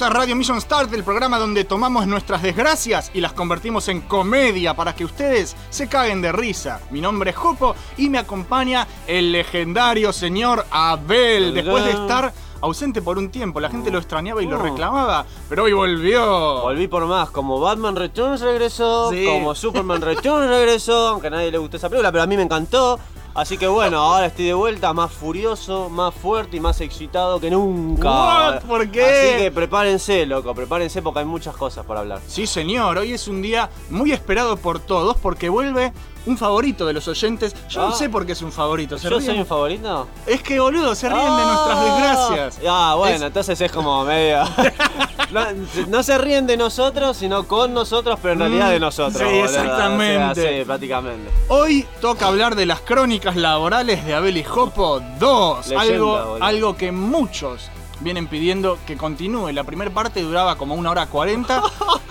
[0.00, 4.00] Bienvenidos a Radio Mission Start, el programa donde tomamos nuestras desgracias y las convertimos en
[4.00, 6.80] comedia para que ustedes se caguen de risa.
[6.90, 11.52] Mi nombre es Jopo y me acompaña el legendario señor Abel.
[11.52, 14.62] Después de estar ausente por un tiempo, la gente lo extrañaba y lo Oh.
[14.62, 16.60] reclamaba, pero hoy volvió.
[16.62, 19.24] Volví por más, como Batman Returns regresó, Sí.
[19.26, 22.42] como Superman Returns regresó, aunque a nadie le gustó esa película, pero a mí me
[22.42, 22.98] encantó.
[23.34, 27.50] Así que bueno, ahora estoy de vuelta, más furioso, más fuerte y más excitado que
[27.50, 28.10] nunca.
[28.10, 28.62] What?
[28.62, 29.04] ¿Por qué?
[29.04, 32.20] Así que prepárense, loco, prepárense porque hay muchas cosas por hablar.
[32.26, 35.92] Sí, señor, hoy es un día muy esperado por todos porque vuelve
[36.26, 37.54] un favorito de los oyentes.
[37.68, 37.92] Yo no Ah.
[37.96, 38.98] sé por qué es un favorito.
[38.98, 39.22] ¿se ¿Yo ríen?
[39.30, 40.08] soy un favorito?
[40.26, 41.84] Es que boludo, se ríen de nuestras Ah.
[41.84, 42.58] desgracias.
[42.68, 44.38] Ah, bueno, Es- entonces es como medio.
[45.32, 45.40] no,
[45.88, 49.16] no se ríen de nosotros, sino con nosotros, pero en realidad Mm, de nosotros.
[49.18, 49.44] sí, boludo.
[49.44, 50.24] exactamente.
[50.24, 51.30] O sea, sí, prácticamente.
[51.48, 55.68] Hoy toca hablar de las crónicas laborales de Abel y Jopo 2.
[55.68, 56.44] Leyenda, algo, boludo.
[56.44, 57.70] algo que muchos
[58.00, 59.52] vienen pidiendo que continúe.
[59.52, 61.62] La primera parte duraba como una hora 40,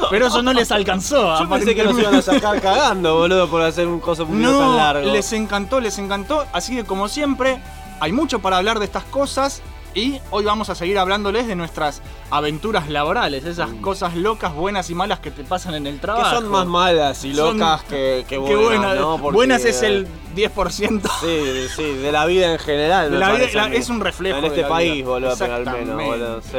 [0.09, 1.39] pero eso no les alcanzó.
[1.39, 4.59] Yo pensé que nos iban a sacar cagando, boludo, por hacer un coso poquito tan
[4.71, 5.11] No, largo.
[5.11, 6.45] les encantó, les encantó.
[6.53, 7.59] Así que como siempre,
[7.99, 9.61] hay mucho para hablar de estas cosas.
[9.95, 14.95] Y hoy vamos a seguir hablándoles de nuestras aventuras laborales, esas cosas locas, buenas y
[14.95, 16.35] malas que te pasan en el Que trabajo.
[16.35, 18.97] son más malas y Son- locas que, que buenas.
[19.19, 21.09] Porque- buenas es el 10%.
[21.21, 23.09] Sí, sí, de la vida en general.
[23.11, 25.07] De la vida- la- es un reflejo En de este la país, vida.
[25.07, 26.57] boludo, pero al menos, boludo, sí.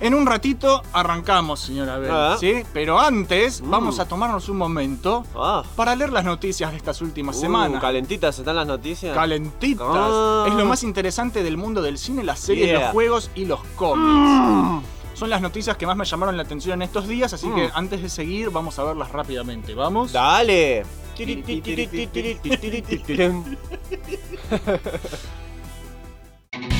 [0.00, 2.36] En un ratito arrancamos, señora Abel, Ah.
[2.38, 2.62] ¿sí?
[2.72, 3.70] Pero antes Mm.
[3.70, 7.80] vamos a tomarnos un momento Ah, para leer las noticias de estas últimas uh, semanas.
[7.80, 9.12] calentitas están las noticias.
[9.14, 9.86] Calentitas.
[9.90, 10.44] Ah.
[10.48, 12.80] Es lo más interesante del mundo del cine, las series, Yeah.
[12.80, 14.86] los juegos y los cómics.
[15.14, 17.54] Son las noticias que más me llamaron la atención en estos días, así Mm.
[17.56, 19.74] que antes de seguir vamos a verlas rápidamente.
[19.74, 20.12] ¿Vamos?
[20.12, 20.84] Dale.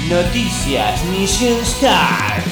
[0.09, 2.45] Noticias Mission Start.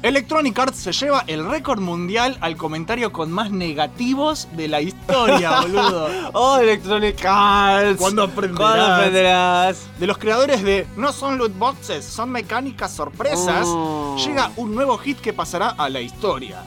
[0.00, 5.60] Electronic Arts se lleva el récord mundial al comentario con más negativos de la historia,
[5.62, 6.08] boludo.
[6.34, 7.98] Oh, Electronic Arts.
[7.98, 8.58] ¿Cuándo aprenderás?
[8.76, 9.86] ¿Cuándo aprenderás?
[9.98, 14.16] De los creadores de No son loot boxes, son mecánicas sorpresas, Mm.
[14.18, 16.62] llega un nuevo hit que pasará a la historia.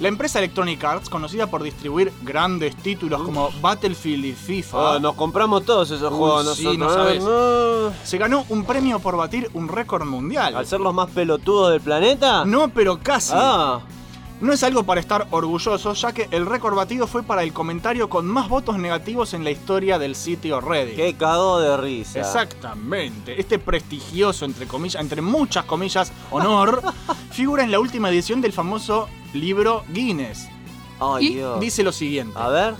[0.00, 5.14] La empresa Electronic Arts, conocida por distribuir grandes títulos como Battlefield y FIFA, oh, nos
[5.14, 6.78] compramos todos esos Uy, juegos sí, nosotros.
[6.78, 7.22] no sabes.
[7.22, 7.92] No.
[8.04, 10.56] se ganó un premio por batir un récord mundial.
[10.56, 12.44] Al ser los más pelotudos del planeta.
[12.44, 13.32] No, pero casi.
[13.36, 13.80] Ah,
[14.40, 18.08] No es algo para estar orgulloso, ya que el récord batido fue para el comentario
[18.08, 20.96] con más votos negativos en la historia del sitio Reddit.
[20.96, 22.18] qué cagó de risa.
[22.18, 23.40] Exactamente.
[23.40, 26.82] Este prestigioso, entre comillas, entre muchas comillas, honor,
[27.30, 30.48] figura en la última edición del famoso libro Guinness.
[31.00, 31.60] Ay, y Dios.
[31.60, 32.38] dice lo siguiente.
[32.38, 32.74] A ver.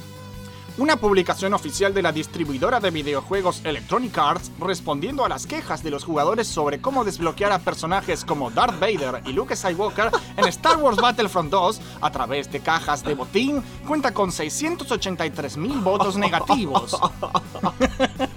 [0.76, 5.90] Una publicación oficial de la distribuidora de videojuegos Electronic Arts respondiendo a las quejas de
[5.90, 10.78] los jugadores sobre cómo desbloquear a personajes como Darth Vader y Luke Skywalker en Star
[10.78, 16.98] Wars Battlefront 2 a través de cajas de botín cuenta con 683 mil votos negativos.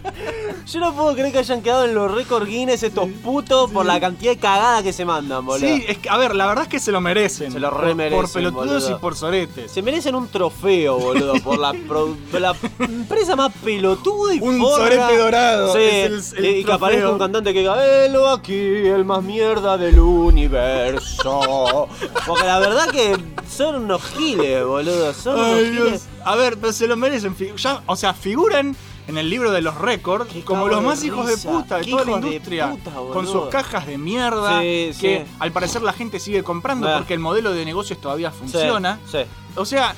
[0.65, 3.99] Yo no puedo creer que hayan quedado en los récord Guinness estos putos por la
[4.01, 5.67] cantidad de cagada que se mandan, boludo.
[5.67, 7.51] Sí, es que, a ver, la verdad es que se lo merecen.
[7.53, 8.91] Se lo remerecen, Por pelotudos boludo.
[8.97, 9.71] y por soretes.
[9.71, 15.17] Se merecen un trofeo, boludo, por la, pro- la empresa más pelotuda y Un sorete
[15.17, 19.05] dorado, Sí, es el- el y que aparezca un cantante que diga, Velo aquí, el
[19.05, 21.87] más mierda del universo.
[22.25, 23.15] Porque la verdad que
[23.49, 25.13] son unos giles, boludo.
[25.13, 25.83] Son unos Ay, giles.
[25.91, 26.01] Dios.
[26.25, 27.35] A ver, pero se lo merecen.
[27.57, 28.75] Ya, o sea, figuran
[29.07, 32.11] en el libro de los récords como los más hijos de puta de toda la
[32.11, 32.71] industria.
[32.71, 35.31] puta, con sus cajas de mierda Sí, que sí.
[35.39, 38.99] al parecer la gente sigue comprando porque el modelo de negocios todavía funciona.
[39.09, 39.19] Sí,
[39.55, 39.95] O sea,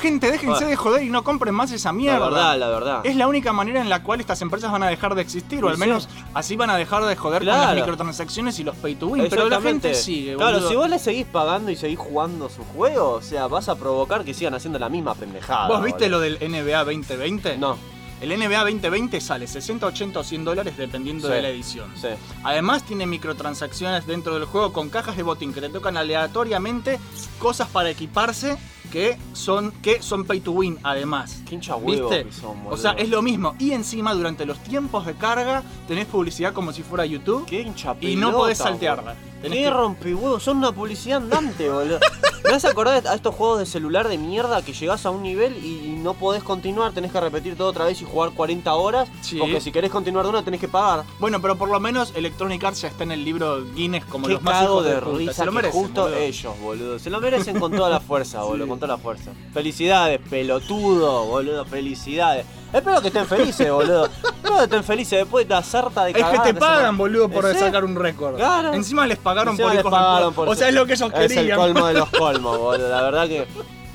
[0.00, 2.18] gente, déjense de joder y no compren más esa la mierda.
[2.26, 3.00] verdad, la verdad.
[3.04, 5.68] Es la única manera en la cual estas empresas van a dejar de existir, o
[5.68, 9.08] al menos así van a dejar de joder con las microtransacciones y los pay to
[9.08, 9.26] win.
[9.28, 10.68] Pero la gente sigue, Claro, boludo.
[10.70, 14.24] si vos le seguís pagando y seguís jugando su juego, o sea, vas a provocar
[14.24, 15.68] que sigan haciendo la misma pendejada.
[15.68, 16.20] ¿Vos viste boludo.
[16.28, 17.58] lo del NBA 2020?
[17.58, 17.76] No,
[18.20, 21.32] El NBA 2020 sale 60, 80 o 100 dólares dependiendo Sí.
[21.34, 21.90] de la edición.
[21.96, 22.08] sí.
[22.44, 26.98] Además tiene microtransacciones dentro del juego con cajas de botín que te tocan aleatoriamente
[27.38, 28.58] cosas para equiparse
[28.90, 31.42] que son, que son pay to win además.
[31.48, 32.24] Qué hincha huevo ¿Viste?
[32.26, 33.54] que son, o sea, es lo mismo.
[33.58, 37.96] Y encima durante los tiempos de carga tenés publicidad como si fuera YouTube Qué hincha
[38.00, 39.14] y no pelota, podés saltearla.
[39.40, 41.98] Tenés Qué que- rompehuevos, son una publicidad andante, boludo.
[42.44, 45.62] Me hace acordar a estos juegos de celular de mierda que llegás a un nivel
[45.64, 49.08] y no podés continuar, tenés que repetir todo otra vez y jugar 40 horas.
[49.20, 49.36] Sí.
[49.38, 51.04] Porque si querés continuar de una tenés que pagar.
[51.20, 54.32] Bueno, pero por lo menos Electronic Arts ya está en el libro Guinness como Qué
[54.34, 56.18] los más hijos de, de, risa Se lo merecen, justo boludo.
[56.18, 56.98] ellos, boludo.
[56.98, 59.30] Se lo merecen con toda la fuerza, boludo, con toda la fuerza.
[59.52, 62.46] Felicidades, pelotudo, boludo, felicidades.
[62.72, 64.06] Espero que estén felices, boludo.
[64.06, 67.44] Espero que estén felices después de la sarta de Es que te pagan, boludo, por
[67.44, 67.66] ¿En serio?
[67.66, 68.36] sacar un récord.
[68.36, 68.72] Claro.
[68.74, 71.12] Encima les pagaron Encima por les hijos pagaron por O sea, es lo que ellos
[71.14, 71.58] Es el querían.
[71.58, 72.88] colmo de los colmos, boludo.
[72.88, 73.46] La verdad que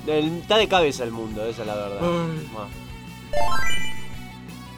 [0.07, 1.99] está de cabeza el mundo, esa es la verdad.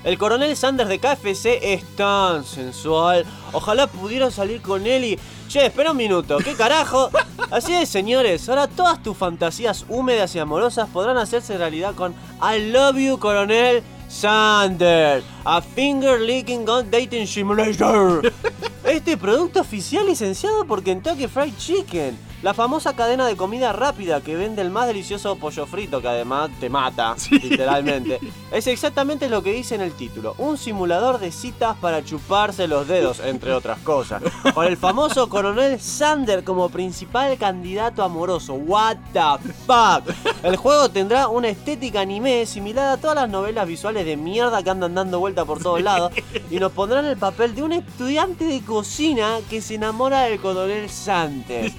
[0.08, 3.26] El coronel Sanders de KFC es tan sensual.
[3.52, 5.20] Ojalá pudiera salir con él y.
[5.50, 7.10] Che, espera un minuto, ¿qué carajo?
[7.52, 12.72] Así es, señores, ahora todas tus fantasías húmedas y amorosas podrán hacerse realidad con I
[12.72, 18.32] Love You, Coronel Sanders, a finger licking gun dating simulator.
[18.86, 24.36] Este producto oficial licenciado por Kentucky Fried Chicken, la famosa cadena de comida rápida que
[24.36, 28.20] vende el más delicioso pollo frito que además te mata, literalmente.
[28.52, 32.88] Es exactamente lo que dice en el título, un simulador de citas para chuparse los
[32.88, 34.22] dedos, entre otras cosas.
[34.54, 38.54] Con el famoso coronel Sander como principal candidato amoroso.
[38.54, 40.16] What the fuck?
[40.44, 44.70] El juego tendrá una estética anime similar a todas las novelas visuales de mierda que
[44.70, 46.12] andan dando vuelta por todos lados
[46.52, 50.40] y nos pondrá en el papel de un estudiante de cocina que se enamora del
[50.40, 51.74] coronel Sanders.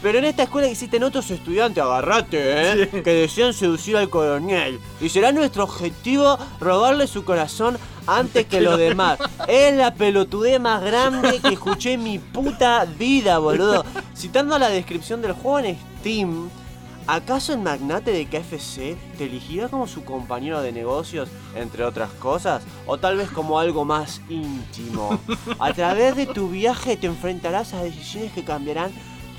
[0.00, 2.88] Pero en esta escuela existen otros estudiantes, agarrate, ¿eh?
[3.02, 4.78] que desean seducir al coronel.
[5.00, 9.18] Y será nuestro objetivo robarle su corazón antes que los demás.
[9.48, 13.84] Es la pelotudez más grande que escuché en mi puta vida, boludo.
[14.16, 16.48] Citando la descripción del juego en Steam,
[17.08, 22.62] ¿acaso el magnate de KFC te elegirá como su compañero de negocios, entre otras cosas?
[22.86, 25.20] O tal vez como algo más íntimo.
[25.58, 28.92] A través de tu viaje te enfrentarás a decisiones que cambiarán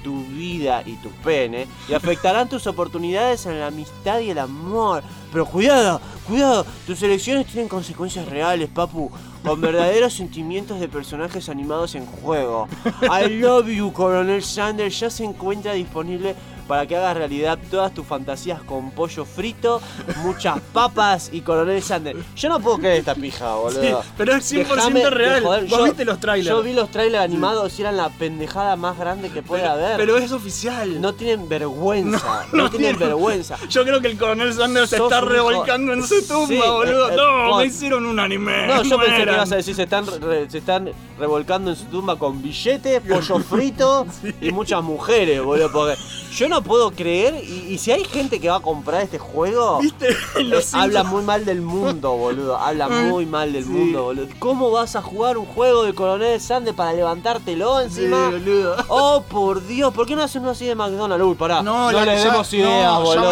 [0.04, 5.04] tu vida y tu pene y afectarán tus oportunidades en la amistad y el amor.
[5.32, 9.12] Pero cuidado, cuidado, tus elecciones tienen consecuencias reales, papu,
[9.44, 12.68] con verdaderos sentimientos de personajes animados en juego.
[13.04, 16.36] I love you, Coronel Sanders, ya se encuentra disponible
[16.70, 19.82] para que hagas realidad todas tus fantasías con pollo frito,
[20.24, 22.20] muchas papas y Coronel Sanders.
[22.36, 23.82] Yo no puedo creer esta pija, boludo.
[23.82, 25.44] Sí, pero es 100% Déjame de real.
[25.44, 26.48] joder, ¿Vos yo- viste los trailers?
[26.56, 29.98] Yo vi los trailers animados y eran la pendejada más grande que puede haber.
[29.98, 31.02] Pero es oficial.
[31.02, 33.58] No tienen vergüenza, No, no, no tienen tiene- vergüenza.
[33.70, 37.10] Yo creo que el coronel Sanders se está revolcando en su tumba, Sí, boludo.
[37.10, 38.68] eh, eh, no, me hicieron un anime.
[38.68, 41.86] No, yo pensé que ibas a decir se están, re- se están revolcando en su
[41.86, 44.06] tumba con billetes, pollo frito
[44.42, 45.72] y muchas mujeres, boludo.
[45.72, 45.96] Porque
[46.36, 49.80] yo no puedo creer, y, y si hay gente que va a comprar este juego,
[49.82, 50.10] ¿Viste?
[50.40, 52.58] eh, habla muy mal del mundo, boludo.
[52.58, 53.70] Habla Mm, muy mal del sí.
[53.70, 54.28] mundo, boludo.
[54.40, 58.30] ¿Cómo vas a jugar un juego de Coronel Sanders para levantártelo Sí, encima?
[58.32, 58.76] boludo.
[58.88, 61.26] Oh, por Dios, ¿por qué no hacen uno así de McDonald's?
[61.26, 61.62] Uy, pará.
[61.62, 63.30] No, la- les ya- demos no, ideas, ya boludo.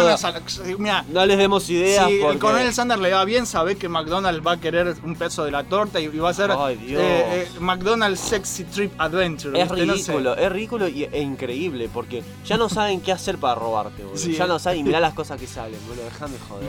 [0.90, 2.34] a No les demos ideas si porque...
[2.34, 5.50] el coronel Sanders le va bien, sabe que McDonald's va a querer un peso de
[5.50, 7.00] la torta y, y va a ser Ay, Dios.
[7.02, 9.60] eh, eh, McDonald's Sexy Trip Adventure.
[9.60, 9.86] Es ¿viste?
[9.86, 10.12] No sé.
[10.12, 14.18] ridículo, es ridículo y, e increíble porque ya no saben qué hacer para robarte, boludo.
[14.18, 14.32] Sí.
[14.34, 16.04] Ya no saben y mirá las cosas que salen, boludo.
[16.04, 16.68] Déjame joder.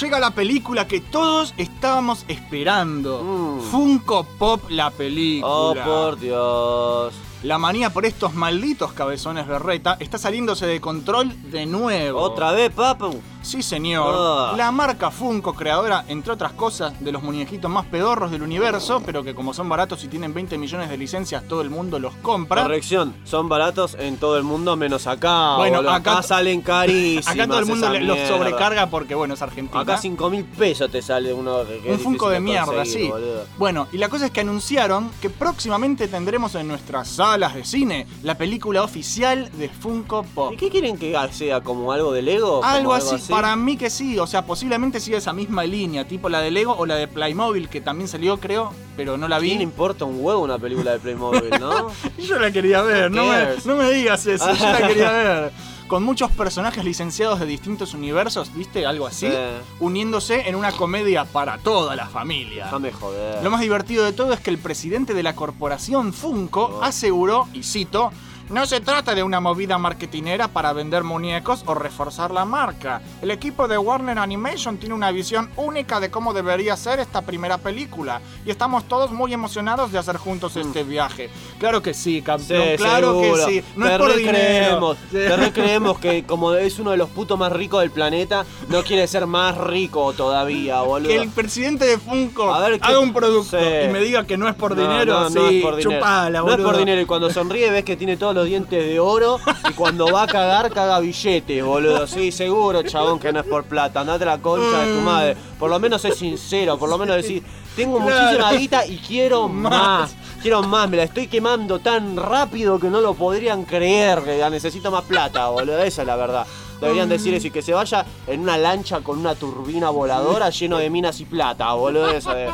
[0.00, 3.22] Llega la película que todos estábamos esperando.
[3.22, 3.60] Mm.
[3.70, 5.52] Funko Pop, la película.
[5.52, 7.14] Oh, por Dios.
[7.42, 12.20] La manía por estos malditos cabezones berreta está saliéndose de control de nuevo.
[12.20, 13.20] ¿Otra vez, papu?
[13.42, 14.14] Sí, señor.
[14.16, 14.54] Ah.
[14.56, 19.22] La marca Funko, creadora, entre otras cosas, de los muñequitos más pedorros del universo, pero
[19.24, 22.62] que como son baratos y tienen 20 millones de licencias, todo el mundo los compra.
[22.62, 25.56] Corrección, son baratos en todo el mundo menos acá.
[25.56, 25.90] Bueno, boludo.
[25.92, 27.26] acá, acá- salen carísimos.
[27.32, 29.80] Acá todo el mundo le- los sobrecarga porque, bueno, es Argentina.
[29.80, 31.58] Acá 5 mil pesos te sale uno
[31.88, 33.08] Un Funko de mierda, sí.
[33.08, 33.44] boludo.
[33.58, 38.06] Bueno, y la cosa es que anunciaron que próximamente tendremos en nuestras salas de cine
[38.22, 40.52] la película oficial de Funko Pop.
[40.52, 41.60] ¿Y qué quieren que sea?
[41.60, 42.60] ¿Como algo de Lego?
[42.60, 46.28] ¿Como Algo así, para mí que sí, o sea, posiblemente siga esa misma línea, tipo
[46.28, 49.40] la de Lego o la de Playmobil, que también salió, creo, pero no la ¿A
[49.40, 49.62] quién le vi.
[49.64, 51.88] importa un huevo una película de Playmobil, no?
[52.18, 55.52] Yo la quería ver, no me, no me digas eso, yo la quería ver.
[55.88, 58.86] Con muchos personajes licenciados de distintos universos, ¿viste?
[58.86, 59.34] Algo así, Sí.
[59.80, 62.64] uniéndose en una comedia para toda la familia.
[62.64, 63.42] Déjame joder.
[63.42, 66.82] Lo más divertido de todo es que el presidente de la corporación Funko Oh.
[66.82, 68.10] aseguró, y cito,
[68.52, 73.00] no se trata de una movida marketinera para vender muñecos o reforzar la marca.
[73.20, 77.58] El equipo de Warner Animation tiene una visión única de cómo debería ser esta primera
[77.58, 81.30] película y estamos todos muy emocionados de hacer juntos este viaje.
[81.58, 83.46] Claro que sí, Sí, campeón, claro seguro.
[83.46, 83.64] que sí.
[83.76, 84.96] No te es por dinero.
[85.10, 89.06] te recreemos que como es uno de los putos más ricos del planeta, no quiere
[89.06, 91.08] ser más rico todavía, boludo.
[91.08, 93.64] Que el presidente de Funko ver, ¿qué- haga un producto Sí.
[93.86, 95.98] y me diga que no es por No, dinero, no, sí, no es por dinero.
[96.00, 98.84] chupala, no es por dinero y cuando sonríe ves que tiene todos los los dientes
[98.84, 99.38] de oro
[99.70, 102.06] y cuando va a cagar, caga billetes, boludo.
[102.08, 104.00] Sí, seguro, chabón, que no es por plata.
[104.00, 105.36] Andate a la concha de tu madre.
[105.58, 107.42] Por lo menos es sincero, por lo menos decir,
[107.76, 110.16] tengo muchísima guita y quiero Más.
[110.42, 114.24] Quiero más, me la estoy quemando tan rápido que no lo podrían creer.
[114.24, 115.80] Que necesito más plata, boludo.
[115.84, 116.44] Esa es la verdad.
[116.80, 120.78] Deberían decir eso y que se vaya en una lancha con una turbina voladora lleno
[120.78, 122.10] de minas y plata, boludo.
[122.10, 122.50] Eso de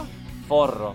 [0.46, 0.92] forro.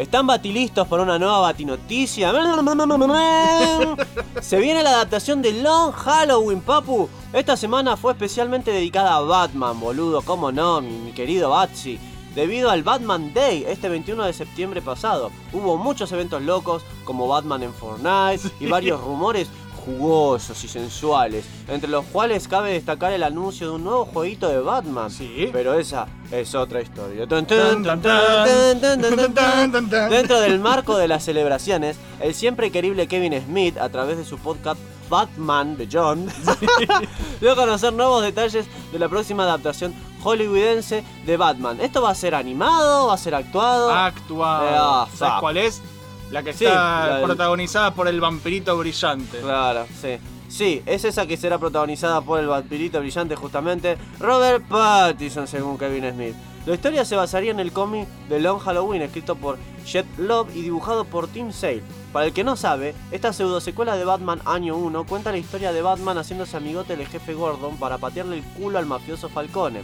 [0.00, 2.32] ¿Están batilistos para una nueva batinoticia?
[4.40, 7.06] Se viene la adaptación de Long Halloween, papu.
[7.34, 10.22] Esta semana fue especialmente dedicada a Batman, boludo.
[10.22, 12.00] ¿Cómo no, mi, mi querido Batsy?
[12.34, 17.62] Debido al Batman Day, este 21 de septiembre pasado, hubo muchos eventos locos, como Batman
[17.62, 19.48] en Fortnite y varios rumores
[19.98, 24.60] jugosos y sensuales, entre los cuales cabe destacar el anuncio de un nuevo jueguito de
[24.60, 25.10] Batman.
[25.10, 25.48] Sí.
[25.52, 27.26] Pero esa es otra historia.
[27.26, 27.56] Dentro
[30.40, 34.80] del marco de las celebraciones, el siempre querible Kevin Smith, a través de su podcast
[35.08, 36.30] Batman Beyond,
[37.40, 39.92] dio a conocer nuevos detalles de la próxima adaptación
[40.22, 41.80] hollywoodense de Batman.
[41.80, 43.08] ¿Esto va a ser animado?
[43.08, 43.90] ¿Va a ser actuado?
[43.90, 44.68] Actuado.
[44.70, 45.82] Ah, ¿Sabes cuál es?
[46.30, 49.40] La que Sí, está la del- protagonizada por el vampirito brillante.
[49.40, 50.18] Claro, sí.
[50.48, 56.10] Sí, es esa que será protagonizada por el vampirito brillante justamente Robert Pattinson según Kevin
[56.12, 56.34] Smith.
[56.66, 59.56] La historia se basaría en el cómic de Long Halloween escrito por
[59.86, 61.82] Jet Love y dibujado por Tim Sale.
[62.12, 65.72] Para el que no sabe, esta pseudo secuela de Batman Año 1 cuenta la historia
[65.72, 69.82] de Batman haciéndose amigote del jefe Gordon para patearle el culo al mafioso Falcone.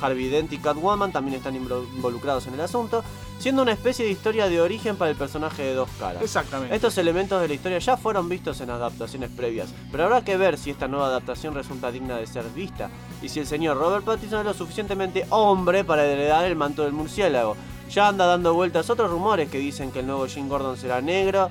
[0.00, 3.02] Harvey Dent y Catwoman también están invo- involucrados en el asunto,
[3.38, 6.22] siendo una especie de historia de origen para el personaje de dos caras.
[6.22, 6.74] Exactamente.
[6.74, 10.58] Estos elementos de la historia ya fueron vistos en adaptaciones previas, pero habrá que ver
[10.58, 12.90] si esta nueva adaptación resulta digna de ser vista
[13.22, 16.92] y si el señor Robert Pattinson es lo suficientemente hombre para heredar el manto del
[16.92, 17.56] murciélago.
[17.90, 21.48] Ya anda dando vueltas otros rumores que dicen que el nuevo Jim Gordon será negro.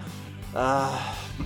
[0.53, 0.91] Ah,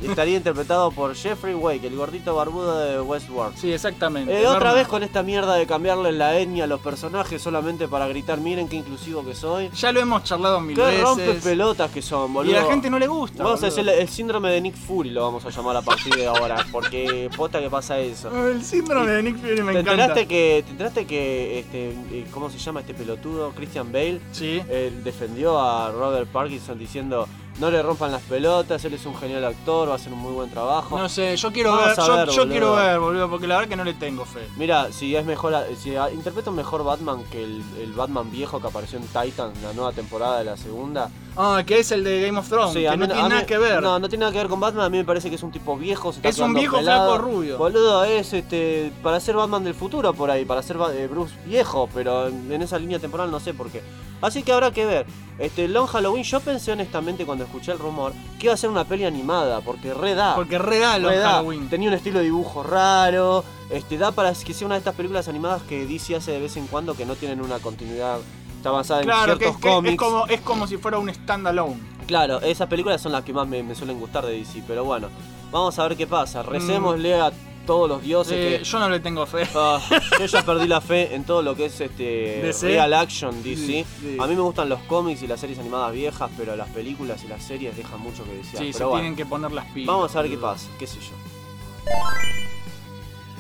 [0.04, 3.56] estaría interpretado por Jeffrey Wake, el gordito barbudo de Westworld.
[3.58, 4.42] Sí, exactamente.
[4.42, 8.08] Eh, otra vez con esta mierda de cambiarle la etnia a los personajes solamente para
[8.08, 9.70] gritar, miren qué inclusivo que soy.
[9.76, 11.02] Ya lo hemos charlado mil Qué veces.
[11.04, 12.52] rompe pelotas que son, boludo.
[12.54, 13.44] y a la gente no le gusta.
[13.44, 16.28] Vamos a decir el síndrome de Nick Fury, lo vamos a llamar a partir de
[16.28, 18.30] ahora, porque posta que pasa eso.
[18.52, 19.92] El síndrome de Nick Fury me ¿Te encanta.
[19.92, 23.52] enteraste que, te enteraste que este, eh, ¿cómo se llama este pelotudo?
[23.52, 24.62] Christian Bale Sí.
[24.70, 27.28] eh, defendió a Robert Parkinson diciendo
[27.62, 30.34] no le rompan las pelotas, él es un genial actor, va a hacer un muy
[30.34, 30.98] buen trabajo.
[30.98, 32.50] No sé, yo quiero Vamos ver, yo, ver, yo boludo.
[32.50, 34.48] quiero ver, boludo, porque la verdad que no le tengo fe.
[34.58, 38.68] Mira, si es mejor, si interpreta un mejor Batman que el, el Batman viejo que
[38.68, 41.12] apareció en Titan, la nueva temporada de la segunda.
[41.38, 43.58] Ah, que es el de Game of Thrones, Sí, que no tiene mí- nada que
[43.58, 43.82] ver.
[43.82, 44.86] No, no tiene nada que ver con Batman.
[44.86, 46.12] A mí me parece que es un tipo viejo.
[46.12, 47.16] se está Es un viejo pelado.
[47.16, 47.58] flaco rubio.
[47.58, 51.88] Boludo, es este para ser Batman del futuro por ahí, para ser eh, Bruce viejo,
[51.94, 53.82] pero en, en esa línea temporal no sé por qué.
[54.22, 55.06] Así que habrá que ver.
[55.40, 58.84] Este Long Halloween, yo pensé honestamente cuando escuché el rumor que iba a ser una
[58.84, 60.36] peli animada, porque re da.
[60.36, 60.92] Porque re da.
[60.92, 61.70] Halloween.
[61.70, 63.44] Tenía un estilo de dibujo raro.
[63.72, 66.58] Este, da para que sea una de estas películas animadas que DC hace de vez
[66.58, 68.20] en cuando que no tienen una continuidad.
[68.62, 69.94] Está basada en Claro, que, ciertos que cómics.
[69.94, 71.80] es como, es como si fuera un standalone.
[72.06, 75.08] Claro, esas películas son las que más me, me suelen gustar de DC, pero bueno,
[75.52, 76.44] vamos a ver qué pasa.
[76.44, 77.32] Recémosle a
[77.66, 78.64] todos los dioses Eh, que.
[78.64, 79.48] yo no le tengo fe.
[79.56, 79.80] Ah,
[80.20, 82.68] yo ya perdí la fe en todo lo que es este DC.
[82.68, 83.56] real action DC.
[83.66, 84.18] Sí, sí.
[84.20, 87.28] A mí me gustan los cómics y las series animadas viejas, pero las películas y
[87.30, 88.64] las series dejan mucho que desear.
[88.64, 89.88] Sí, se bueno, tienen que poner las pilas.
[89.88, 92.51] vamos a ver qué pasa, qué sé yo.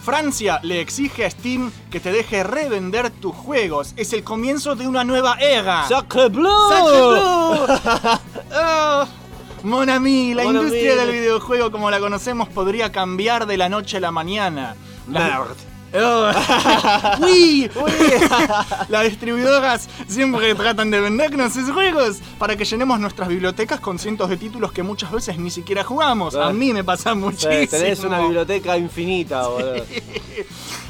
[0.03, 3.93] Francia le exige a Steam que te deje revender tus juegos.
[3.97, 5.87] Es el comienzo de una nueva era.
[5.87, 6.51] ¡Sacre bleu!
[6.69, 8.19] ¡Sacre bleu!
[8.53, 9.05] Oh,
[9.63, 11.01] Mon ami, la Mon industria ami.
[11.01, 14.75] del videojuego como la conocemos podría cambiar de la noche a la mañana.
[17.21, 17.69] ¡Uy!
[18.89, 24.29] Las distribuidoras siempre tratan de vendernos sus juegos para que llenemos nuestras bibliotecas con cientos
[24.29, 26.35] de títulos que muchas veces ni siquiera jugamos.
[26.35, 26.57] A Sí.
[26.57, 27.67] mí me pasa Sí, muchísimo.
[27.69, 29.85] tenés una biblioteca infinita, boludo.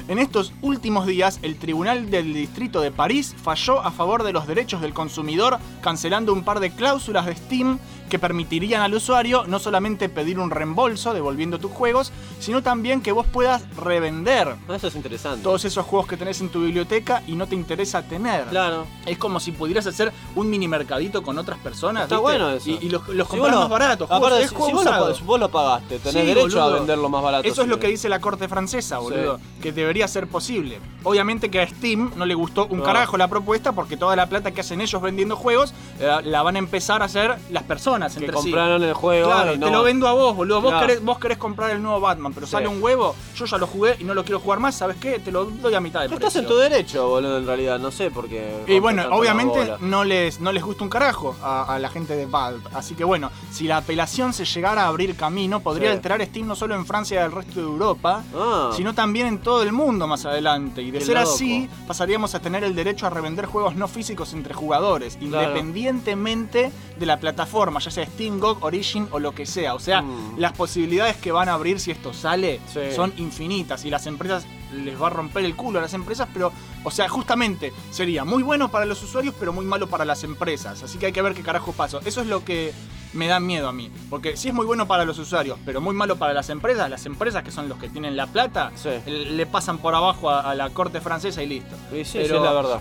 [0.08, 4.46] En estos últimos días, el Tribunal del Distrito de París falló a favor de los
[4.46, 7.80] derechos del consumidor, cancelando un par de cláusulas de Steam
[8.12, 13.14] que permitirían al usuario no solamente pedir un reembolso devolviendo tus juegos, sino también que
[13.14, 15.42] vos puedas revender Eso es interesante.
[15.44, 18.44] todos esos juegos que tenés en tu biblioteca y no te interesa tener.
[18.48, 18.86] Claro.
[19.06, 22.04] Es como si pudieras hacer un mini mercadito con otras personas.
[22.04, 22.22] Está ¿viste?
[22.22, 22.70] bueno eso.
[22.70, 24.12] Y, y los, los Si compras más baratos.
[24.12, 26.80] aparte, si, juego si vos, lo, vos lo pagaste, tenés Sí, derecho a boludo.
[26.80, 27.48] venderlo más barato.
[27.48, 29.40] Eso es lo que dice la corte francesa, boludo.
[29.62, 30.80] Que debería ser posible.
[31.04, 32.84] Obviamente que a Steam no le gustó un No.
[32.84, 36.58] carajo la propuesta porque toda la plata que hacen ellos vendiendo juegos eh, la van
[36.58, 38.44] a empezar a hacer las personas Que entre sí.
[38.44, 39.66] compraron el juego Claro, y no.
[39.68, 40.62] te lo vendo a vos, boludo.
[40.62, 40.88] Vos, Claro.
[40.88, 42.52] querés, vos querés comprar el nuevo Batman, pero Sí.
[42.54, 45.20] sale un huevo, yo ya lo jugué y no lo quiero jugar más, ¿sabes qué?
[45.20, 46.42] Te lo doy a mitad de Estás precio.
[46.42, 47.80] en tu derecho, boludo, en realidad.
[47.80, 48.64] No sé por qué.
[48.68, 52.26] Y bueno, obviamente no les, no les gusta un carajo a, a la gente de
[52.26, 52.62] Valve.
[52.74, 55.96] Así que bueno, si la apelación se llegara a abrir camino, podría Sí.
[55.96, 58.72] alterar Steam no solo en Francia y el resto de Europa, Ah.
[58.76, 60.82] sino también en todo el mundo más adelante.
[60.82, 61.30] Y de Qué ser loco.
[61.32, 65.26] así, pasaríamos a tener el derecho a revender juegos no físicos entre jugadores, Claro.
[65.50, 69.74] independientemente de la plataforma, ya sea Steam, GOG, Origin o lo que sea.
[69.76, 70.40] O sea, Mm.
[70.40, 72.80] las posibilidades que van a abrir si esto sale Sí.
[72.96, 76.52] son infinitas y las empresas les va a romper el culo a las empresas, pero,
[76.84, 80.82] o sea, justamente sería muy bueno para los usuarios, pero muy malo para las empresas.
[80.82, 82.00] Así que hay que ver qué carajo pasa.
[82.06, 82.74] Eso es lo que
[83.14, 83.92] me da miedo a mí.
[84.10, 87.06] Porque si es muy bueno para los usuarios, pero muy malo para las empresas, las
[87.06, 88.90] empresas que son los que tienen la plata, Sí.
[89.06, 91.76] le pasan por abajo a, a la corte francesa y listo.
[91.92, 92.80] Sí, sí, Pero- sí, es la verdad.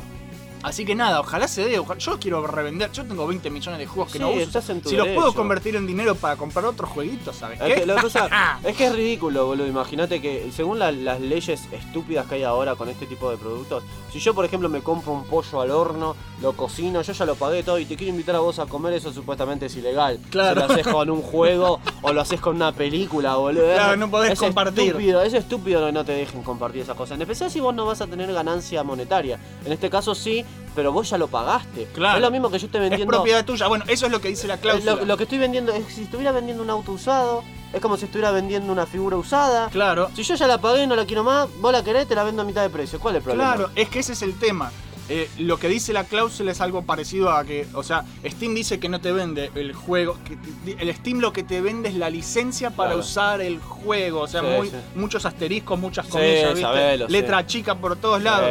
[0.63, 1.79] Así que nada, ojalá se dé.
[1.79, 2.93] ojalá- yo quiero revender.
[2.93, 4.41] Yo tengo 20 millones de juegos que Sí, no uso.
[4.41, 7.67] estás en tu si los puedo convertir en dinero para comprar otros jueguitos, ¿sabes Es
[7.67, 7.75] qué?
[7.81, 9.67] que, lo que pasa es que es ridículo, boludo.
[9.67, 13.83] Imagínate que según la- las leyes estúpidas que hay ahora con este tipo de productos,
[14.13, 17.37] si yo, por ejemplo, me compro un pollo al horno, lo cocino, yo ya lo
[17.37, 20.19] pagué todo y te quiero invitar a vos a comer, eso supuestamente es ilegal.
[20.31, 20.61] Claro.
[20.63, 23.73] Si lo haces con un juego o lo haces con una película, boludo.
[23.73, 24.89] Claro, no podés es compartir.
[24.89, 27.17] Estúpido, es estúpido que no te dejen compartir esas cosas.
[27.17, 29.39] En especial si vos no vas a tener ganancia monetaria.
[29.65, 30.45] En este caso sí,
[30.75, 31.87] pero vos ya lo pagaste.
[31.93, 32.17] Claro.
[32.19, 33.07] Es lo mismo que yo esté es vendiendo.
[33.13, 33.67] propiedad tuya.
[33.67, 34.95] Bueno, eso es lo que dice la Eh, cláusula.
[34.97, 38.05] Lo, lo que estoy vendiendo es si estuviera vendiendo un auto usado, es como si
[38.07, 39.69] estuviera vendiendo una figura usada.
[39.69, 40.11] Claro.
[40.15, 42.43] Si yo ya la pagué, no la quiero más, vos la querés, te la vendo
[42.43, 42.99] a mitad de precio.
[43.01, 43.55] ¿Cuál es el problema?
[43.57, 44.71] Claro, es que ese es el tema.
[45.13, 48.79] Eh, lo que dice la cláusula es algo parecido a que, o sea, Steam dice
[48.79, 51.97] que no te vende el juego, que te- el Steam lo que te vende es
[51.97, 53.01] la licencia para Claro.
[53.01, 54.77] usar el juego, o sea, Sí, muy, sí.
[54.95, 56.61] muchos asteriscos, muchas Sí, comillas, ¿viste?
[56.63, 58.49] sabelo, letra chica por todos lados.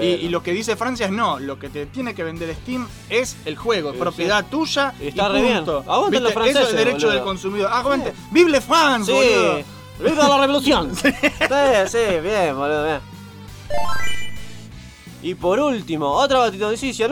[0.00, 2.88] Y, y lo que dice Francia es no, lo que te tiene que vender Steam
[3.10, 5.66] es el juego, es propiedad tuya Y está re bien.
[5.66, 6.16] los ¿Viste?
[6.24, 7.10] Eso franceses, es derecho boludo.
[7.12, 7.70] del consumidor.
[7.70, 8.14] Aguante.
[8.30, 9.62] ¡Vive France, Sí, boludo!
[10.00, 10.94] ¡Viva la revolución!
[10.96, 11.10] sí,
[11.88, 13.00] sí, bien, boludo, bien.
[15.20, 17.06] Y por último, otra batida noticia.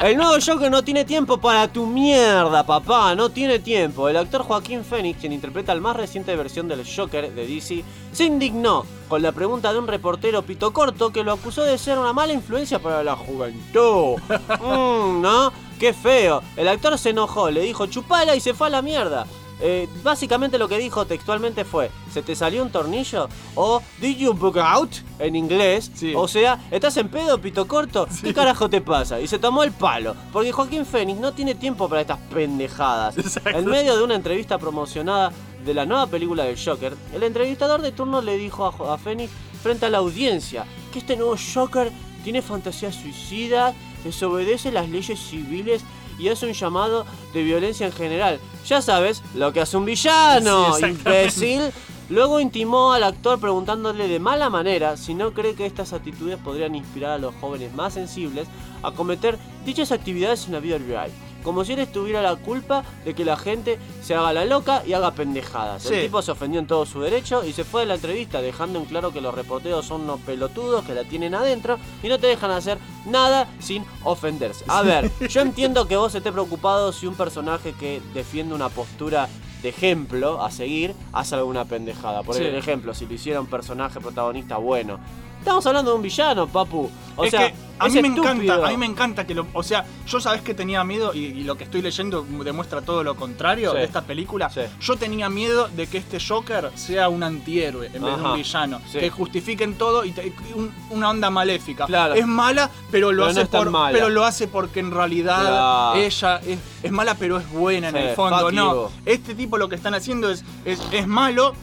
[0.00, 3.14] El nuevo Joker no tiene tiempo para tu mierda, papá.
[3.14, 4.08] No tiene tiempo.
[4.08, 8.24] El actor Joaquín Phoenix, quien interpreta la más reciente versión del Joker de DC, se
[8.24, 12.14] indignó con la pregunta de un reportero pito corto que lo acusó de ser una
[12.14, 14.16] mala influencia para la juventud.
[14.64, 15.52] Mm, ¿No?
[15.78, 16.42] Qué feo.
[16.56, 19.26] El actor se enojó, le dijo chupala y se fue a la mierda.
[19.66, 23.30] Eh, básicamente lo que dijo textualmente fue, ¿se te salió un tornillo?
[23.54, 24.90] O ¿Did you bug out?
[25.18, 25.90] En inglés.
[25.94, 26.12] Sí.
[26.14, 28.06] O sea, ¿estás en pedo, pito corto?
[28.22, 29.18] ¿Qué carajo te pasa?
[29.22, 30.14] Y se tomó el palo.
[30.34, 33.16] Porque Joaquín Phoenix no tiene tiempo para estas pendejadas.
[33.16, 33.58] Exacto.
[33.58, 35.32] En medio de una entrevista promocionada
[35.64, 39.32] de la nueva película del Joker, el entrevistador de turno le dijo a, a Phoenix
[39.62, 41.90] frente a la audiencia que este nuevo Joker
[42.22, 43.74] tiene fantasías suicidas,
[44.04, 45.82] desobedece las leyes civiles
[46.18, 48.40] y hace un llamado de violencia en general.
[48.66, 51.62] Ya sabes, lo que hace un villano, Sí, imbécil.
[52.10, 56.74] Luego intimó al actor preguntándole de mala manera si no cree que estas actitudes podrían
[56.74, 58.46] inspirar a los jóvenes más sensibles
[58.82, 61.10] a cometer dichas actividades en la vida real.
[61.44, 64.94] Como si él tuviera la culpa de que la gente se haga la loca y
[64.94, 65.82] haga pendejadas.
[65.84, 65.94] Sí.
[65.94, 68.78] El tipo se ofendió en todo su derecho y se fue de la entrevista dejando
[68.78, 72.26] en claro que los reporteros son unos pelotudos que la tienen adentro y no te
[72.26, 74.64] dejan hacer nada sin ofenderse.
[74.68, 79.28] A ver, yo entiendo que vos estés preocupado si un personaje que defiende una postura
[79.62, 82.22] de ejemplo a seguir hace alguna pendejada.
[82.22, 82.44] Por Sí.
[82.44, 84.98] ejemplo, si lo hiciera un personaje protagonista bueno.
[85.44, 86.90] Estamos hablando de un villano, papu.
[87.16, 88.32] O es sea, que a mí me estúpido.
[88.32, 91.18] encanta, a mí me encanta que lo, o sea, yo sabes que tenía miedo y,
[91.26, 93.76] y lo que estoy leyendo demuestra todo lo contrario Sí.
[93.76, 94.48] de esta película.
[94.48, 94.62] Sí.
[94.80, 98.80] Yo tenía miedo de que este Joker sea un antihéroe en vez de un villano,
[98.90, 99.00] Sí.
[99.00, 101.84] que justifiquen todo y te- un- una onda maléfica.
[101.84, 102.14] Claro.
[102.14, 103.92] Es mala, pero lo Pero hace por, mala.
[103.92, 106.00] pero lo hace porque en realidad Claro.
[106.00, 108.50] ella es, es mala, pero es buena en el fondo.
[108.50, 111.54] No, este tipo lo que están haciendo es es, es malo.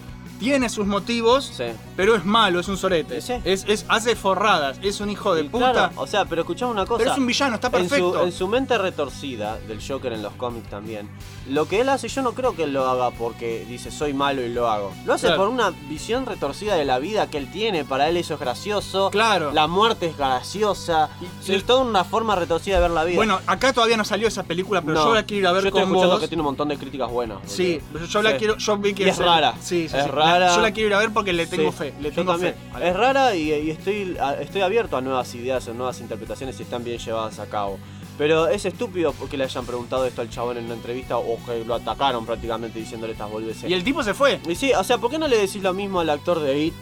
[0.42, 1.66] Tiene sus motivos, Sí.
[1.96, 3.22] pero es malo, es un sorete.
[3.22, 3.34] Sí.
[3.46, 5.72] Es, es, hace forradas, es un hijo de Y puta.
[5.72, 6.98] claro, o sea, pero escuchame una cosa.
[6.98, 8.14] Pero es un villano, está En perfecto.
[8.14, 11.08] su, en su mente retorcida del Joker en los cómics también,
[11.48, 14.42] lo que él hace, yo no creo que él lo haga porque dice soy malo
[14.42, 14.92] y lo hago.
[15.06, 15.44] Lo hace Claro.
[15.44, 17.86] por una visión retorcida de la vida que él tiene.
[17.86, 19.12] Para él eso es gracioso.
[19.12, 19.52] Claro.
[19.52, 21.10] La muerte es graciosa.
[21.46, 23.16] Y- es toda una forma retorcida de ver la vida.
[23.18, 25.62] Bueno, acá todavía no salió esa película, pero No, yo la quiero ir a ver
[25.64, 26.22] yo estoy con escuchando vos.
[26.22, 27.38] que tiene un montón de críticas buenas.
[27.46, 28.38] Sí, yo la Sí.
[28.38, 29.54] quiero, yo vi que Y es el- rara.
[29.62, 30.10] Sí, sí, Es sí.
[30.40, 30.56] Rara.
[30.56, 32.56] Yo la quiero ir a ver porque le tengo Sí, fe, le tengo fe.
[32.82, 36.84] Es rara y, y estoy, estoy abierto a nuevas ideas, a nuevas interpretaciones si están
[36.84, 37.80] bien llevadas a cabo.
[38.18, 41.66] Pero es estúpido que le hayan preguntado esto al chabón en una entrevista o que
[41.66, 43.70] lo atacaron prácticamente diciéndole estas boludeces.
[43.70, 44.40] Y el tipo se fue.
[44.48, 46.74] Y sí, o sea, ¿por qué no le decís lo mismo al actor de It?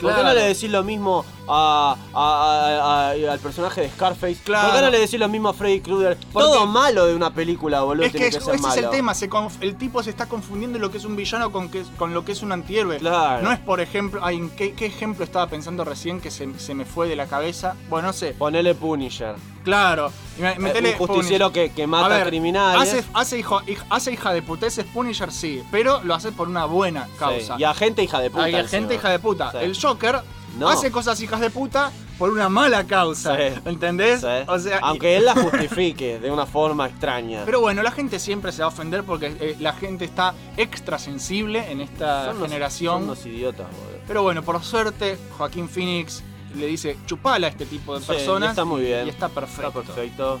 [0.00, 0.38] ¿Por qué no Claro.
[0.38, 4.38] le decís lo mismo a, a- a- a- al personaje de Scarface?
[4.44, 4.68] Claro.
[4.68, 6.18] ¿Por qué no le decís lo mismo a Freddy Krueger?
[6.32, 8.74] Todo malo de una película, boludo, Es que, tiene es- que ser ese malo.
[8.74, 11.50] es el tema, se conf- el tipo se está confundiendo lo que es un villano
[11.52, 12.98] con, que, con lo que es un antihéroe.
[12.98, 13.42] Claro.
[13.42, 16.74] No es, por ejemplo, ay, ¿en qué, qué ejemplo estaba pensando recién que se, se
[16.74, 17.74] me fue de la cabeza?
[17.88, 18.32] Bueno, no sé.
[18.34, 19.34] Ponele Punisher.
[19.64, 20.12] Claro.
[20.38, 22.82] metele Eh, un justiciero que, que mata A ver, criminales.
[22.88, 26.66] Hace, hace, hijo, hij- hace hija de puteces Punisher, sí, pero lo hace por una
[26.66, 27.56] buena Sí, causa.
[27.58, 28.48] Y a gente hija de puta.
[28.48, 28.68] Encima.
[28.68, 29.50] gente hija de puta.
[29.50, 29.58] Sí.
[29.62, 30.20] El Joker
[30.58, 30.68] No.
[30.68, 33.36] hace cosas hijas de puta por una mala causa.
[33.36, 33.60] Sí.
[33.66, 34.20] ¿Entendés?
[34.22, 34.26] Sí.
[34.48, 37.42] O sea, y- Aunque él la justifique de una forma extraña.
[37.44, 40.98] Pero bueno, la gente siempre se va a ofender porque eh, la gente está extra
[40.98, 42.94] sensible en esta Son generación.
[43.00, 44.00] Son unos idiotas, boludo.
[44.06, 46.22] Pero bueno, por suerte, Joaquín Phoenix
[46.54, 48.48] le dice chupala a este tipo de Sí, personas.
[48.48, 49.06] y está muy bien.
[49.06, 49.80] Y está perfecto.
[49.80, 50.40] Está perfecto.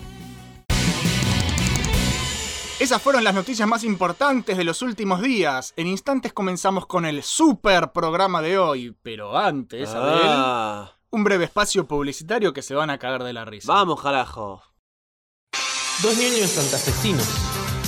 [2.78, 5.72] Esas fueron las noticias más importantes de los últimos días.
[5.76, 8.94] En instantes comenzamos con el super programa de hoy.
[9.02, 13.44] Pero antes, Abel, Ah, un breve espacio publicitario que se van a cagar de la
[13.46, 13.72] risa.
[13.72, 14.62] vamos, carajo.
[16.02, 17.26] Dos niños santafesinos.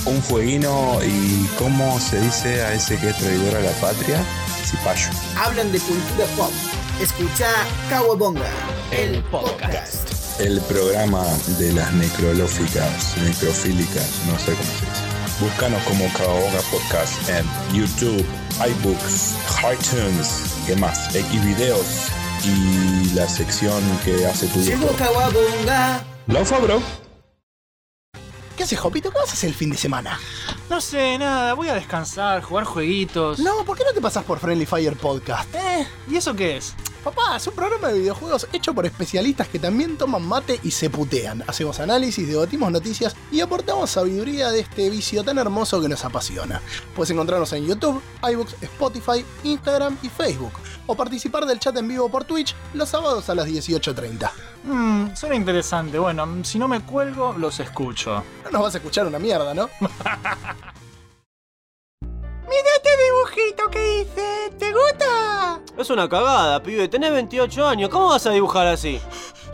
[0.05, 4.23] Un fueguino y cómo se dice a ese que es traidor a la patria,
[4.63, 5.09] cipayo.
[5.37, 6.51] hablan de cultura pop.
[6.99, 7.47] Escucha
[7.89, 8.49] Kawabonga,
[8.91, 10.18] el podcast.
[10.39, 11.25] El programa
[11.57, 15.03] de las necrolóficas, necrofílicas, no sé cómo se dice.
[15.41, 18.25] Búscanos como Caoga Podcast en YouTube,
[18.65, 19.35] iBooks,
[19.73, 21.11] iTunes, ¿qué más?
[21.11, 22.09] Xvideos
[22.45, 24.95] y la sección que hace tu Llegó hijo.
[24.95, 26.05] Kawabonga.
[26.27, 26.81] Laufa, bro.
[28.59, 29.09] ¿Qué haces, Jopito?
[29.09, 30.19] ¿Qué vas a hacer el fin de semana?
[30.69, 33.39] No sé, nada, voy a descansar, jugar jueguitos.
[33.39, 35.55] No, ¿por qué no te pasas por Friendly Fire Podcast?
[35.55, 36.75] Eh, ¿y eso qué es?
[37.01, 40.89] Papá, es un programa de videojuegos hecho por especialistas que también toman mate y se
[40.89, 41.41] putean.
[41.47, 46.61] Hacemos análisis, debatimos noticias y aportamos sabiduría de este vicio tan hermoso que nos apasiona.
[46.97, 50.51] Puedes encontrarnos en YouTube, iBooks, Spotify, Instagram y Facebook.
[50.91, 54.31] O participar del chat en vivo por Twitch los sábados a las 18.30.
[54.63, 55.99] Mmm, suena interesante.
[55.99, 58.23] Bueno, si no me cuelgo, los escucho.
[58.45, 59.69] No nos vas a escuchar una mierda, ¿no?
[62.01, 64.51] ¡Mira este dibujito que hice!
[64.57, 65.61] ¿Te gusta?
[65.77, 66.87] Es una cagada, pibe.
[66.87, 67.89] Tenés 28 años.
[67.91, 68.99] ¿Cómo vas a dibujar así?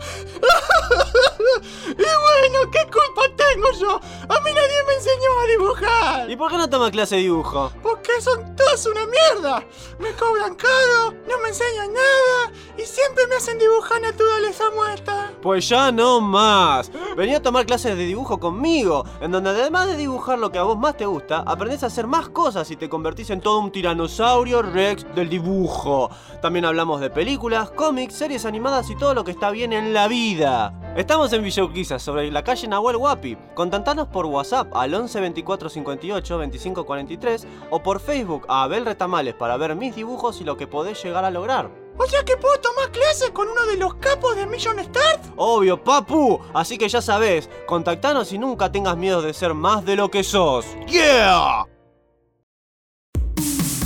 [1.88, 4.00] Y bueno, ¿qué culpa tengo yo?
[4.28, 6.30] A mí nadie me enseñó a dibujar.
[6.30, 7.72] ¿Y por qué no tomas clase de dibujo?
[7.82, 9.64] Porque son todos una mierda.
[9.98, 15.32] Me cobran caro, no me enseñan nada y siempre me hacen dibujar naturaleza muerta.
[15.40, 16.90] Pues ya no más.
[17.16, 20.64] Vení a tomar clases de dibujo conmigo, en donde además de dibujar lo que a
[20.64, 23.72] vos más te gusta, aprendés a hacer más cosas y te convertís en todo un
[23.72, 26.10] tiranosaurio rex del dibujo.
[26.42, 30.08] También hablamos de películas, cómics, series animadas y todo lo que está bien en la
[30.08, 30.72] vida.
[30.96, 33.36] Estamos en Villa Urquiza, sobre la calle Nahuel Huapi.
[33.54, 39.34] Contactanos por WhatsApp al 11 24 58 25 43 o por Facebook a Abel Retamales
[39.34, 41.70] para ver mis dibujos y lo que podés llegar a lograr.
[41.98, 45.32] O sea que puedo tomar clases con uno de los capos de Million Stars.
[45.36, 46.40] Obvio, papu.
[46.54, 50.22] Así que ya sabes, contactanos y nunca tengas miedo de ser más de lo que
[50.22, 50.66] sos.
[50.86, 51.66] ¡Yeah!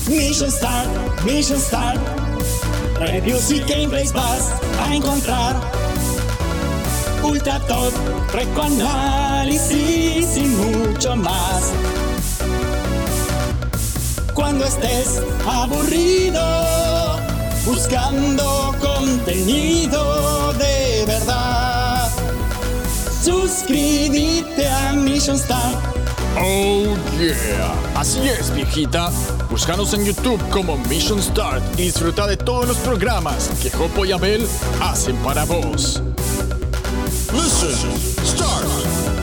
[0.09, 0.89] Mission Start,
[1.25, 2.01] Mission Start.
[2.99, 5.90] Reviews y gameplays vas a encontrar.
[7.23, 7.93] Ultra top,
[8.63, 11.73] análisis y mucho más.
[14.35, 16.41] Cuando estés aburrido,
[17.67, 22.11] buscando contenido de verdad.
[23.23, 25.77] Suscríbete a Mission Start.
[26.39, 29.11] Oh yeah, así es viejita.
[29.51, 34.13] Búscanos en YouTube como Mission Start y disfruta de todos los programas que Jopo y
[34.13, 34.47] Abel
[34.81, 36.03] hacen para vos.
[37.33, 39.20] Listen, start.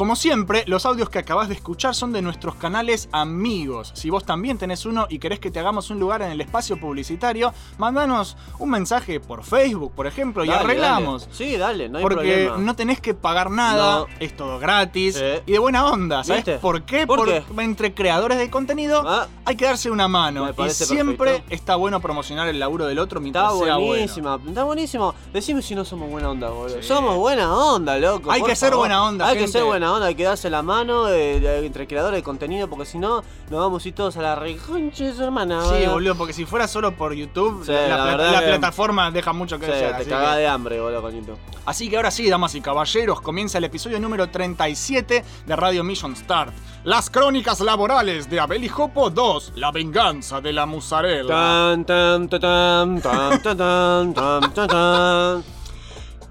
[0.00, 3.90] Como siempre, los audios que acabas de escuchar son de nuestros canales amigos.
[3.94, 6.80] Si vos también tenés uno y querés que te hagamos un lugar en el espacio
[6.80, 11.24] publicitario, mandanos un mensaje por Facebook, por ejemplo, y arreglamos.
[11.24, 11.34] dale.
[11.36, 12.56] Sí, dale, no hay Porque problema.
[12.64, 14.06] no tenés que pagar nada, No.
[14.20, 15.42] es todo gratis Sí.
[15.44, 16.24] y de buena onda.
[16.24, 17.06] ¿Sabes por qué?
[17.06, 19.28] ¿Por Porque entre creadores de contenido Ah.
[19.44, 20.48] hay que darse una mano.
[20.48, 21.54] Y siempre perfecto.
[21.54, 23.86] está bueno promocionar el laburo del otro mientras Está sea bueno.
[23.88, 25.14] buenísima, está buenísimo.
[25.34, 26.80] Decime si no somos buena onda, boludo.
[26.80, 26.88] Sí.
[26.88, 28.30] Somos buena onda, loco.
[28.32, 31.08] Hay que ser buena onda, Hay que ser buena onda, hay que darse la mano
[31.08, 34.22] eh, de- entre creadores de contenido, porque si no, nos vamos a ir todos a
[34.22, 35.62] la reconcha de su hermana.
[35.64, 38.46] Sí, boludo, porque si fuera solo por YouTube, Sí, la, la pla- verdad la que-
[38.46, 39.96] plataforma deja mucho que Sí, desear.
[39.96, 41.38] te así cagás que- de hambre, boludo, con YouTube.
[41.66, 46.16] Así que ahora sí, damas y caballeros, comienza el episodio número 37 de Radio Mission
[46.16, 46.52] Start.
[46.84, 51.28] Las crónicas laborales de Abel y Jopo 2, La venganza de la musarela.
[51.28, 55.59] Tan, tan, tan, tan, tan, tan, tan, tan, tan, tan.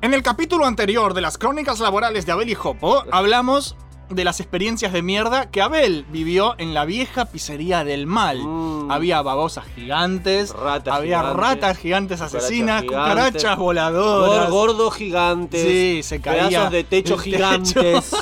[0.02, 3.76] En el capítulo anterior de las crónicas laborales de Abel y Jopo, hablamos
[4.10, 8.40] de las experiencias de mierda que Abel vivió en la vieja pizzería del mal.
[8.42, 8.90] Mm.
[8.92, 14.48] Había babosas gigantes, Ratas había gigantes, ratas gigantes cucarachas asesinas, gigantes, cucarachas voladoras.
[14.48, 15.62] Gor- gordos gigantes.
[15.62, 18.16] Sí, se caía Pedazos de techo gigantes.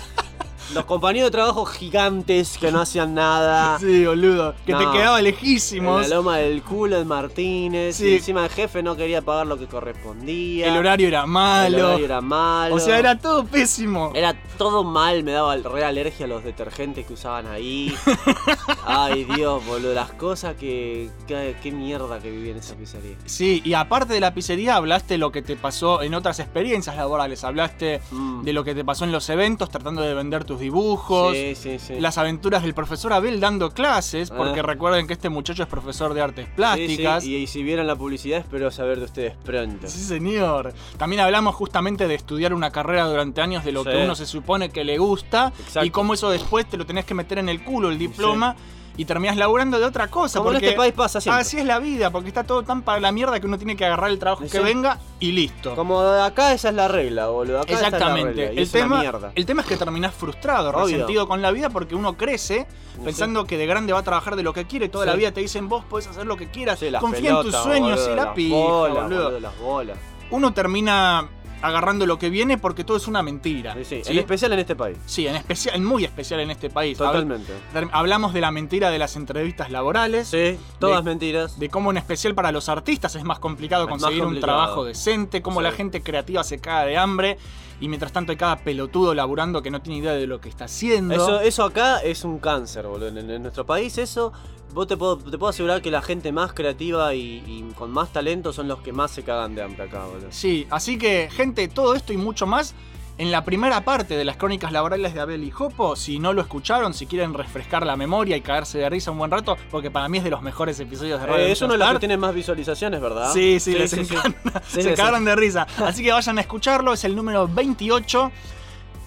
[0.74, 3.78] Los compañeros de trabajo gigantes que no hacían nada.
[3.88, 4.54] Sí, boludo.
[4.66, 6.08] Que te quedaba En lejísimos.
[6.10, 7.96] la loma del culo de Martínez.
[7.98, 8.08] Sí.
[8.10, 10.68] Y encima el jefe no quería pagar lo que correspondía.
[10.68, 11.88] El horario era El malo.
[11.88, 12.76] horario era malo.
[12.76, 14.12] O sea, era todo pésimo.
[14.14, 17.94] Era todo mal, me daba re alergia a los detergentes que usaban ahí.
[18.86, 21.10] Ay, Dios, boludo, las cosas que.
[21.28, 23.16] que- Qué mierda que viví en esa pizzería.
[23.26, 27.44] Sí, y aparte de la pizzería, hablaste lo que te pasó en otras experiencias laborales.
[27.44, 28.44] Hablaste Mm.
[28.44, 31.34] de lo que te pasó en los eventos, tratando de vender tus dibujos.
[31.36, 32.00] Sí, sí, sí.
[32.00, 34.64] Las aventuras del profesor Abel dando clases, porque Ah.
[34.64, 37.26] recuerden que este muchacho es profesor de artes plásticas.
[37.26, 39.88] Y, y si vieran la publicidad, espero saber de ustedes pronto.
[39.88, 40.74] Sí, señor.
[40.98, 44.70] También hablamos justamente de estudiar una carrera durante años de lo que uno se supone
[44.70, 45.86] que le gusta Exacto.
[45.86, 48.56] y cómo eso después te lo tenés que meter en el culo, el diploma,
[48.98, 50.40] y terminás laburando de otra cosa.
[50.40, 51.42] Como en porque este país pasa siempre.
[51.42, 53.86] Así es la vida, porque está todo tan para la mierda que uno tiene que
[53.86, 54.50] agarrar el trabajo Sí.
[54.50, 55.76] que venga y listo.
[55.76, 57.62] Como acá esa es la regla, boludo.
[57.62, 58.46] Acá esa es la Exactamente.
[58.48, 59.32] regla, el, tema, mierda.
[59.36, 60.86] el tema es que terminás frustrado, Obvio.
[60.86, 63.02] resentido con la vida porque uno crece Sí.
[63.06, 64.90] pensando que de grande va a trabajar de lo que quiere.
[64.90, 65.12] Toda Sí.
[65.12, 66.80] la vida te dicen vos podés hacer lo que quieras.
[67.00, 69.24] Confía en tus sueños boludo, y la pija, bolas, boludo.
[69.26, 69.98] boludo, las bolas.
[70.32, 71.30] Uno termina
[71.62, 73.74] agarrando lo que viene porque todo es una mentira.
[73.74, 74.12] Sí, sí, ¿sí?
[74.14, 74.98] En especial en este país.
[75.06, 76.98] Sí, en especial, en muy especial en este país.
[76.98, 77.52] Totalmente.
[77.92, 80.28] Hablamos de la mentira de las entrevistas laborales.
[80.28, 81.60] Sí, todas De- mentiras.
[81.60, 84.84] De cómo en especial para los artistas es más complicado Es más conseguir un trabajo
[84.86, 85.64] decente, cómo Sí.
[85.64, 87.38] la gente creativa se caga de hambre
[87.80, 90.66] y mientras tanto hay cada pelotudo laburando que no tiene idea de lo que está
[90.66, 91.14] haciendo.
[91.14, 93.08] Eso, eso acá es un cáncer, boludo.
[93.10, 94.34] En, en nuestro país eso,
[94.74, 98.12] vos te puedo, te puedo asegurar que la gente más creativa y, y con más
[98.14, 100.28] talento son los que más se cagan de hambre acá, boludo.
[100.30, 102.76] Sí, así que gente, todo esto y mucho más
[103.18, 105.96] en la primera parte de las crónicas laborales de Abel y Jopo.
[105.96, 109.32] Si no lo escucharon, si quieren refrescar la memoria y caerse de risa un buen
[109.32, 111.80] rato, porque para mí es de los mejores episodios de Radio Eh, es uno de
[111.80, 113.34] los que tiene más visualizaciones, ¿verdad?
[113.34, 114.62] Sí, sí, les encanta.
[114.68, 115.66] Sí, Se cagaron de risa.
[115.80, 118.32] Así que vayan a escucharlo, es el número 28.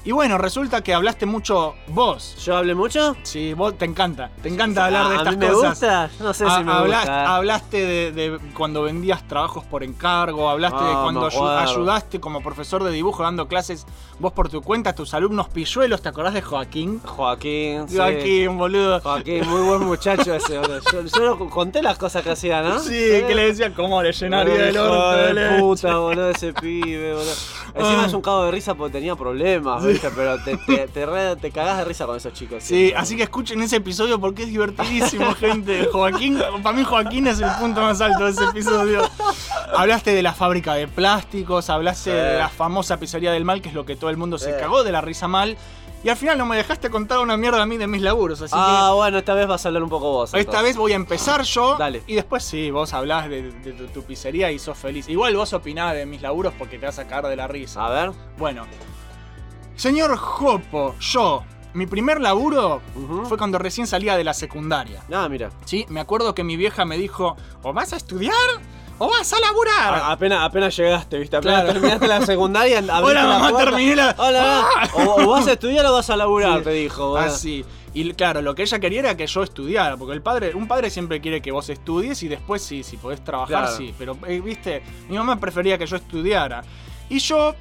[0.02, 2.34] Y bueno, resulta que hablaste mucho vos.
[2.42, 3.16] ¿Yo hablé mucho?
[3.22, 4.30] Sí, vos te encanta.
[4.42, 5.70] Te encanta hablar de estas ¿A mí me cosas.
[5.70, 6.10] gusta?
[6.20, 7.36] No sé si me hablas- gusta.
[7.36, 12.42] Hablaste de, de cuando vendías trabajos por encargo, hablaste de Ah, cuando ayu- ayudaste como
[12.42, 13.84] profesor de dibujo dando clases
[14.18, 16.00] vos por tu cuenta a tus alumnos pilluelos.
[16.00, 17.00] ¿Te acordás de Joaquín?
[17.04, 17.96] Joaquín, sí.
[17.98, 19.00] Joaquín, boludo.
[19.02, 20.80] Joaquín, muy buen muchacho ese, boludo.
[20.92, 22.78] Yo, yo lo conté las cosas que hacía, ¿no?
[22.78, 27.12] Sí, que le decían cómo le llenaría el orto de de puta, boludo, ese pibe,
[27.12, 27.32] boludo.
[27.74, 28.06] Encima Ah.
[28.06, 30.10] es un cago de risa porque tenía problemas, ¿viste?
[30.10, 32.62] Pero te, te, te, re- te cagás de risa con esos chicos.
[32.62, 32.96] Sí, siempre.
[32.98, 35.88] así que escuchen ese episodio porque es divertidísimo, gente.
[35.92, 39.02] Joaquín, para mí Joaquín es el punto más alto de ese episodio.
[39.76, 42.10] Hablaste de la fábrica de plásticos, hablaste Sí.
[42.16, 44.58] de la famosa pizzería del mal, que es lo que todo el mundo se Sí.
[44.60, 45.56] cagó de la risa mal.
[46.02, 48.54] Y al final no me dejaste contar una mierda a mí de mis laburos, así
[48.56, 50.30] Ah, bueno, esta vez vas a hablar un poco vos.
[50.30, 50.62] esta entonces.
[50.62, 51.76] vez voy a empezar yo.
[51.78, 52.02] Dale.
[52.06, 55.10] Y después sí, vos hablás de, de tu, tu pizzería y sos feliz.
[55.10, 57.84] Igual vos opinás de mis laburos porque te vas a cagar de la risa.
[57.84, 58.12] A ver.
[58.38, 58.64] Bueno,
[59.80, 62.82] señor Jopo, yo, mi primer laburo
[63.28, 65.02] fue cuando recién salía de la secundaria.
[65.12, 65.50] Ah, mira.
[65.64, 68.34] Sí, me acuerdo que mi vieja me dijo, o vas a estudiar
[68.98, 69.94] o vas a laburar.
[69.94, 71.34] A- apenas, apenas llegaste, ¿viste?
[71.36, 71.72] Apenas Claro.
[71.72, 72.80] terminaste la secundaria.
[73.02, 74.14] Hola la mamá, terminé la...
[74.18, 74.88] Hola, ¡Ah!
[74.94, 76.64] o, o vas a estudiar o vas a laburar, Sí.
[76.64, 77.08] te dijo.
[77.10, 77.26] boludo.
[77.26, 77.64] Así.
[77.94, 80.90] Y claro, lo que ella quería era que yo estudiara, porque el padre, un padre
[80.90, 83.76] siempre quiere que vos estudies y después sí, si podés trabajar, Claro.
[83.76, 83.94] sí.
[83.98, 86.62] Pero, eh, viste, mi mamá prefería que yo estudiara.
[87.08, 87.54] Y yo,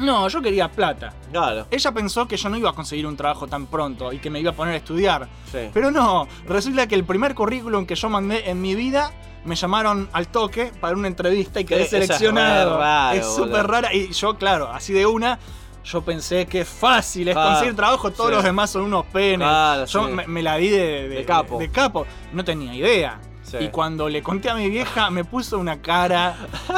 [0.00, 1.12] no, yo quería plata.
[1.30, 1.66] Claro.
[1.70, 4.40] Ella pensó que yo no iba a conseguir un trabajo tan pronto y que me
[4.40, 5.28] iba a poner a estudiar.
[5.50, 5.70] Sí.
[5.72, 9.12] Pero no, resulta que el primer currículum que yo mandé en mi vida
[9.44, 12.82] me llamaron al toque para una entrevista y quedé esa es seleccionado.
[13.14, 13.94] es súper rara.
[13.94, 15.38] Y yo, claro, así de una,
[15.84, 18.34] yo pensé que fácil es Ah, conseguir trabajo, todos sí.
[18.36, 19.38] los demás son unos penes.
[19.48, 20.12] Claro, yo sí.
[20.12, 21.58] me, me la di de, De capo.
[21.58, 22.06] de capo.
[22.32, 23.18] No tenía idea.
[23.42, 23.56] Sí.
[23.58, 26.36] Y cuando le conté a mi vieja, me puso una cara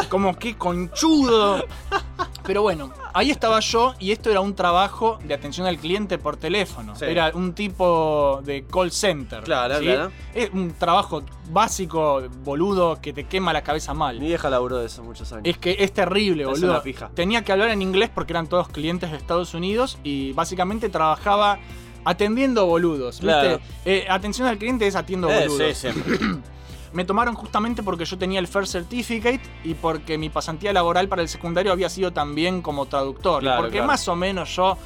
[0.08, 1.66] como que conchudo.
[2.44, 6.36] Pero bueno, ahí estaba yo y esto era un trabajo de atención al cliente por
[6.36, 6.96] teléfono.
[6.96, 7.04] Sí.
[7.06, 9.42] Era un tipo de call center.
[9.44, 9.84] Claro, ¿sí?
[9.84, 10.10] claro.
[10.34, 14.18] Es un trabajo básico, boludo, que te quema la cabeza mal.
[14.18, 15.44] Mi vieja laburó de eso muchos años.
[15.46, 16.82] Es que es terrible, boludo.
[17.14, 21.58] Tenía que hablar en inglés porque eran todos clientes de Estados Unidos y básicamente trabajaba
[22.04, 23.20] atendiendo boludos.
[23.20, 23.26] ¿viste?
[23.26, 23.60] Claro.
[23.84, 25.76] Eh, atención al cliente es atiendo Eh, boludos.
[25.76, 26.18] sí, siempre.
[26.92, 31.22] Me tomaron justamente porque yo tenía el First Certificate y porque mi pasantía laboral para
[31.22, 33.40] el secundario había sido también como traductor.
[33.40, 33.86] Claro, porque claro.
[33.86, 34.76] más o menos yo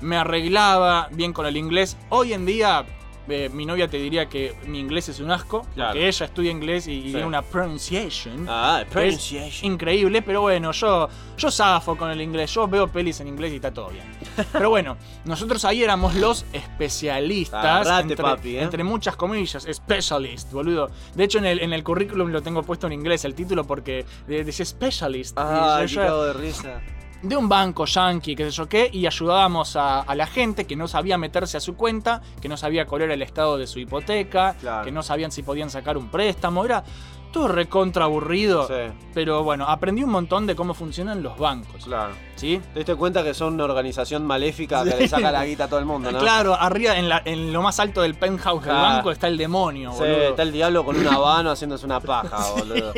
[0.00, 1.96] me arreglaba bien con el inglés.
[2.08, 2.86] Hoy en día
[3.30, 5.90] eh, mi novia te diría que mi inglés es un asco, Claro.
[5.92, 7.10] porque ella estudia inglés y, y Sí.
[7.12, 8.46] tiene una pronunciation.
[8.48, 9.72] Ah, es pronunciation.
[9.72, 13.56] increíble, pero bueno, yo, yo zafo con el inglés, yo veo pelis en inglés y
[13.56, 14.04] está todo bien.
[14.52, 18.62] Pero bueno, nosotros ahí éramos los especialistas, entre, papi, ¿eh?
[18.62, 20.90] entre muchas comillas, specialist, boludo.
[21.14, 24.04] De hecho, en el, en el currículum lo tengo puesto en inglés el título porque
[24.26, 25.36] dice specialist.
[25.38, 26.80] Y Ay, yo- qué yo- cago de risa.
[27.22, 30.74] De un banco yankee, qué sé yo qué, y ayudábamos a, a la gente que
[30.76, 33.78] no sabía meterse a su cuenta, que no sabía cuál era el estado de su
[33.78, 34.84] hipoteca, Claro.
[34.84, 36.64] que no sabían si podían sacar un préstamo.
[36.64, 36.82] Era
[37.30, 38.66] todo recontra aburrido.
[38.66, 38.74] Sí,
[39.14, 41.84] Pero bueno, aprendí un montón de cómo funcionan los bancos.
[41.84, 42.12] claro.
[42.36, 42.58] ¿Sí?
[42.72, 45.78] ¿Te diste cuenta que son una organización maléfica que le saca la guita a todo
[45.78, 46.18] el mundo, no?
[46.20, 48.94] Claro, arriba en, la- en lo más alto del penthouse del Claro.
[48.96, 50.16] banco está el demonio, Sí, boludo.
[50.30, 52.92] está el diablo con un habano haciéndose una paja, boludo.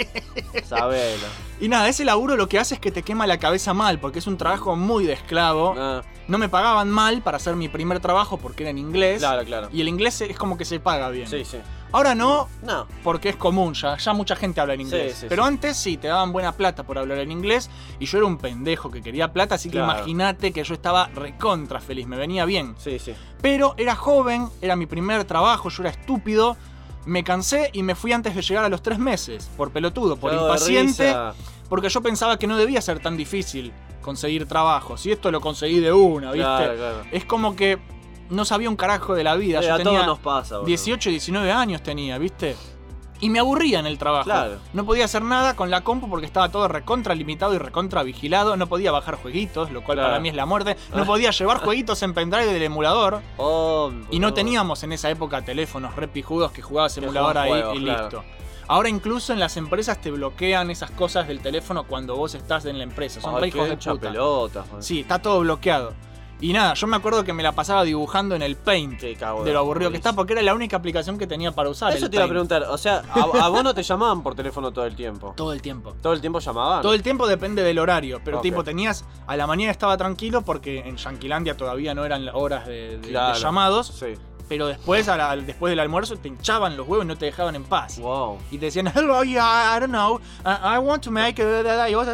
[0.64, 1.26] Sabelo.
[1.60, 4.18] Y nada, ese laburo lo que hace es que te quema la cabeza mal, porque
[4.20, 5.74] es un trabajo muy de esclavo.
[5.76, 9.18] Ah, No me pagaban mal para hacer mi primer trabajo porque era en inglés.
[9.20, 9.68] claro, claro.
[9.72, 11.26] Y el inglés es como que se paga bien.
[11.26, 11.58] Sí, sí.
[11.92, 12.86] Ahora no, No.
[13.04, 13.96] porque es común ya.
[13.98, 15.12] Ya mucha gente habla en inglés.
[15.14, 15.48] Sí, sí, Pero sí.
[15.48, 17.68] antes sí, te daban buena plata por hablar en inglés.
[17.98, 21.80] Y yo era un pendejo que quería plata, así que imagínate que yo estaba recontra
[21.80, 22.74] feliz, me venía bien.
[22.78, 23.14] Sí, sí.
[23.42, 26.56] Pero era joven, era mi primer trabajo, yo era estúpido.
[27.04, 30.32] Me cansé y me fui antes de llegar a los tres meses, por pelotudo, por
[30.32, 31.14] impaciente,
[31.68, 34.96] porque yo pensaba que no debía ser tan difícil conseguir trabajo.
[34.96, 36.44] Si esto lo conseguí de una, ¿viste?
[36.46, 37.02] Claro, claro.
[37.10, 37.78] Es como que
[38.32, 39.60] no sabía un carajo de la vida.
[39.60, 40.66] Sí, yo a tenía todos nos pasa, boludo.
[40.68, 42.56] 18, 19 años tenía, ¿viste?
[43.20, 44.24] Y me aburría en el trabajo.
[44.24, 44.56] Claro.
[44.72, 48.56] No podía hacer nada con la compu porque estaba todo recontra limitado y recontra vigilado.
[48.56, 50.08] No podía bajar jueguitos, lo cual Claro.
[50.10, 50.76] para mí es la muerte.
[50.92, 51.06] No Ah.
[51.06, 53.20] podía llevar jueguitos en pendrive del emulador.
[53.36, 57.80] Oh, Y no teníamos en esa época teléfonos re pijudos que jugabas emulador ahí y
[57.84, 58.02] claro.
[58.02, 58.24] listo.
[58.66, 62.78] Ahora incluso en las empresas te bloquean esas cosas del teléfono cuando vos estás en
[62.78, 63.20] la empresa.
[63.20, 64.00] Son re hijos de puta.
[64.00, 64.66] pelotas.
[64.80, 65.92] Sí, está todo bloqueado.
[66.42, 68.98] Y nada, yo me acuerdo que me la pasaba dibujando en el Paint.
[69.00, 71.94] Qué De lo aburrido que está, porque era la única aplicación que tenía para usar.
[71.94, 72.48] Eso el te iba a Paint.
[72.48, 75.32] preguntar, o sea, a, a vos no te llamaban por teléfono todo el tiempo.
[75.36, 75.94] Todo el tiempo.
[76.02, 76.82] ¿Todo el tiempo llamaban?
[76.82, 78.42] Todo el tiempo depende del horario, pero Ok.
[78.42, 82.72] tipo tenías a la mañana estaba tranquilo porque en Yanquilandia todavía no eran horas de,
[82.72, 83.38] de- de Claro.
[83.38, 84.14] llamados, Sí.
[84.48, 87.54] pero después a la- después del almuerzo te hinchaban los huevos y no te dejaban
[87.54, 87.98] en paz.
[88.00, 88.38] Wow.
[88.50, 91.88] Y te decían, hello, yeah, I don't know, I, I want to make a...
[91.88, 92.06] Y vos,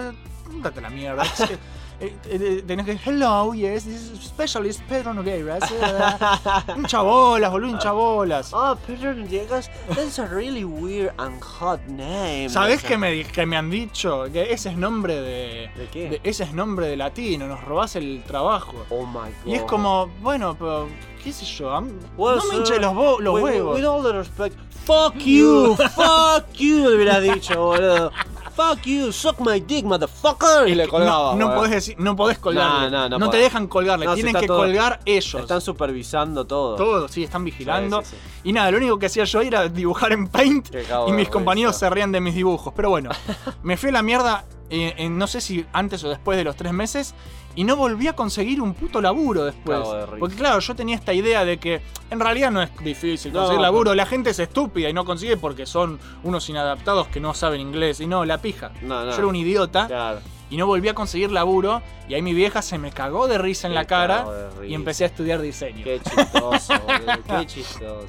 [0.63, 1.25] date la mierda.
[1.99, 5.63] Que, eh, eh, Tenés que, hello, yes, this is specialist Pedro Nogueiras.
[5.73, 8.51] eh, hincha bolas, boludo, hincha bolas.
[8.53, 12.49] Oh, Pedro Villegas, that's a really weird and hot name.
[12.49, 14.27] ¿Sabés qué me, que me han dicho?
[14.33, 16.11] Que ese es nombre de, ¿De qué?
[16.11, 18.75] de- ese es nombre de latino, nos robás el trabajo.
[18.91, 19.47] Oh my god.
[19.47, 20.89] Y es como, bueno, pero
[21.25, 21.69] qué sé yo,
[22.17, 23.75] Well, no me sir, hinche los, los with, huevos.
[23.77, 24.57] With all the respect,
[24.87, 28.13] fuck you, fuck you, le hubiera dicho, boludo.
[28.59, 30.67] Fuck you, suck my dick, motherfucker.
[30.69, 31.37] Y le colgaba.
[31.37, 32.91] no, no podés decir, no podés colgarle.
[32.91, 35.43] No, no, no te dejan colgarle, tienen que todo- colgar ellos.
[35.43, 36.75] Están supervisando todo.
[36.75, 38.03] Todo, sí, están vigilando.
[38.03, 38.41] Sí, sí, sí.
[38.49, 40.75] Y nada, lo único que hacía yo era dibujar en Paint
[41.07, 42.73] y mis compañeros se rían de mis dibujos.
[42.75, 43.11] Pero bueno,
[43.63, 46.57] me fui a la mierda, eh, en- no sé si antes o después de los
[46.57, 47.15] tres meses,
[47.59, 49.81] y no volví a conseguir un puto laburo después.
[50.21, 53.59] Porque claro, yo tenía esta idea de que en realidad no es difícil No, conseguir
[53.59, 57.35] pero- laburo, la gente es estúpida y no consigue porque son unos inadaptados que no
[57.35, 57.99] saben inglés.
[57.99, 58.71] Y no, la pija.
[58.81, 59.11] No, no.
[59.11, 60.21] Yo era un idiota Claro.
[60.51, 63.67] y no volví a conseguir laburo y ahí mi vieja se me cagó de risa
[63.67, 64.25] en la cara
[64.65, 65.83] y empecé a estudiar diseño.
[65.83, 67.41] Qué chistoso, boludo.
[67.41, 68.07] Qué chistoso.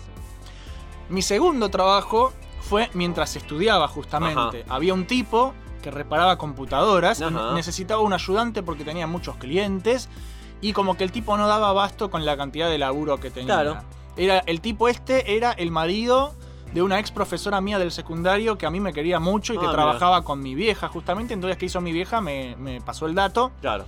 [1.10, 4.64] Mi segundo trabajo fue mientras estudiaba justamente.
[4.70, 7.54] Había un tipo que reparaba computadoras Ajá.
[7.54, 10.10] necesitaba un ayudante porque tenía muchos clientes
[10.62, 13.56] y como que el tipo no daba abasto con la cantidad de laburo que tenía.
[13.62, 13.78] Claro.
[14.18, 16.34] Era, el tipo este era el marido
[16.74, 19.66] de una ex profesora mía del secundario que a mí me quería mucho y que
[19.66, 19.82] Ah, mira.
[19.84, 21.34] trabajaba con mi vieja justamente.
[21.34, 22.20] Entonces, ¿qué hizo mi vieja?
[22.22, 23.52] Me, me pasó el dato.
[23.62, 23.86] Claro.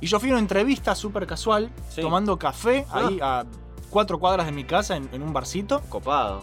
[0.00, 2.02] Y yo fui a una entrevista súper casual, Sí.
[2.02, 2.98] tomando café Ah.
[3.08, 3.44] ahí a
[3.88, 5.80] cuatro cuadras de mi casa en, en un barcito.
[5.88, 6.42] Copado.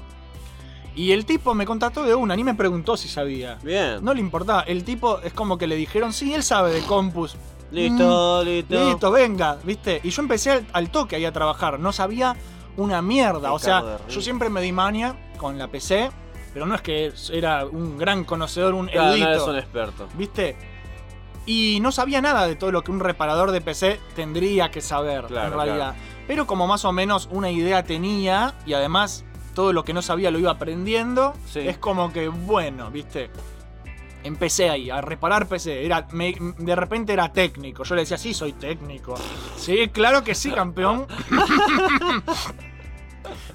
[0.97, 3.57] Y el tipo me contrató de una, ni me preguntó si sabía.
[3.63, 4.03] Bien.
[4.03, 4.61] No le importaba.
[4.63, 7.37] El tipo es como que le dijeron, sí, él sabe de compus.
[7.71, 8.85] Listo, Mm, listo.
[8.89, 10.01] Listo, venga, ¿viste?
[10.03, 11.79] Y yo empecé al, al toque ahí a trabajar.
[11.79, 12.35] No sabía
[12.77, 13.53] una mierda.
[13.53, 16.09] O sea, yo siempre me di mania con la PC,
[16.53, 19.29] pero no es que era un gran conocedor, un Claro, no erudito.
[19.29, 20.07] eres un experto.
[20.17, 20.55] ¿Viste?
[21.45, 25.25] Y no sabía nada de todo lo que un reparador de PC tendría que saber,
[25.25, 25.95] Claro, en realidad.
[26.27, 29.23] Pero como más o menos una idea tenía, y además
[29.57, 31.61] todo lo que no sabía lo iba aprendiendo, Sí.
[31.61, 33.31] es como que, bueno, ¿viste?
[34.23, 35.83] Empecé ahí, a reparar PC.
[35.83, 37.83] Era, me- de repente era técnico.
[37.83, 39.15] Yo le decía, sí, soy técnico.
[39.55, 41.07] Sí, claro que sí, campeón.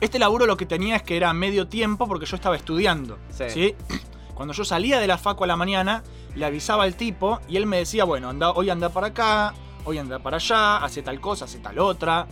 [0.00, 3.18] Este laburo lo que tenía es que era medio tiempo porque yo estaba estudiando.
[3.30, 3.44] Sí.
[3.48, 3.74] ¿sí?
[4.34, 6.02] Cuando yo salía de la facu a la mañana,
[6.34, 9.98] le avisaba al tipo y él me decía, bueno, anda, hoy anda para acá, hoy
[9.98, 12.26] anda para allá, hace tal cosa, hace tal otra.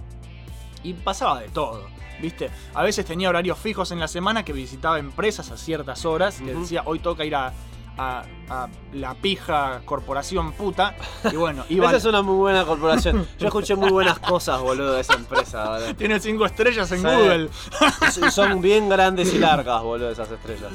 [0.82, 1.86] Y pasaba de todo,
[2.20, 2.50] ¿viste?
[2.74, 6.54] A veces tenía horarios fijos en la semana que visitaba empresas a ciertas horas, que
[6.54, 7.52] decía, hoy toca ir a,
[7.98, 10.94] a- a la pija corporación puta.
[11.30, 11.64] Y bueno.
[11.70, 13.26] Esa es una muy buena corporación.
[13.38, 15.78] Yo escuché muy buenas cosas, boludo, de esa empresa.
[15.96, 17.04] Tiene cinco estrellas en Sí.
[17.06, 17.48] Google.
[18.30, 20.70] Son bien grandes y largas, boludo, esas estrellas.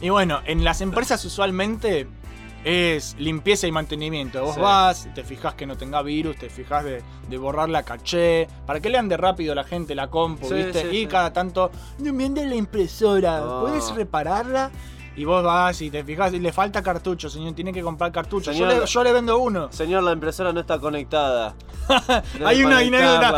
[0.00, 2.06] Y bueno, en las empresas usualmente
[2.68, 4.42] es limpieza y mantenimiento.
[4.42, 4.60] Vos Sí.
[4.60, 7.00] vas, te fijas que no tenga virus, te fijas de,
[7.30, 10.90] de borrar la caché, para que le ande rápido la gente la compu, Sí, ¿viste?
[10.90, 13.40] sí, y cada tanto, no me anda la impresora.
[13.60, 14.72] ¿puedes repararla?
[15.14, 18.50] Y vos vas y te fijas y le falta cartucho, señor, tiene que comprar cartucho.
[18.50, 19.70] Yo le, yo le vendo uno.
[19.70, 21.54] Señor, la impresora no está conectada.
[22.44, 23.30] Hay una anécdota.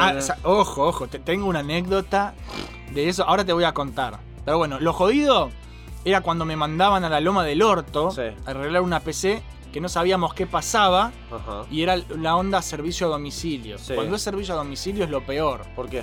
[0.00, 0.14] Ah,
[0.44, 2.32] ojo, ojo, te- tengo una anécdota
[2.94, 3.24] de eso.
[3.28, 4.18] Ahora te voy a contar.
[4.44, 5.50] Pero bueno, lo jodido
[6.04, 8.22] era cuando me mandaban a la loma del orto Sí.
[8.46, 9.42] a arreglar una PC
[9.72, 11.62] que no sabíamos qué pasaba Ajá.
[11.70, 13.78] y era la onda servicio a domicilio.
[13.78, 13.94] Sí.
[13.94, 15.62] Cuando es servicio a domicilio es lo peor.
[15.76, 16.02] ¿Por qué?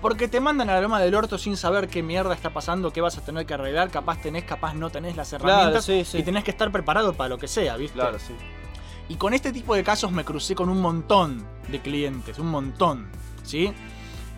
[0.00, 3.00] Porque te mandan a la loma del orto sin saber qué mierda está pasando, qué
[3.00, 6.04] vas a tener que arreglar, capaz tenés, capaz no tenés las herramientas sí.
[6.14, 7.98] y tenés que estar preparado para lo que sea, ¿viste?
[7.98, 8.34] Claro, sí.
[9.08, 13.08] Y con este tipo de casos me crucé con un montón de clientes, un montón,
[13.42, 13.72] ¿sí?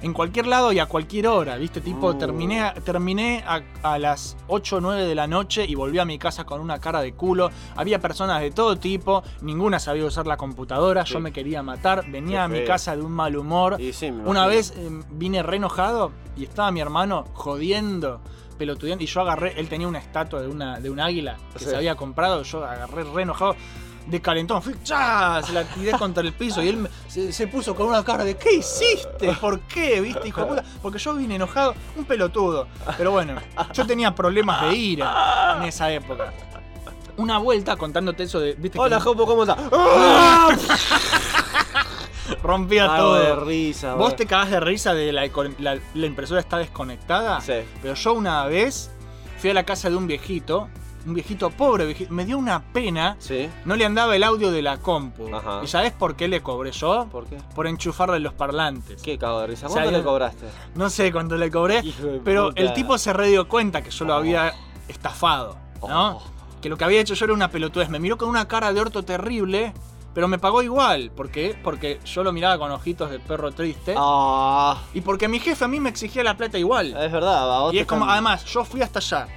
[0.01, 1.81] En cualquier lado y a cualquier hora, ¿viste?
[1.81, 2.15] Tipo, Uh.
[2.15, 6.05] terminé, a- terminé a, a las 8 o 9 de la noche y volví a
[6.05, 7.51] mi casa con una cara de culo.
[7.75, 11.15] Había personas de todo tipo, ninguna sabía usar la computadora, Sí.
[11.15, 13.77] yo me quería matar, venía a mi casa de un mal humor.
[13.93, 18.21] Sí, Una vez eh, vine re enojado y estaba mi hermano jodiendo,
[18.57, 21.75] pelotudeando, y yo agarré, él tenía una estatua de, una, de un águila que se
[21.77, 23.57] había comprado, yo agarré re enojado,
[24.09, 25.43] de calentón, fui, ¡chá!
[25.45, 28.25] se la tiré contra el piso y él me- se, se puso con una cara
[28.25, 29.33] de ¿qué hiciste?
[29.41, 30.01] ¿Por qué?
[30.01, 30.65] ¿Viste, hijo de puta?
[30.81, 32.69] Porque yo vine enojado, un pelotudo.
[32.97, 33.35] Pero bueno,
[33.73, 36.33] yo tenía problemas de ira en esa época.
[37.19, 38.55] Una vuelta contándote eso de.
[38.55, 39.59] ¿viste Hola, Jopo, ¿cómo estás?
[42.43, 43.15] rompía Cago todo.
[43.17, 45.29] de risa, Vos te cagás de risa de la,
[45.59, 47.41] la, la impresora está desconectada.
[47.41, 47.55] Sí.
[47.83, 48.91] Pero yo una vez
[49.39, 50.69] fui a la casa de un viejito,
[51.09, 53.17] un viejito pobre, viejito, me dio una pena.
[53.19, 53.49] Sí.
[53.65, 55.35] No le andaba el audio de la compu.
[55.35, 55.61] Ajá.
[55.65, 57.09] ¿Y sabés por qué le cobré yo?
[57.11, 57.39] ¿Por qué?
[57.55, 59.03] Por enchufarle los parlantes.
[59.03, 59.67] ¿Qué cago de risa?
[59.67, 60.47] O sea, ¿Cuánto yo- le cobraste?
[60.75, 61.83] No sé cuánto le cobré,
[62.25, 62.61] pero puta.
[62.63, 64.19] el tipo se re dio cuenta que yo lo Oh.
[64.19, 64.53] había
[64.89, 65.57] estafado,
[65.87, 66.17] ¿no?
[66.19, 66.23] Oh.
[66.61, 67.89] Que lo que había hecho yo era una pelotudez.
[67.89, 69.73] Me miró con una cara de orto terrible,
[70.13, 71.13] pero me pagó igual.
[71.13, 71.57] ¿Por qué?
[71.63, 73.95] Porque yo lo miraba con ojitos de perro triste.
[73.97, 76.97] Ah, Y porque mi jefe a mí me exigía la plata igual.
[77.01, 79.29] es verdad, a vos Y es como, además, yo fui hasta allá,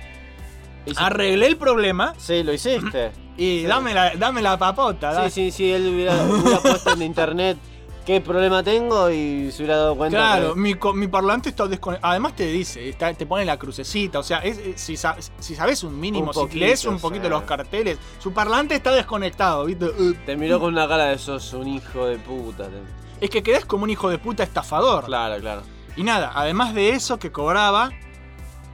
[0.97, 3.11] arreglé el problema Sí, lo hiciste.
[3.37, 5.29] y dame, la, dame la papota.
[5.29, 7.57] Sí, sí, sí, él hubiera, hubiera puesto en internet
[8.05, 10.17] qué problema tengo y se hubiera dado cuenta.
[10.17, 12.09] Claro, que- mi, mi parlante está desconectado.
[12.11, 14.17] Además te dice, está- te pone la crucecita.
[14.19, 17.29] O sea, es- es- si, sa- si sabes un mínimo, Un si lees un poquito
[17.29, 19.85] los carteles, su parlante está desconectado, ¿viste?
[19.85, 22.65] Uh, Te miró con una cara de sos un hijo de puta.
[22.67, 25.05] te- Es que quedás como un hijo de puta estafador.
[25.05, 25.61] Claro, claro.
[25.95, 27.91] Y nada, además de eso que cobraba,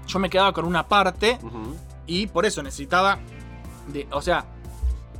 [0.08, 1.38] yo me quedaba con una parte.
[2.08, 3.20] Y por eso necesitaba
[3.88, 4.46] de, o sea,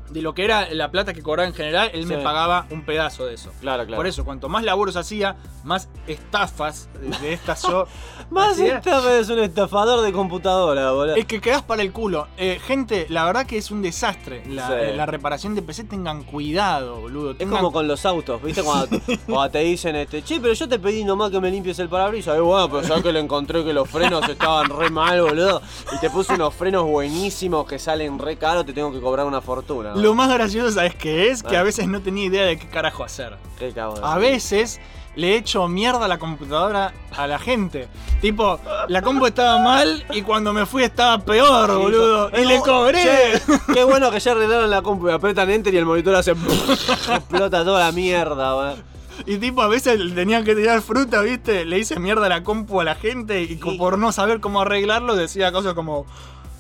[0.10, 3.26] de lo que era la plata que cobraba en general, él me pagaba un pedazo
[3.26, 3.52] de eso.
[3.60, 3.98] Claro, claro.
[3.98, 6.90] Por eso, cuanto más laburos hacía, más estafas
[7.22, 7.88] de, estas yo.
[8.30, 8.78] Más hacía.
[8.78, 11.16] esta es un estafador de computadora, boludo.
[11.16, 12.28] Es que quedás para el culo.
[12.38, 14.74] Eh, gente, la verdad que es un desastre la, Sí.
[14.76, 15.86] eh, la reparación de PC.
[15.86, 17.36] Tengan cuidado, boludo.
[17.40, 18.64] Es como con los autos, ¿viste?
[18.64, 21.88] Cuando, cuando te dicen, este, che, pero yo te pedí nomás que me limpies el
[21.88, 22.38] parabrisas.
[22.38, 25.62] Y bueno, pero ya que le encontré que los frenos estaban re mal, boludo.
[25.96, 29.40] Y te puse unos frenos buenísimos que salen re caros, te tengo que cobrar una
[29.42, 29.94] fortuna.
[30.02, 31.44] Lo más gracioso, ¿sabes qué es?
[31.44, 33.38] Que a veces no tenía idea de qué carajo hacer.
[33.58, 34.04] Qué cabrón.
[34.04, 34.80] A veces
[35.18, 37.88] le echo mierda a la computadora a la gente.
[38.22, 42.32] Tipo, la compu estaba mal y cuando me fui estaba peor, boludo.
[42.40, 43.02] Y le cobré.
[43.02, 43.42] Che,
[43.74, 46.32] qué bueno que ya arreglaron la compu y apretan enter y el monitor hace.
[47.16, 48.98] explota toda la mierda, boludo.
[49.26, 51.66] Y tipo, a veces tenían que tirar fruta, ¿viste?
[51.66, 55.16] Le hice mierda a la compu a la gente y por no saber cómo arreglarlo
[55.16, 56.06] decía cosas como...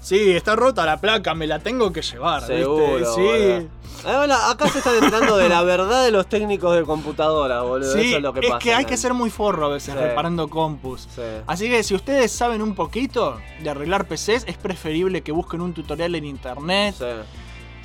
[0.08, 2.95] Sí, está rota la placa, me la tengo que llevar, Seguro.
[2.97, 3.14] ¿viste?
[3.16, 3.68] Sí.
[4.08, 7.91] Eh, bueno, acá se están enterando de la verdad de los técnicos de computadora, boludo.
[7.91, 8.70] Sí, Eso es lo que pasa.
[8.70, 8.86] hay man.
[8.86, 9.99] que ser muy forro a veces Sí.
[9.99, 11.10] reparando compus.
[11.14, 11.22] Sí.
[11.45, 15.74] Así que si ustedes saben un poquito de arreglar PCs, es preferible que busquen un
[15.74, 16.95] tutorial en internet.
[16.97, 17.05] Sí.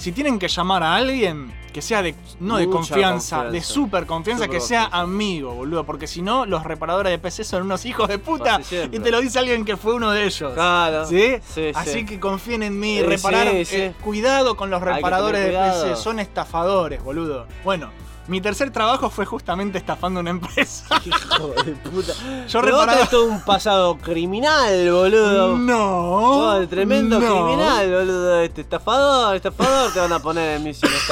[0.03, 3.73] Si tienen que llamar a alguien, que sea de no de confianza, de confianza.
[3.73, 5.85] super confianza, Súper que sea amigo, boludo.
[5.85, 8.61] Porque si no, los reparadores de PC son unos hijos de puta.
[8.91, 10.55] Y te lo dice alguien que fue uno de ellos.
[10.55, 11.07] Claro.
[11.07, 11.37] ¿Sí?
[11.55, 12.05] Sí, Así sí.
[12.05, 13.47] que confíen en mí, Sí, reparar.
[13.53, 15.53] eh, cuidado con los reparadores de.
[15.53, 17.47] PC, son estafadores, boludo.
[17.63, 17.91] Bueno,
[18.29, 20.87] mi tercer trabajo fue justamente estafando una empresa.
[21.05, 22.13] Hijo de puta.
[22.49, 25.57] Yo Pero vos reparaba- tenés todo un pasado criminal, boludo.
[25.59, 26.03] No.
[26.11, 27.27] Vos, tremendo no.
[27.47, 28.41] criminal, boludo.
[28.41, 30.93] Este estafador, estafador, te van a poner en misión.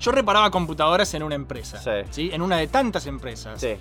[0.00, 1.78] Yo reparaba computadoras en una empresa.
[1.82, 1.90] Sí.
[2.10, 2.30] ¿sí?
[2.32, 3.60] En una de tantas empresas.
[3.60, 3.76] Sí.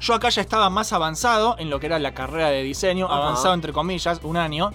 [0.00, 3.54] Yo acá ya estaba más avanzado en lo que era la carrera de diseño, avanzado
[3.54, 4.70] entre comillas, un año.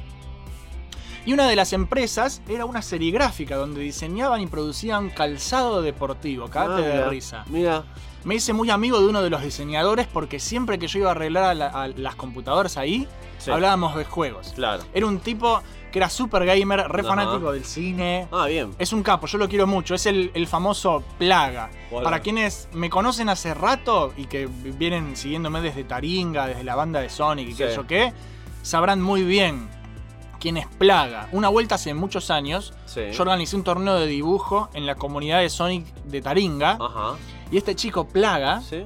[1.26, 6.48] Y una de las empresas era una serigráfica donde diseñaban y producían calzado deportivo.
[6.48, 7.10] Cagate Ah, de mira.
[7.10, 7.44] risa.
[7.48, 7.84] Mira.
[8.24, 11.12] Me hice muy amigo de uno de los diseñadores porque siempre que yo iba a
[11.12, 13.08] arreglar a la- a las computadoras ahí,
[13.38, 13.50] Sí.
[13.52, 14.52] hablábamos de juegos.
[14.56, 14.84] Claro.
[14.94, 15.62] Era un tipo
[15.92, 17.10] que era super gamer, re Ajá.
[17.10, 18.28] fanático del cine.
[18.32, 18.72] Ah, bien.
[18.78, 19.96] Es un capo, yo lo quiero mucho.
[19.96, 21.70] Es el, el famoso Plaga.
[21.92, 22.04] Hola.
[22.04, 27.00] Para quienes me conocen hace rato y que vienen siguiéndome desde Taringa, desde la banda
[27.00, 28.14] de Sonic y qué sé yo qué,
[28.62, 29.70] sabrán muy bien
[30.40, 31.30] quién es Plaga.
[31.32, 33.02] Una vuelta hace muchos años, Sí.
[33.12, 36.78] yo organicé un torneo de dibujo en la comunidad de Sonic de Taringa.
[36.80, 37.14] Ajá.
[37.52, 38.84] Y este chico Plaga Sí.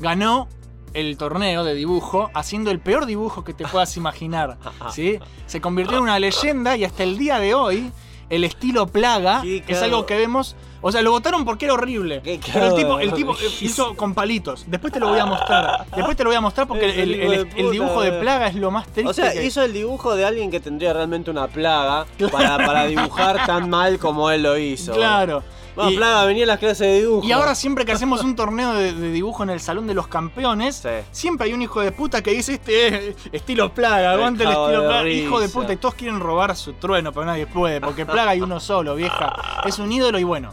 [0.00, 0.48] ganó
[0.92, 4.58] el torneo de dibujo haciendo el peor dibujo que te puedas imaginar.
[4.92, 5.18] ¿sí?
[5.46, 7.92] Se convirtió en una leyenda y hasta el día de hoy
[8.28, 10.56] el estilo Plaga es algo que vemos.
[10.82, 12.22] O sea, lo votaron porque era horrible.
[12.22, 13.64] Qué Pero el tipo, el tipo risa.
[13.64, 14.64] hizo con palitos.
[14.66, 15.86] Después te lo voy a mostrar.
[15.94, 18.20] Después te lo voy a mostrar porque el, dibujo de eh.
[18.20, 19.10] Plaga es lo más triste.
[19.10, 22.86] O sea, que- hizo el dibujo de alguien que tendría realmente una plaga para, para
[22.86, 24.92] dibujar tan mal como él lo hizo.
[24.92, 25.42] Claro.
[25.74, 27.26] Bueno, Y- plaga, venía a las clases de dibujo.
[27.26, 30.06] Y ahora siempre que hacemos un torneo de, de dibujo en el Salón de los
[30.08, 30.88] Campeones, Sí.
[31.12, 34.84] siempre hay un hijo de puta que dice este es estilo plaga, aguante el estilo
[34.86, 35.08] plaga.
[35.08, 38.40] Hijo de puta, y todos quieren robar su trueno, pero nadie puede, porque plaga hay
[38.40, 39.34] uno solo, vieja.
[39.64, 40.50] Es un ídolo y bueno.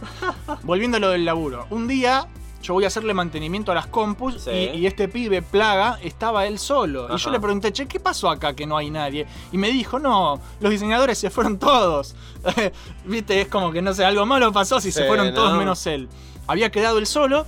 [0.62, 1.66] Volviendo a lo del laburo.
[1.70, 2.26] Un día
[2.62, 4.50] yo voy a hacerle mantenimiento a las compus Sí.
[4.50, 7.08] y, y este pibe plaga estaba él solo.
[7.14, 9.26] Y yo le pregunté, che, ¿qué pasó acá que no hay nadie?
[9.52, 12.16] Y me dijo, no, los diseñadores se fueron todos.
[13.04, 15.58] Viste, es como que no sé, algo malo pasó si se fueron todos ¿no?
[15.58, 16.08] menos él.
[16.46, 17.46] Había quedado él solo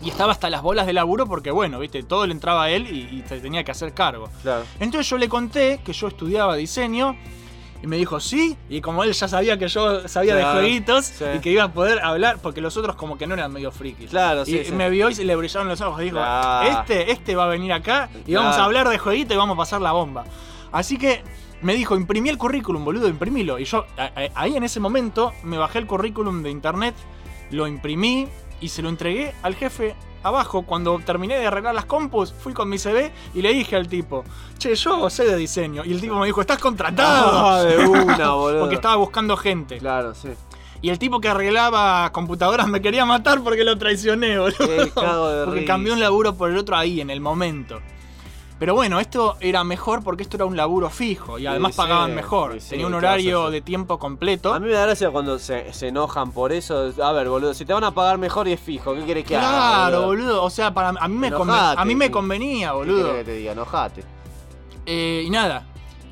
[0.00, 2.86] y estaba hasta las bolas de laburo porque, bueno, viste, todo le entraba a él
[2.86, 4.28] y, y tenía que hacer cargo.
[4.42, 4.62] Claro.
[4.78, 7.16] Entonces yo le conté que yo estudiaba diseño
[7.82, 8.56] y me dijo sí.
[8.68, 11.24] Y como él ya sabía que yo sabía Claro, de jueguitos sí.
[11.36, 14.10] y que iba a poder hablar, porque los otros como que no eran medio frikis.
[14.10, 14.72] Claro, sí, y sí.
[14.72, 16.00] me vio y le brillaron los ojos.
[16.00, 16.68] Dijo, Claro.
[16.80, 19.58] este, este va a venir acá y vamos a hablar de jueguito y vamos a
[19.58, 20.24] pasar la bomba.
[20.72, 21.22] Así que
[21.62, 23.58] me dijo, imprimí el currículum, boludo, imprimilo.
[23.58, 23.84] Y yo
[24.34, 26.94] ahí en ese momento me bajé el currículum de internet,
[27.50, 28.28] lo imprimí
[28.60, 30.62] y se lo entregué al jefe abajo.
[30.62, 34.24] Cuando terminé de arreglar las compus, fui con mi CV y le dije al tipo,
[34.58, 35.84] che, yo sé de diseño.
[35.84, 37.46] Y el tipo me dijo, estás contratado.
[37.46, 38.60] Ah, de una, boludo.
[38.60, 39.78] Porque estaba buscando gente.
[39.78, 40.28] Claro, sí.
[40.80, 44.56] Y el tipo que arreglaba computadoras me quería matar porque lo traicioné, boludo.
[44.58, 45.72] Qué cago de porque risa.
[45.72, 47.80] cambió un laburo por el otro ahí, en el momento.
[48.58, 52.14] Pero bueno, esto era mejor porque esto era un laburo fijo y además sí, pagaban
[52.14, 52.60] mejor.
[52.60, 54.52] sí, Tenía un ¿qué horario de tiempo completo.
[54.52, 56.92] A mí me da gracia cuando se, se enojan por eso.
[57.02, 59.36] A ver, boludo, si te van a pagar mejor y es fijo, ¿qué quieres que
[59.36, 59.48] haga?
[59.48, 60.42] Claro, boludo.
[60.42, 63.06] O sea, para, a, mí me a mí me convenía, ¿Qué boludo.
[63.06, 63.52] querés que te diga?
[63.52, 64.04] Enojate.
[64.86, 65.66] Eh, y nada,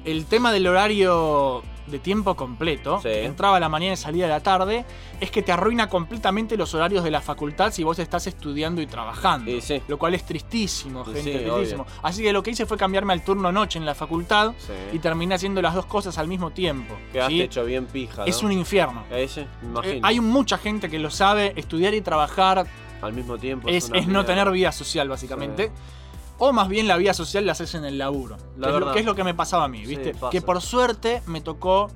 [0.04, 3.08] el tema del horario de tiempo completo, Sí.
[3.08, 4.84] que entraba a la mañana y salía a la tarde,
[5.20, 8.86] es que te arruina completamente los horarios de la facultad si vos estás estudiando y
[8.86, 9.50] trabajando.
[9.50, 9.80] Y sí.
[9.88, 11.82] Lo cual es tristísimo, gente, sí, tristísimo.
[11.84, 11.86] obvio.
[12.02, 14.72] Así que lo que hice fue cambiarme al turno noche en la facultad Sí.
[14.92, 16.94] y terminé haciendo las dos cosas al mismo tiempo.
[17.12, 17.40] Quedaste ¿sí?
[17.42, 18.24] hecho bien pija.
[18.24, 19.04] Es un infierno.
[19.10, 19.94] Ese, imagino.
[19.94, 22.66] Eh, hay mucha gente que lo sabe, estudiar y trabajar
[23.02, 23.68] Al mismo tiempo.
[23.68, 25.70] es, una es no tener vida social, básicamente.
[26.38, 28.36] O más bien la vida social la haces en el laburo.
[28.58, 30.14] La es lo, que es lo que me pasaba a mí, ¿viste?
[30.30, 31.90] que por suerte me tocó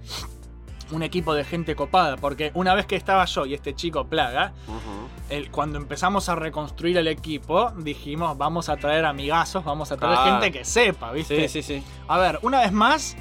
[0.92, 2.16] un equipo de gente copada.
[2.16, 4.52] Porque una vez que estaba yo y este chico Plaga,
[5.28, 10.16] el- cuando empezamos a reconstruir el equipo, dijimos, vamos a traer amigazos, vamos a traer
[10.16, 10.30] Claro.
[10.40, 11.48] gente que sepa, ¿viste?
[11.48, 11.84] Sí, sí, sí.
[12.08, 13.16] A ver, una vez más,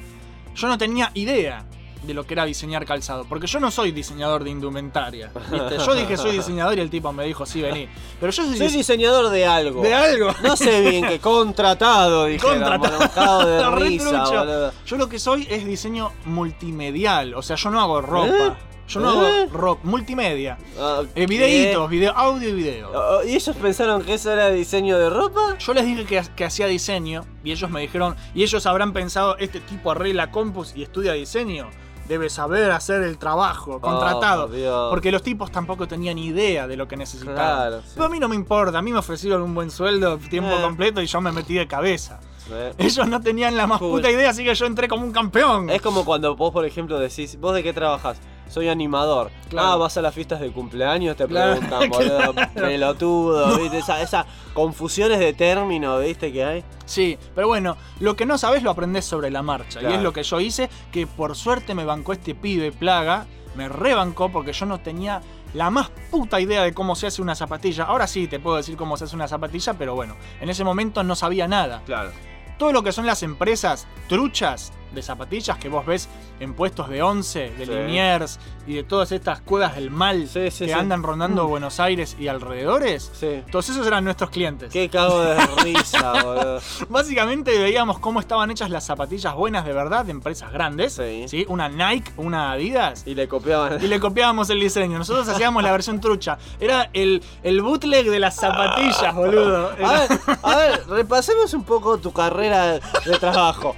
[0.55, 1.65] yo no tenía idea
[2.03, 5.31] de lo que era diseñar calzado, porque yo no soy diseñador de indumentaria.
[5.51, 5.77] ¿viste?
[5.85, 7.87] Yo dije soy diseñador y el tipo me dijo, sí, vení.
[8.19, 9.81] Pero yo soy, Soy dise- diseñador de algo.
[9.81, 10.31] de algo.
[10.41, 12.39] No sé bien que contratado, dije.
[12.45, 13.45] Contratado.
[13.75, 14.71] de risa.
[14.85, 18.27] Yo lo que soy es diseño multimedial, o sea, yo no hago ropa.
[18.47, 18.53] ¿Eh?
[18.87, 19.41] Yo no ¿Eh?
[19.43, 20.57] hago ropa, multimedia.
[20.79, 22.89] Ah, Eh, videitos, video, audio y video.
[22.93, 25.57] Oh, ¿Y ellos pensaron que eso era diseño de ropa?
[25.59, 29.37] Yo les dije que, que hacía diseño y ellos me dijeron, y ellos habrán pensado,
[29.37, 31.69] este tipo arregla compus y estudia diseño,
[32.09, 34.43] debe saber hacer el trabajo, contratado.
[34.45, 34.89] Oh, por Dios.
[34.89, 37.35] porque los tipos tampoco tenían idea de lo que necesitaban.
[37.37, 37.91] Claro, sí.
[37.93, 40.61] Pero a mí no me importa, a mí me ofrecieron un buen sueldo, tiempo Eh.
[40.61, 42.19] completo y yo me metí de cabeza.
[42.51, 42.73] Eh.
[42.79, 43.91] Ellos no tenían la más Cool.
[43.91, 45.69] puta idea, así que yo entré como un campeón.
[45.69, 48.17] Es como cuando vos, por ejemplo, decís, ¿vos de qué trabajas?
[48.49, 49.31] Soy animador.
[49.49, 49.67] Claro.
[49.69, 52.51] Ah, vas a las fiestas de cumpleaños, te Claro, preguntan, boludo, claro.
[52.55, 53.77] pelotudo, ¿viste?
[53.77, 56.33] Esa, esa confusiones de término, ¿viste?
[56.33, 56.63] Que hay.
[56.85, 59.81] Sí, pero bueno, lo que no sabes lo aprendés sobre la marcha.
[59.81, 63.25] Y es lo que yo hice, que por suerte me bancó este pibe plaga,
[63.55, 65.21] me rebancó porque yo no tenía
[65.53, 67.83] la más puta idea de cómo se hace una zapatilla.
[67.85, 71.03] Ahora sí te puedo decir cómo se hace una zapatilla, pero bueno, en ese momento
[71.03, 71.81] no sabía nada.
[71.85, 72.11] Claro.
[72.57, 76.07] Todo lo que son las empresas truchas de zapatillas que vos ves
[76.39, 77.71] en puestos de once, de Sí.
[77.71, 80.79] Liniers y de todas estas cuevas del mal Sí, sí, que sí.
[80.79, 81.49] andan rondando Mm.
[81.49, 83.11] Buenos Aires y alrededores.
[83.13, 83.43] Sí.
[83.51, 84.71] Todos esos eran nuestros clientes.
[84.71, 86.59] Qué cago de risa, boludo.
[86.89, 90.93] Básicamente veíamos cómo estaban hechas las zapatillas buenas de verdad de empresas grandes.
[91.27, 91.45] Sí.
[91.47, 93.03] Una Nike, una Adidas.
[93.05, 93.83] Y le copiaban.
[93.83, 94.97] Y le copiábamos el diseño.
[94.97, 96.37] Nosotros hacíamos la versión trucha.
[96.59, 99.69] Era el, el bootleg de las zapatillas, boludo.
[99.83, 103.75] A ver, a ver, repasemos un poco tu carrera de trabajo.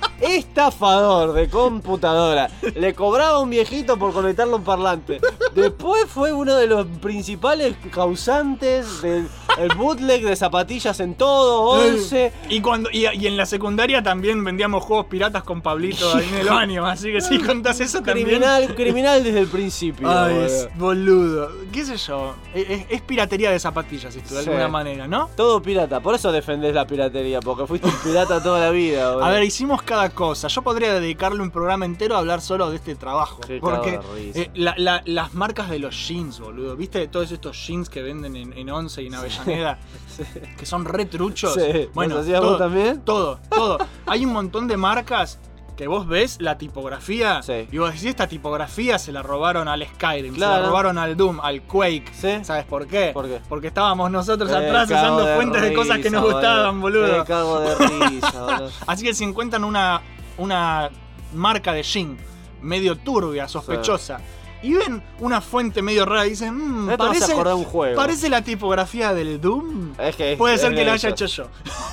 [1.02, 2.50] De computadora.
[2.76, 5.20] Le cobraba a un viejito por conectarle un parlante.
[5.56, 9.28] Después fue uno de los principales causantes del
[9.58, 12.32] el bootleg de zapatillas en todo, 11.
[12.50, 16.36] Y, cuando, y, y en la secundaria también vendíamos juegos piratas con Pablito ahí en
[16.38, 16.86] el baño.
[16.86, 18.28] Así que si contás eso también.
[18.28, 20.10] Criminal, criminal desde el principio.
[20.10, 20.46] Ay, boludo.
[20.46, 21.52] es boludo.
[21.74, 22.34] ¿Qué sé yo?
[22.54, 24.50] Es, es- es piratería de zapatillas esto, de Sí.
[24.50, 25.30] alguna manera, ¿no?
[25.36, 29.10] Todo pirata, por eso defendés la piratería, porque fuiste un pirata toda la vida.
[29.12, 29.26] boludo.
[29.26, 30.48] A ver, hicimos cada cosa.
[30.48, 33.40] Yo podría dedicarle un programa entero a hablar solo de este trabajo.
[33.42, 34.00] Qué porque
[34.36, 36.76] eh, la- la- las marcas de los jeans, boludo.
[36.76, 39.80] ¿Viste todos estos jeans que venden en, en Once y en Avellaneda?
[40.58, 41.54] Que son re truchos.
[41.56, 41.90] Sí.
[41.94, 43.02] Bueno, ¿Los hacías todo, también?
[43.02, 43.78] todo, todo.
[44.06, 45.40] Hay un montón de marcas
[45.78, 47.68] que vos ves la tipografía Sí.
[47.72, 51.40] y vos decís, esta tipografía se la robaron al Skyrim, se la robaron al Doom,
[51.42, 52.12] al Quake.
[52.14, 52.44] Sí.
[52.44, 53.12] ¿Sabes por qué?
[53.14, 53.40] ¿Por qué?
[53.50, 57.18] Porque estábamos nosotros Eh, atrás usando fuentes de cosas que nos gustaban, boludo.
[57.20, 57.76] Me cago de
[58.10, 58.70] risa, boludo.
[58.86, 60.02] Así que si encuentran una,
[60.42, 60.90] una
[61.34, 62.18] marca de jean
[62.62, 64.20] medio turbia, sospechosa,
[64.62, 67.96] y ven una fuente medio rara y dicen, mmm, parece, acordar un juego.
[67.96, 69.94] parece la tipografía del Doom.
[70.00, 71.48] Es que Puede es ser que la haya hecho yo.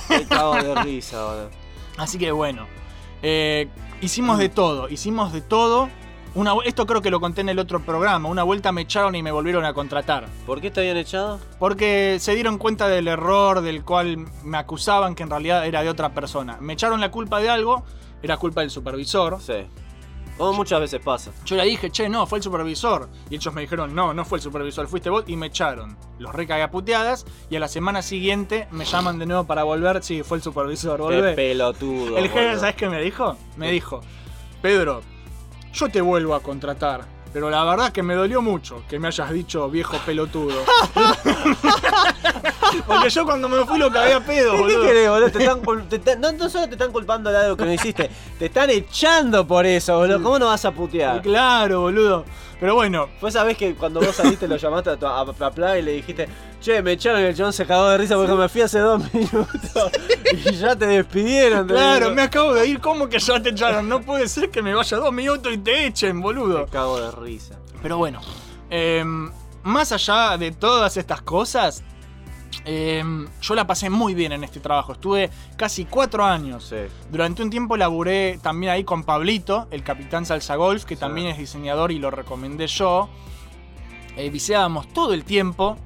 [0.09, 1.49] Me cago de risa, boludo.
[1.97, 2.67] Así que bueno,
[3.21, 3.67] eh,
[4.01, 5.89] hicimos de todo, hicimos de todo.
[6.35, 8.29] Una, esto creo que lo conté en el otro programa.
[8.29, 10.27] Una vuelta me echaron y me volvieron a contratar.
[10.45, 11.39] ¿Por qué te habían echado?
[11.57, 15.89] Porque se dieron cuenta del error del cual me acusaban que en realidad era de
[15.89, 16.57] otra persona.
[16.61, 17.83] Me echaron la culpa de algo,
[18.21, 19.39] era culpa del supervisor.
[19.41, 19.65] Sí.
[20.37, 21.31] Como muchas veces pasa.
[21.43, 23.09] Yo le dije, che, no, fue el supervisor.
[23.29, 25.25] Y ellos me dijeron, no, no fue el supervisor, fuiste vos.
[25.27, 25.97] Y me echaron.
[26.17, 27.25] Los recagué a puteadas.
[27.49, 30.01] Y a la semana siguiente me llaman de nuevo para volver.
[30.01, 31.33] Sí, fue el supervisor, Qué volvé.
[31.33, 32.17] pelotudo.
[32.17, 32.57] El jefe.
[32.57, 33.35] ¿sabes qué me dijo?
[33.57, 33.99] Me dijo,
[34.61, 35.01] Pedro,
[35.73, 37.05] yo te vuelvo a contratar.
[37.31, 40.63] Pero la verdad que me dolió mucho que me hayas dicho viejo pelotudo.
[42.85, 44.81] Porque yo cuando me fui lo cagué a pedo, ¿Qué boludo.
[44.83, 45.31] querés, boludo?
[45.31, 47.73] Te están cul- te están- no, no solo te están culpando de algo que no
[47.73, 50.21] hiciste, te están echando por eso, boludo.
[50.21, 51.21] ¿Cómo no vas a putear?
[51.21, 52.25] Claro, boludo.
[52.59, 55.77] Pero bueno, Fue esa vez que cuando vos saliste lo llamaste a, tu, a, a
[55.77, 56.27] y le dijiste,
[56.59, 59.91] che, me echaron el chabón se cagó de risa porque me fui hace dos minutos
[60.47, 61.67] y ya te despidieron.
[61.67, 62.79] claro, me acabo de ir.
[62.79, 63.87] ¿Cómo que ya te echaron?
[63.89, 66.59] No puede ser que me vaya dos minutos y te echen, boludo.
[66.59, 67.55] Me cago de risa.
[67.81, 68.19] Pero bueno,
[68.69, 69.31] em,
[69.63, 71.83] más allá de todas estas cosas,
[72.65, 74.91] em, yo la pasé muy bien en este trabajo.
[74.93, 76.65] Estuve casi cuatro años.
[76.69, 76.75] Sí.
[77.09, 80.99] Durante un tiempo laburé también ahí con Pablito, el capitán Salsa Golf, que Sí.
[80.99, 83.09] también es diseñador y lo recomendé yo.
[84.17, 85.77] Eh, viseábamos todo el tiempo.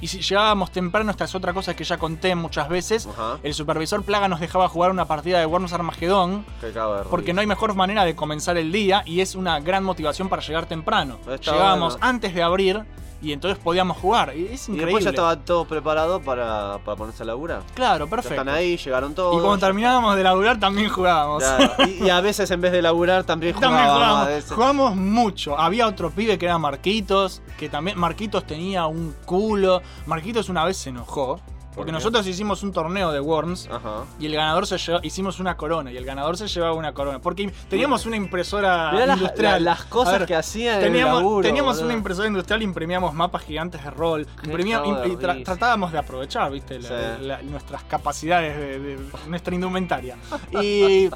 [0.00, 3.06] Y si llegábamos temprano, esta es otra cosa que ya conté muchas veces.
[3.06, 3.38] Ajá.
[3.42, 6.44] El supervisor Plaga nos dejaba jugar una partida de Warnos Armagedón.
[6.60, 6.72] Qué.
[7.10, 10.42] Porque no hay mejor manera de comenzar el día y es una gran motivación para
[10.42, 11.18] llegar temprano.
[11.28, 12.06] Está Llegábamos bueno.
[12.06, 12.84] antes de abrir
[13.22, 14.34] y entonces podíamos jugar.
[14.36, 14.84] Y es Y increíble.
[14.86, 17.62] después ya estaba todo preparado para, para ponerse a laburar.
[17.74, 18.40] Claro, Ya perfecto.
[18.40, 19.36] están ahí, llegaron todos.
[19.36, 21.42] Y cuando terminábamos de laburar también jugábamos.
[21.42, 24.26] Claro, Y, y a veces en vez de laburar también También jugábamos.
[24.26, 24.52] a veces.
[24.52, 25.58] jugamos mucho.
[25.58, 29.82] Había otro pibe que era Marquitos, que también Marquitos tenía un culo.
[30.06, 31.40] Marquitos una vez se enojó,
[31.80, 34.04] porque nosotros hicimos un torneo de Worms Ajá.
[34.18, 37.18] y el ganador se llevó, hicimos una corona y el ganador se llevaba una corona,
[37.20, 39.64] porque teníamos una impresora Mirá industrial.
[39.64, 41.86] la- las cosas ver, que hacían en Teníamos, laburo, teníamos boludo.
[41.86, 46.78] una impresora industrial, imprimíamos mapas gigantes de rol, imprimíamos- y tra- tratábamos de aprovechar, viste,
[46.80, 47.22] la- Sí.
[47.24, 50.16] la- nuestras capacidades de, de nuestra indumentaria.
[50.62, 51.08] Y,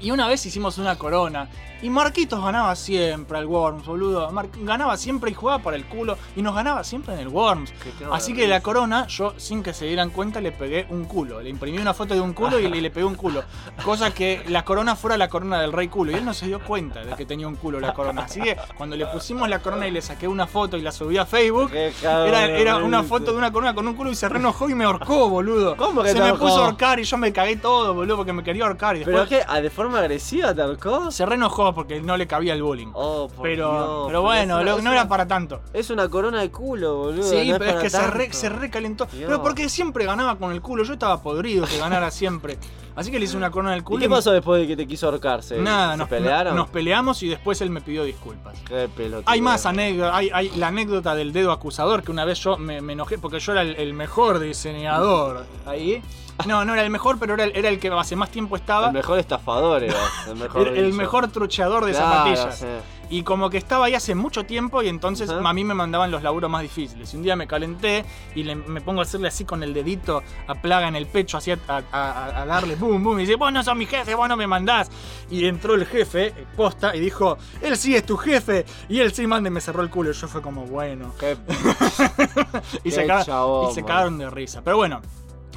[0.00, 1.48] y una vez hicimos una corona.
[1.82, 4.30] Y Marquitos ganaba siempre al Worms, boludo.
[4.32, 6.16] Mar- ganaba siempre y jugaba por el culo.
[6.34, 7.70] Y nos ganaba siempre en el Worms.
[8.10, 11.42] Así que la corona, yo sin que se dieran cuenta, le pegué un culo.
[11.42, 13.42] Le imprimí una foto de un culo y le, le pegué un culo.
[13.84, 16.12] Cosa que la corona fuera la corona del rey culo.
[16.12, 18.22] Y él no se dio cuenta de que tenía un culo la corona.
[18.22, 21.18] Así que cuando le pusimos la corona y le saqué una foto y la subí
[21.18, 24.74] a Facebook, era, una foto de una corona con un culo y se reenojó y
[24.74, 25.76] me ahorcó, boludo.
[25.76, 28.42] ¿Cómo que Se me puso a ahorcar y yo me cagué todo, boludo, porque me
[28.42, 28.96] quería ahorcar.
[28.96, 29.46] Y ¿Pero después qué?
[29.46, 31.10] ¿Ah, ¿De forma agresiva te ahorcó?
[31.10, 32.88] se reenojó porque no le cabía el bullying.
[32.94, 35.60] Oh, por pero, Dios, pero bueno, es lo- una- no es era para tanto.
[35.72, 37.22] Es una corona de culo, boludo.
[37.22, 39.06] Sí, no pero es para que se, re- se recalentó.
[39.06, 39.24] Dios.
[39.26, 40.82] Pero porque siempre ganaba con el culo.
[40.84, 42.58] Yo estaba podrido que ganara siempre.
[42.96, 44.00] Así que le hice una corona en el ¿Y culo.
[44.00, 45.58] qué pasó después de que te quiso ahorcarse?
[45.58, 46.56] Nada, ¿Se nos, pelearon?
[46.56, 48.58] nos peleamos y después él me pidió disculpas.
[48.66, 49.30] Qué pelotudo.
[49.30, 52.80] Hay más anécdotas, hay, hay la anécdota del dedo acusador, que una vez yo me,
[52.80, 56.02] me enojé porque yo era el, el mejor diseñador ahí.
[56.44, 58.88] No, no era el mejor, pero era el, era el que hace más tiempo estaba.
[58.88, 59.94] El mejor estafador era.
[60.28, 61.28] El mejor, el, mejor
[61.86, 62.58] de Claro, zapatillas.
[62.58, 62.66] sí.
[63.08, 66.22] Y como que estaba ahí hace mucho tiempo y entonces a mí me mandaban los
[66.24, 67.14] laburos más difíciles.
[67.14, 70.22] Y un día me calenté y le- me pongo a hacerle así con el dedito
[70.48, 73.18] a plaga en el pecho, así a, a- a- a darle boom, boom.
[73.20, 74.90] Y dice, vos no sos mi jefe, vos no me mandás.
[75.30, 78.66] Y entró el jefe, eh, posta, y dijo, él sí es tu jefe.
[78.88, 80.10] Y él sí manda y me cerró el culo.
[80.10, 81.12] Y yo fue como, bueno.
[81.18, 81.36] Qué-
[82.84, 84.62] y, se Qué caga- chabón, y se cagaron de risa.
[84.62, 85.00] Pero bueno,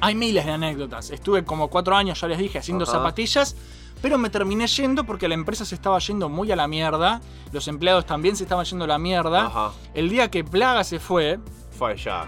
[0.01, 1.09] hay miles de anécdotas.
[1.11, 2.93] Estuve como cuatro años, ya les dije, haciendo Ajá.
[2.93, 3.55] zapatillas.
[4.01, 7.19] Pero me terminé yendo porque la empresa se estaba yendo muy a la mierda.
[7.51, 9.47] Los empleados también se estaban yendo a la mierda.
[9.47, 9.71] Ajá.
[9.93, 11.37] El día que Plaga se fue,
[11.71, 12.25] Fue ya.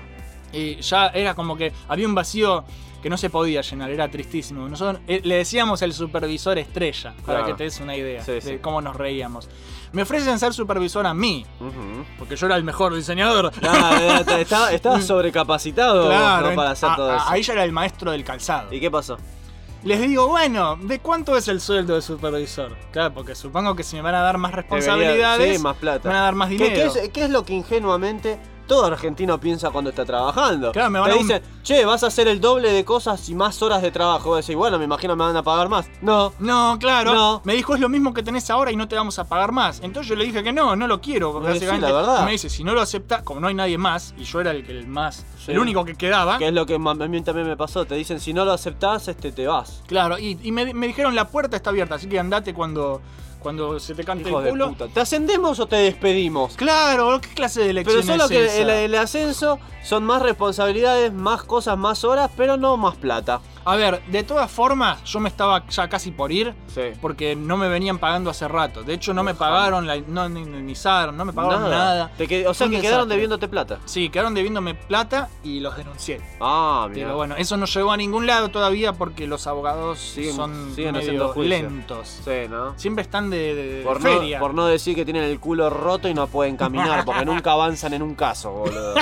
[0.52, 2.66] y ya era como que había un vacío
[3.02, 4.68] que no se podía llenar, era tristísimo.
[4.68, 7.46] Nosotros eh, le decíamos el supervisor estrella, para Claro.
[7.46, 8.58] que te des una idea Sí, de sí.
[8.62, 9.50] cómo nos reíamos.
[9.94, 11.46] Me ofrecen ser supervisor a mí,
[12.18, 13.52] porque yo era el mejor diseñador.
[14.40, 16.56] Estaba, estaba sobrecapacitado Claro, ¿no?
[16.56, 17.26] para hacer a- todo eso.
[17.28, 18.74] ahí ya era el maestro del calzado.
[18.74, 19.18] ¿Y qué pasó?
[19.84, 22.78] Les digo, bueno, ¿de cuánto es el sueldo de supervisor?
[22.92, 26.08] Claro, porque supongo que si me van a dar más responsabilidades, Debería- sí, más plata.
[26.08, 26.94] me van a dar más ¿Qué, dinero.
[26.94, 30.72] qué es, qué es lo que ingenuamente todo argentino piensa cuando está trabajando?
[30.72, 33.28] Claro, me van Te a un- dicen, che, vas a hacer el doble de cosas
[33.30, 34.30] y más horas de trabajo.
[34.30, 35.90] Vos decís, bueno, me imagino me van a pagar más.
[36.02, 36.34] No.
[36.40, 37.14] No, claro.
[37.14, 37.42] No.
[37.44, 39.80] Me dijo, es lo mismo que tenés ahora y no te vamos a pagar más.
[39.84, 41.34] Entonces yo le dije que no, no lo quiero.
[41.40, 42.22] Básicamente la verdad.
[42.22, 44.52] y me dice, si no lo acepta, como no hay nadie más, y yo era
[44.52, 45.52] el, que- el más, Sí.
[45.52, 46.38] el único que quedaba.
[46.38, 47.86] Que es lo que ma- a mí también me pasó.
[47.86, 49.82] Te dicen, si no lo aceptás, este, te vas.
[49.88, 53.02] Claro, y, y me, me dijeron, la puerta está abierta, así que andate cuando,
[53.42, 54.70] cuando se te cante Hijo el de culo.
[54.70, 54.88] puta.
[54.88, 56.56] ¿Te ascendemos o te despedimos?
[56.56, 58.58] Claro, ¿qué clase de Pero elección solo es que esa?
[58.62, 63.42] el, el ascenso son más responsabilidades, más cosas, más horas, pero no más plata.
[63.64, 66.82] A ver, de todas formas, yo me estaba ya casi por ir Sí.
[67.00, 68.82] porque no me venían pagando hace rato.
[68.84, 72.12] De hecho, no me pagaron, la, no ni indemnizaron, no me pagaron nada.
[72.18, 73.80] Te o sea que quedaron debiéndote plata.
[73.86, 76.22] Sí, quedaron debiéndome plata y los denuncié.
[76.40, 77.06] Ah, mira.
[77.08, 80.94] Pero bueno, eso no llegó a ningún lado todavía porque los abogados Siguen- son siguen
[80.94, 82.20] medio lentos.
[82.24, 82.74] Sí, ¿no?
[82.80, 84.40] Siempre están de, de- Por no, feria.
[84.40, 87.94] por no decir que tienen el culo roto y no pueden caminar, porque nunca avanzan
[87.94, 88.96] en un caso, boludo.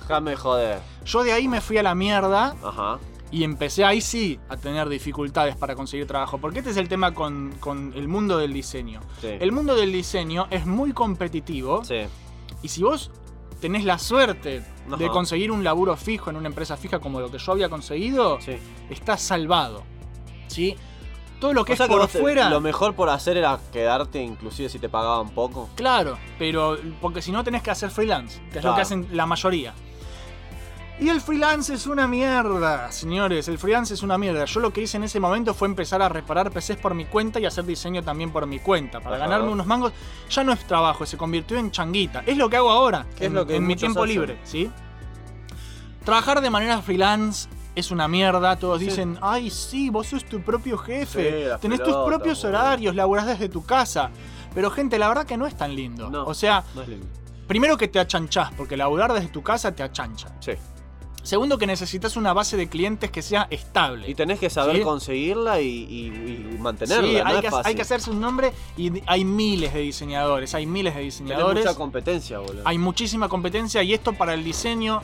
[0.00, 0.80] Déjame joder.
[1.04, 2.98] Yo de ahí me fui a la mierda Ajá.
[3.30, 6.38] y empecé ahí sí a tener dificultades para conseguir trabajo.
[6.38, 9.00] Porque este es el tema con, con el mundo del diseño.
[9.20, 9.28] Sí.
[9.40, 12.02] El mundo del diseño es muy competitivo Sí.
[12.62, 13.10] y si vos
[13.60, 14.62] tenés la suerte
[14.98, 18.38] de conseguir un laburo fijo en una empresa fija como lo que yo había conseguido,
[18.42, 18.56] sí.
[18.90, 19.82] estás salvado.
[20.48, 20.76] ¿Sí?
[21.40, 22.48] Todo lo que O es por fuera...
[22.48, 25.68] lo mejor por hacer era quedarte, inclusive si te pagaban poco.
[25.74, 29.26] Claro, pero porque si no tenés que hacer freelance, que es lo que hacen la
[29.26, 29.74] mayoría.
[31.00, 34.44] Y el freelance es una mierda, señores, el freelance es una mierda.
[34.44, 37.40] Yo lo que hice en ese momento fue empezar a reparar PCs por mi cuenta
[37.40, 39.00] y hacer diseño también por mi cuenta.
[39.00, 39.24] Para Ajá.
[39.26, 39.92] ganarme unos mangos,
[40.30, 42.22] ya no es trabajo, se convirtió en changuita.
[42.26, 44.14] Es lo que hago ahora, ¿Qué es en, lo que en mi tiempo hacen?
[44.14, 44.70] libre, ¿sí?
[46.04, 48.56] Trabajar de manera freelance es una mierda.
[48.58, 48.86] Todos Sí.
[48.86, 51.44] dicen, ay, sí, vos sos tu propio jefe.
[51.44, 54.10] Sí, tenés tus propios horarios, laburás desde tu casa.
[54.54, 56.10] Pero gente, la verdad que no es tan lindo.
[56.10, 56.24] No.
[56.24, 57.06] O sea, No es lindo.
[57.48, 60.28] primero que te achanchás, porque laburar desde tu casa te achancha.
[60.40, 60.52] Sí.
[61.24, 64.10] Segundo que necesitas una base de clientes que sea estable.
[64.10, 64.82] Y tenés que saber Sí.
[64.82, 67.02] conseguirla y, y- y mantenerla.
[67.08, 67.66] Sí, no hay, es que, fácil.
[67.66, 71.64] hay que hacerse un nombre y hay miles de diseñadores, hay miles de diseñadores.
[71.64, 72.60] mucha competencia, boludo.
[72.66, 75.00] Hay muchísima competencia y esto para el diseño,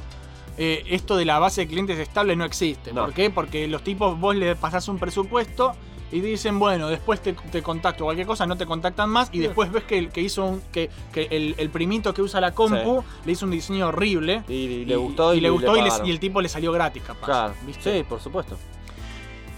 [0.59, 2.93] eh, esto de la base de clientes estable no existe.
[2.93, 3.05] No.
[3.05, 3.31] ¿Por qué?
[3.31, 5.75] Porque los tipos, vos le pasás un presupuesto
[6.13, 9.71] y dicen, bueno, después te, te contacto cualquier cosa, no te contactan más y después
[9.71, 13.05] ves que, el que hizo un, que, que el, el primito que usa la compu
[13.25, 14.43] le hizo un diseño horrible.
[14.49, 17.27] Y, y le gustó y, le gustó y el tipo le salió gratis, capaz.
[17.27, 17.55] Claro.
[17.67, 17.99] ¿viste?
[17.99, 18.57] Sí, por supuesto.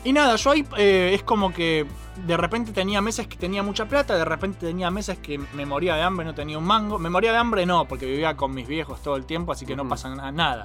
[0.05, 1.87] Y nada, yo ahí eh, es como que
[2.27, 5.95] de repente tenía meses que tenía mucha plata, de repente tenía meses que me moría
[5.95, 6.99] de hambre, no tenía un mango.
[6.99, 9.75] Me moría de hambre no, porque vivía con mis viejos todo el tiempo, así que
[9.77, 10.65] no pasa na- nada.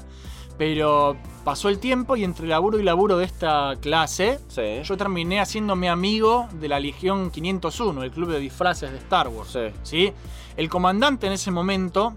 [0.57, 4.81] Pero pasó el tiempo y entre laburo y laburo de esta clase, Sí.
[4.83, 9.51] yo terminé haciéndome amigo de la Legión 501, el club de disfraces de Star Wars.
[9.51, 9.59] Sí.
[9.83, 10.13] ¿sí?
[10.57, 12.13] El comandante en ese momento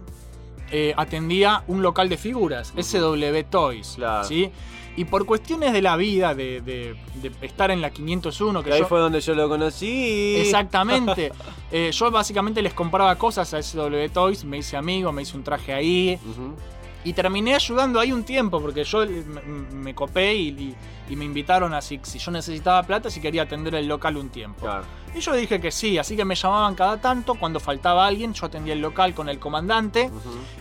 [0.73, 3.95] eh, atendía un local de figuras, SW Toys.
[3.97, 4.25] Claro.
[4.27, 4.51] ¿sí?
[4.97, 8.75] Y por cuestiones de la vida, de, de- de estar en la 501, que Que
[8.75, 10.37] ahí yo- fue donde yo lo conocí.
[10.37, 11.33] Exactamente.
[11.73, 15.45] Eh, yo básicamente les compraba cosas a SW Toys, me hice amigo, me hice un
[15.45, 16.19] traje ahí.
[16.29, 16.57] Ujú.
[17.05, 19.41] Y terminé ayudando ahí un tiempo, porque yo me,
[19.73, 20.75] me copé y, y-
[21.11, 24.31] y me invitaron a si, si yo necesitaba plata, si quería atender el local un
[24.31, 24.63] tiempo.
[24.63, 24.83] Claro.
[25.15, 28.47] Y yo dije que sí, así que me llamaban cada tanto, cuando faltaba alguien, yo
[28.47, 30.11] atendía el local con el comandante.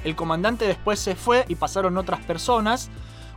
[0.03, 2.91] El comandante después se fue y pasaron otras personas.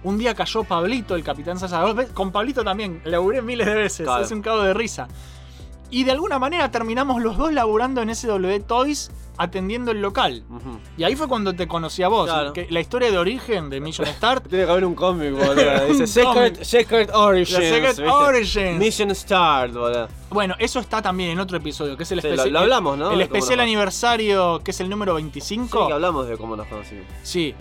[0.04, 1.84] Un día cayó Pablito, el capitán Salsa.
[1.92, 2.10] ¿Ves?
[2.10, 4.24] Con Pablito también, laburé miles de veces, Claro.
[4.24, 5.06] es un cago de risa.
[5.90, 10.42] Y de alguna manera terminamos los dos laburando en SW Toys atendiendo el local.
[10.96, 12.28] Y ahí fue cuando te conocí a vos.
[12.28, 12.52] Claro.
[12.54, 14.48] que la historia de origen de Mission Start.
[14.48, 15.84] Tiene que haber un cómic, boludo.
[15.88, 16.62] Dice Secret.
[16.64, 17.52] Secret Origins.
[17.52, 18.08] La Secret ¿viste?
[18.10, 18.78] Origins.
[18.78, 20.08] Mission Start, boludo.
[20.30, 22.52] Bueno, eso está también en otro episodio, que es el Sí, especial.
[22.52, 23.10] lo hablamos, ¿no?
[23.10, 25.86] El especial nos- aniversario, que es el número Sí, 25.
[25.88, 27.04] que hablamos de cómo nos conocimos.
[27.22, 27.54] Sí.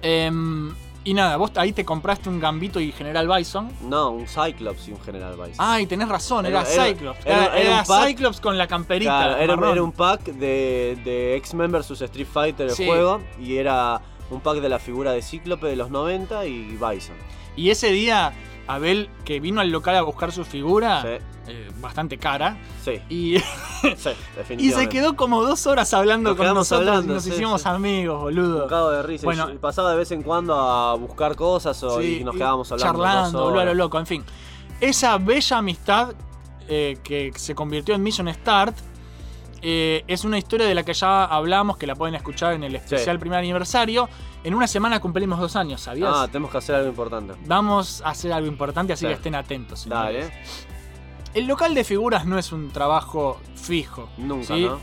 [0.00, 3.70] Em, y nada, vos ahí te compraste un Gambito y General Bison.
[3.82, 5.56] No, un Cyclops y un General Vice.
[5.58, 7.24] Ay, tenés razón, era, Cyclops.
[7.26, 9.10] era- Era, pack- Cyclops con la camperita.
[9.36, 9.36] Claro,
[9.72, 12.86] era, un pack de, de X-Men vs Street Fighter el Sí.
[12.86, 14.00] juego y era
[14.30, 17.16] un pack de la figura de Cíclope de los 90 y Bison.
[17.56, 18.32] Y ese día,
[18.66, 21.08] Abel, que vino al local a buscar su figura, Sí,
[21.48, 24.54] eh, bastante cara, sí, y, sí, definitivamente.
[24.58, 27.66] y se quedó como dos horas hablando Nos con nosotros hablando, y nos sí, hicimos
[27.66, 28.66] amigos, Un boludo.
[28.68, 29.24] cago de risa.
[29.24, 29.50] Bueno.
[29.50, 33.02] y pasaba de vez en cuando a buscar cosas o, y nos quedábamos hablando.
[33.02, 34.24] Charlando, boludo, a lo loco, en fin.
[34.80, 36.14] Esa bella amistad
[36.68, 38.76] eh, que se convirtió en Mission Start
[39.62, 42.74] eh, es una historia de la que ya hablamos, que la pueden escuchar en el
[42.74, 44.08] especial primer aniversario.
[44.44, 46.10] En una semana cumplimos dos años, ¿sabías?
[46.12, 47.34] Ah, tenemos que hacer algo importante.
[47.46, 49.08] Vamos a hacer algo importante, así Sí.
[49.08, 49.80] que estén atentos.
[49.80, 50.26] señores.
[50.28, 50.42] Dale,
[51.34, 54.08] El local de figuras no es un trabajo fijo.
[54.18, 54.64] nunca, ¿sí?
[54.66, 54.78] ¿no?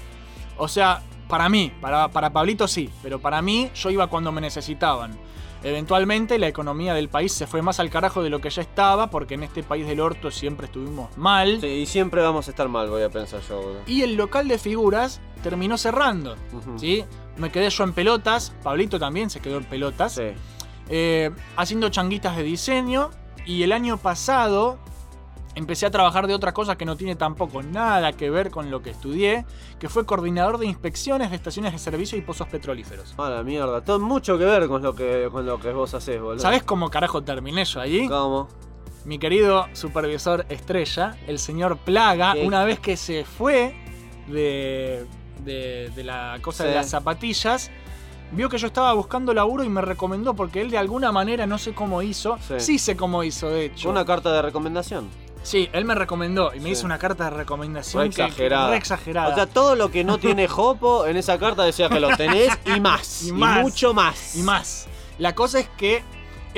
[0.58, 4.42] O sea, para mí, para, para Pablito sí, pero para mí yo iba cuando me
[4.42, 5.12] necesitaban.
[5.64, 9.10] Eventualmente la economía del país se fue más al carajo de lo que ya estaba,
[9.10, 11.60] porque en este país del orto siempre estuvimos mal.
[11.60, 13.76] Sí, y siempre vamos a estar mal, voy a pensar yo.
[13.86, 16.36] Y el local de figuras terminó cerrando.
[16.78, 17.04] ¿sí?
[17.38, 20.24] Me quedé yo en pelotas, Pablito también se quedó en pelotas, Sí.
[20.90, 23.10] eh, haciendo changuitas de diseño.
[23.46, 24.78] Y el año pasado
[25.60, 28.82] empecé a trabajar de otra cosa que no tiene tampoco nada que ver con lo
[28.82, 29.46] que estudié,
[29.78, 33.14] que fue coordinador de inspecciones de estaciones de servicio y pozos petrolíferos.
[33.18, 33.82] A la mierda.
[33.82, 36.40] Todo mucho que ver con lo que, con lo que vos haces, boludo.
[36.40, 38.08] ¿Sabés cómo carajo terminé yo allí?
[38.08, 38.48] ¿Cómo?
[39.06, 42.46] Mi querido supervisor estrella, el señor Plaga, ¿Qué?
[42.46, 43.76] una vez que se fue
[44.28, 45.06] de,
[45.44, 47.72] de, de la cosa de las zapatillas,
[48.32, 51.58] vio que yo estaba buscando laburo y me recomendó porque él de alguna manera, no
[51.58, 52.80] sé cómo hizo, sí, Sí.
[52.80, 53.90] sé cómo hizo de hecho.
[53.90, 55.10] Una carta de recomendación.
[55.42, 56.72] Sí, él me recomendó y me Sí.
[56.72, 58.70] hizo una carta de recomendación Re que- exagerada.
[58.72, 59.30] re exagerada.
[59.30, 62.52] O sea, todo lo que no tiene Jopo en esa carta decía que lo tenés
[62.66, 63.24] y más.
[63.24, 63.62] Y Y, más.
[63.62, 64.36] mucho más.
[64.36, 64.88] y más.
[65.18, 66.04] La cosa es que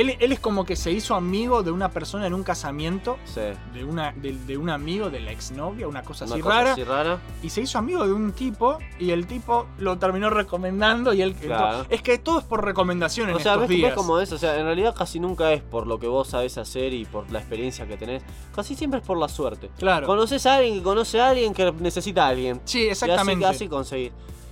[0.02, 3.42] él, él es como que se hizo amigo de una persona en un casamiento, Sí.
[3.74, 6.72] de, una, de, de un amigo de la exnovia, una cosa Una así cosa rara.
[6.74, 7.20] así rara.
[7.42, 11.34] y se hizo amigo de un tipo y el tipo lo terminó recomendando y él
[11.36, 11.86] Claro.
[11.90, 13.92] es que todo es por recomendación en O sea, estos ¿ves, días.
[13.92, 14.32] ves cómo es?
[14.32, 17.32] O sea, en realidad casi nunca es por lo que vos sabés hacer y por
[17.32, 18.24] la experiencia que tenés.
[18.54, 19.70] Casi siempre es por la suerte.
[19.78, 20.08] Claro.
[20.08, 22.62] Conoces a alguien que conoce a alguien que necesita a alguien.
[22.66, 23.46] Sí, Y exactamente.
[23.46, 24.12] así, así conseguir.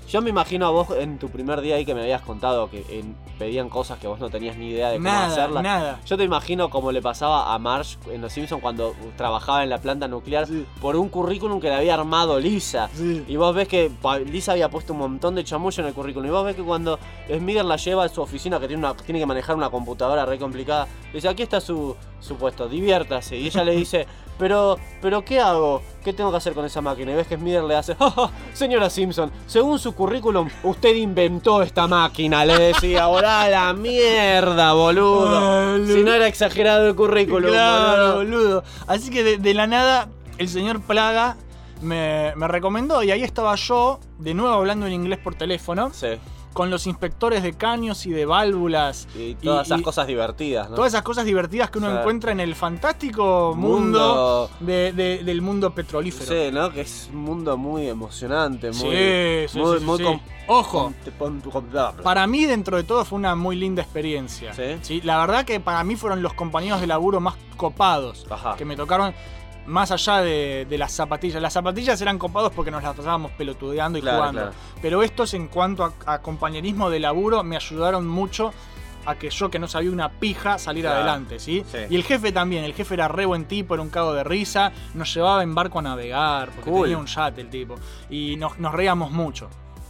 [0.10, 2.84] Yo me imagino a vos en tu primer día ahí que me habías contado que
[2.90, 5.62] en- pedían cosas que vos no tenías ni idea de cómo nada, hacerlas.
[5.64, 6.00] nada.
[6.04, 9.78] Yo te imagino como le pasaba a Marsh en Los Simpsons cuando trabajaba en la
[9.78, 10.66] planta nuclear Sí.
[10.82, 12.90] por un currículum que le había armado Lisa.
[12.96, 13.24] Sí.
[13.28, 13.92] Y vos ves que
[14.26, 16.28] Lisa había puesto un montón de chamullo en el currículum.
[16.28, 16.98] Y vos ves que cuando
[17.32, 20.40] Smiger la lleva a su oficina, que tiene, una, tiene que manejar una computadora re
[20.40, 23.38] complicada, le dice, aquí está su, su puesto, diviértase.
[23.38, 24.08] Y ella le dice,
[24.40, 25.84] pero, pero ¿qué hago?
[26.04, 27.12] ¿Qué tengo que hacer con esa máquina?
[27.12, 31.62] Y ves que Smiger le hace, "Ja, ja, señora Simpson, según su currículum, usted inventó
[31.62, 32.46] esta máquina.
[32.46, 35.86] Le decía, ahora la mierda, boludo.
[35.86, 38.38] Si no era exagerado el currículum, Claro, boludo.
[38.40, 38.64] boludo.
[38.88, 41.36] Así que de, de la nada, el señor Plaga
[41.82, 46.08] me, me recomendó y ahí estaba yo, de nuevo hablando en inglés por teléfono, Sí,
[46.60, 49.08] con los inspectores de caños y de válvulas.
[49.18, 50.76] y todas Y- esas y- cosas divertidas, ¿no?
[50.76, 54.50] Todas esas cosas divertidas que uno encuentra en el fantástico mundo, Mundo.
[54.60, 56.26] de- de- del mundo petrolífero.
[56.30, 56.70] Sí, ¿no?
[56.70, 58.78] Que es un mundo muy emocionante, muy.
[58.78, 61.64] Sí, sí, muy, sí, muy com- Ojo, com- com- com-
[62.04, 64.54] para mí dentro de todo fue una muy linda experiencia.
[64.82, 65.00] ¿Sí?
[65.06, 68.56] La verdad que para mí fueron los compañeros de laburo más copados Ajá.
[68.58, 69.14] que me tocaron.
[69.70, 71.42] Más allá de, de las zapatillas.
[71.42, 74.42] Las zapatillas eran copados porque nos las pasábamos pelotudeando y Claro, jugando.
[74.42, 74.56] claro.
[74.82, 78.52] Pero estos, en cuanto a, a compañerismo de laburo, me ayudaron mucho
[79.06, 80.98] a que yo, que no sabía una pija, salir Claro.
[80.98, 81.64] adelante, ¿sí?
[81.72, 81.78] Sí.
[81.90, 82.64] Y el jefe también.
[82.64, 84.72] El jefe era re buen tipo, era un cago de risa.
[84.94, 87.76] Nos llevaba en barco a navegar, porque tenía un yate el tipo.
[88.10, 89.50] Y nos, nos reíamos mucho.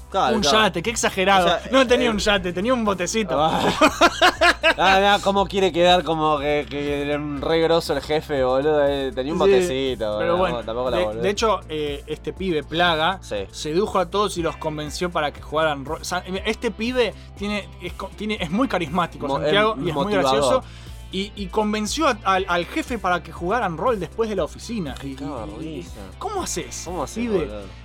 [0.09, 0.57] Claro, un claro.
[0.65, 1.45] yate, qué exagerado.
[1.45, 3.35] O sea, no tenía eh, un yate, tenía un botecito.
[3.39, 3.61] Ah,
[4.81, 8.85] Ah, cómo quiere quedar como que, que era un re grosso el jefe, boludo.
[8.85, 12.63] eh, Tenía un Sí, botecito, Pero bueno, tampoco la de, de hecho, eh, este pibe
[12.63, 13.45] Plaga Sí.
[13.51, 15.85] sedujo a todos y los convenció para que jugaran.
[15.87, 19.95] O sea, este pibe tiene es, co- tiene, es muy carismático, Mo- Santiago, y es
[19.95, 20.63] muy gracioso.
[21.11, 24.93] Y, y convenció a- al, al jefe para que jugaran rol después de la oficina.
[25.03, 25.15] Y-
[25.63, 25.79] y-.
[26.19, 26.83] ¿Cómo haces?
[26.85, 27.15] ¿Cómo haces?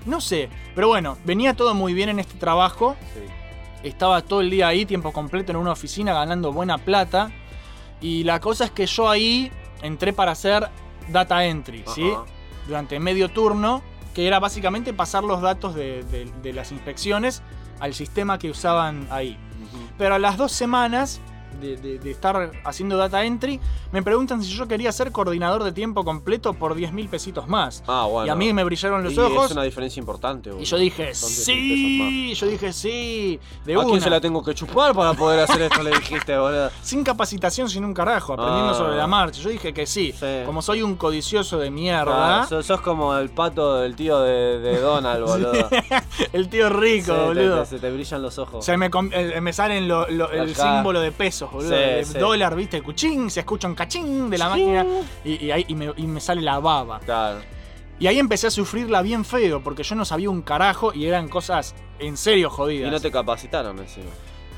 [0.07, 0.51] No sé.
[0.75, 2.97] Pero bueno, venía todo muy bien en este trabajo.
[3.15, 3.21] Sí.
[3.89, 7.31] Estaba todo el día ahí, tiempo completo, en una oficina, ganando buena plata.
[8.01, 9.51] Y la cosa es que yo ahí
[9.83, 10.69] entré para hacer
[11.09, 12.11] data entry, ¿sí?
[12.67, 13.83] Durante medio turno,
[14.15, 17.43] que era básicamente pasar los datos de, de- de las inspecciones
[17.81, 19.39] al sistema que usaban ahí.
[19.99, 21.21] Pero a las dos semanas
[21.65, 23.61] de, de- de estar haciendo data entry,
[23.93, 27.83] me preguntan si yo quería ser coordinador de tiempo completo por 10 mil pesitos más.
[27.87, 28.27] Ah, bueno.
[28.27, 29.47] Y a mí me brillaron los Y ojos.
[29.47, 30.63] Es una diferencia importante, boludo.
[30.63, 33.89] Y yo dije, Son 10.000 pesos sí, yo dije sí, de ¿A una.
[33.89, 35.83] quién se la tengo que chupar para poder hacer esto?
[35.83, 36.71] Le dijiste, boludo.
[36.83, 38.75] Sin capacitación, sin un carajo, aprendiendo Ah.
[38.75, 39.41] sobre la marcha.
[39.41, 40.13] Yo dije que sí.
[40.19, 40.27] Sí.
[40.47, 44.59] Como soy un codicioso de mierda, Claro, sos, sos como el pato del tío de,
[44.59, 45.53] de Donald, boludo.
[46.33, 47.61] el tío rico, Sí, boludo.
[47.61, 48.65] te- se te brillan los ojos.
[48.65, 50.75] Se me, eh, me salen lo- lo- el Acá.
[50.75, 51.71] símbolo de pesos, boludo.
[51.71, 52.19] Sí, de sí.
[52.19, 54.85] dólar, viste, cuchín, se escucha un cachín de la máquina
[55.25, 57.01] y, y ahí, y me, y me sale la baba.
[57.01, 57.41] Claro.
[57.99, 61.29] Y ahí empecé a sufrirla bien feo, porque yo no sabía un carajo y eran
[61.29, 62.89] cosas en serio jodidas.
[62.89, 64.11] Y no te capacitaron encima.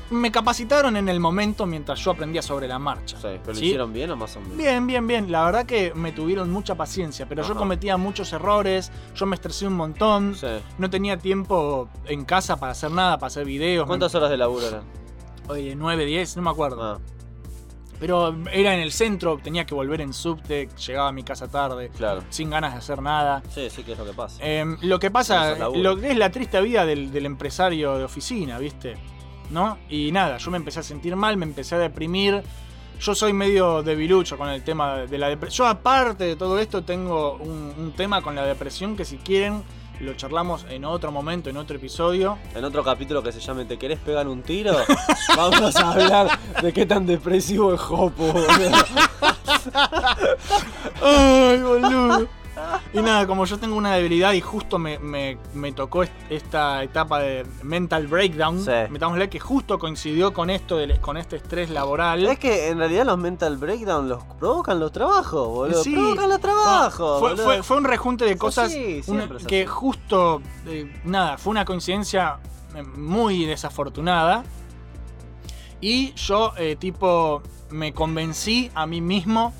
[0.09, 3.17] Me capacitaron en el momento mientras yo aprendía sobre la marcha.
[3.17, 3.59] Sí, pero ¿sí?
[3.59, 4.55] lo hicieron bien o más o menos.
[4.55, 5.29] Bien, bien, bien.
[5.31, 9.67] La verdad que me tuvieron mucha paciencia, pero yo cometía muchos errores, yo me estresé
[9.67, 10.47] un montón, Sí.
[10.77, 13.85] no tenía tiempo en casa para hacer nada, para hacer videos.
[13.85, 14.83] ¿Cuántas horas de laburo eran?
[15.47, 16.83] Oye, 9, 10, no me acuerdo.
[16.83, 16.99] Ah,
[17.99, 21.89] Pero era en el centro, tenía que volver en subte, llegaba a mi casa tarde,
[21.89, 22.23] claro.
[22.29, 23.41] sin ganas de hacer nada.
[23.49, 24.37] Sí, sí que es lo que pasa.
[24.43, 25.81] Em, lo que pasa, es laburo.
[25.81, 28.95] lo que es la triste vida del, del empresario de oficina, ¿viste?
[29.49, 29.77] ¿No?
[29.89, 32.43] Y nada, yo me empecé a sentir mal, me empecé a deprimir.
[32.99, 35.67] Yo soy medio debilucho con el tema de la depresión.
[35.67, 39.63] Yo aparte de todo esto tengo un, un tema con la depresión que si quieren
[39.99, 42.37] lo charlamos en otro momento, en otro episodio.
[42.53, 44.75] En otro capítulo que se llame ¿Te querés pegar un tiro?
[45.37, 48.47] Vamos a hablar de qué tan depresivo es Jopo, boludo.
[51.01, 52.27] Ay, boludo.
[52.93, 56.81] Y nada, como yo tengo una debilidad y justo me, me- me tocó est- esta
[56.83, 58.71] etapa de mental breakdown, Sí.
[58.89, 62.25] metámosle que justo coincidió con esto, del- con este estrés laboral.
[62.25, 65.83] Es que en realidad los mental breakdown los provocan los trabajos, boludo.
[65.83, 65.93] Sí.
[65.93, 67.19] Provocan los trabajos.
[67.19, 68.73] fue, fue- fue un rejunte de cosas
[69.07, 72.39] una- que justo, eh, nada, fue una coincidencia
[72.75, 74.43] eh, muy desafortunada.
[75.81, 79.53] Y yo, eh, tipo, me convencí a mí mismo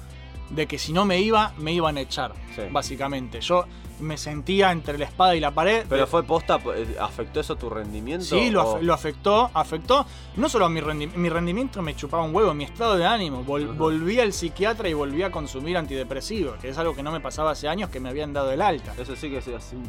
[0.50, 2.62] de que si no me iba, me iban a echar, Sí.
[2.72, 3.42] básicamente.
[3.42, 3.66] Yo
[4.00, 5.84] me sentía entre la espada y la pared.
[5.90, 8.24] Pero fue posta, eh, ¿afectó eso tu rendimiento?
[8.26, 11.96] Sí, lo, o- af- lo afectó, afectó no solo a mi, rendi- mi rendimiento, me
[11.96, 13.44] chupaba un huevo, mi estado de ánimo.
[13.44, 17.20] Vol- volví al psiquiatra y volví a consumir antidepresivos, que es algo que no me
[17.22, 18.94] pasaba hace años que me habían dado el alta.
[19.00, 19.46] Eso sí que es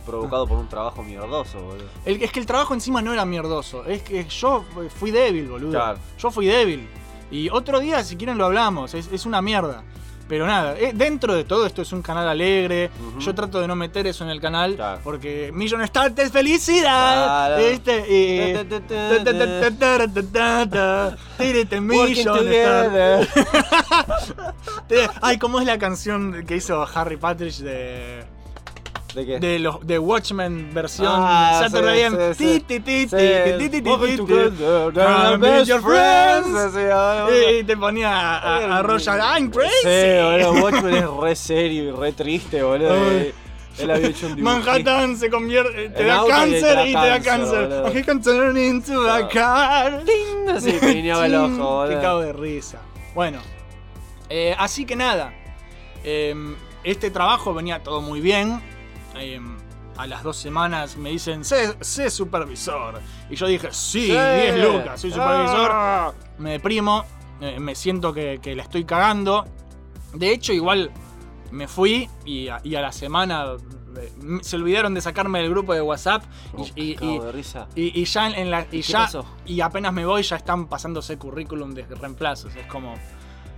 [0.07, 1.89] provocado por un trabajo mierdoso, boludo.
[2.07, 4.65] El, es que el trabajo encima no era mierdoso, es que yo
[4.99, 5.73] fui débil, boludo.
[5.73, 5.99] Claro.
[6.19, 6.89] Yo fui débil.
[7.31, 9.83] Y otro día, si quieren, lo hablamos, es, es una mierda.
[10.29, 12.91] Pero nada, eh, dentro de todo esto es un canal alegre.
[13.19, 15.01] Yo trato de no meter eso en el canal Claro.
[15.03, 17.25] porque Million Start es felicidad.
[17.25, 17.57] Claro.
[21.39, 23.27] Tírate, Working Million.
[25.23, 28.25] Ay, ¿cómo es la canción que hizo Harry Patridge de.
[29.15, 29.39] ¿De qué?
[29.41, 32.35] De, los, de Watchmen versión Ah, Saturday M.
[32.35, 32.85] sí, sí.
[32.87, 33.17] Sí,
[35.67, 36.77] your friends.
[36.93, 37.27] ah.
[37.59, 39.71] Y te ponía a, a, Roger, I'm crazy.
[39.83, 42.95] Sí, boludo, Watchmen es re serio y re triste, boludo.
[43.79, 44.43] Él había hecho un.
[44.43, 47.97] Manhattan se convierte, te da cáncer y te da cáncer.
[47.97, 50.03] He can turn into a car.
[50.55, 51.89] Así guiñaba el ojo, boludo.
[51.89, 52.81] Qué cago de risa.
[53.15, 53.41] Bueno,
[54.29, 55.33] eh, así que nada.
[56.05, 56.35] eh,
[56.85, 58.61] este trabajo venía todo muy bien.
[59.19, 59.41] Eh,
[59.97, 63.01] a las dos semanas me dicen, sé, sé supervisor.
[63.31, 65.71] Y yo dije, sí, 10 lucas, soy supervisor.
[65.73, 66.13] Ah.
[66.39, 67.05] Me deprimo,
[67.41, 69.45] eh, me siento que, que la estoy cagando.
[70.15, 70.91] De hecho, igual
[71.51, 73.55] me fui y a, y a la semana
[73.97, 74.13] eh,
[74.43, 76.23] se olvidaron de sacarme del grupo de WhatsApp.
[76.77, 77.67] Y, Oh, y- de risa.
[77.75, 78.63] y- ya en la.
[78.63, 79.01] Y ¿Qué ya.
[79.01, 79.27] pasó?
[79.47, 82.55] Y apenas me voy, ya están pasándose currículum de reemplazos.
[82.55, 82.95] Es como.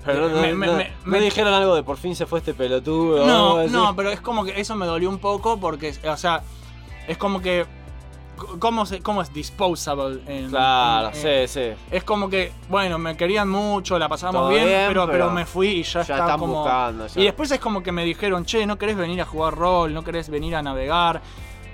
[0.05, 2.39] Pero no, me- me- no- me- no me- dijeron algo de por fin se fue
[2.39, 3.27] este pelotudo.
[3.27, 6.43] No, no, pero es como que eso me dolió un poco porque, o sea,
[7.07, 7.67] es como que.
[8.59, 10.23] ¿Cómo, se, cómo es disposable?
[10.27, 11.77] En, Claro, en- en- sí, sí.
[11.91, 15.45] Es como que, bueno, me querían mucho, la pasábamos bien, bien, pero, pero, pero me
[15.45, 16.55] fui y ya, ya está están como.
[16.63, 17.21] buscando, ya.
[17.21, 20.03] Y después es como que me dijeron, che, no querés venir a jugar rol, no
[20.05, 21.21] querés venir a navegar.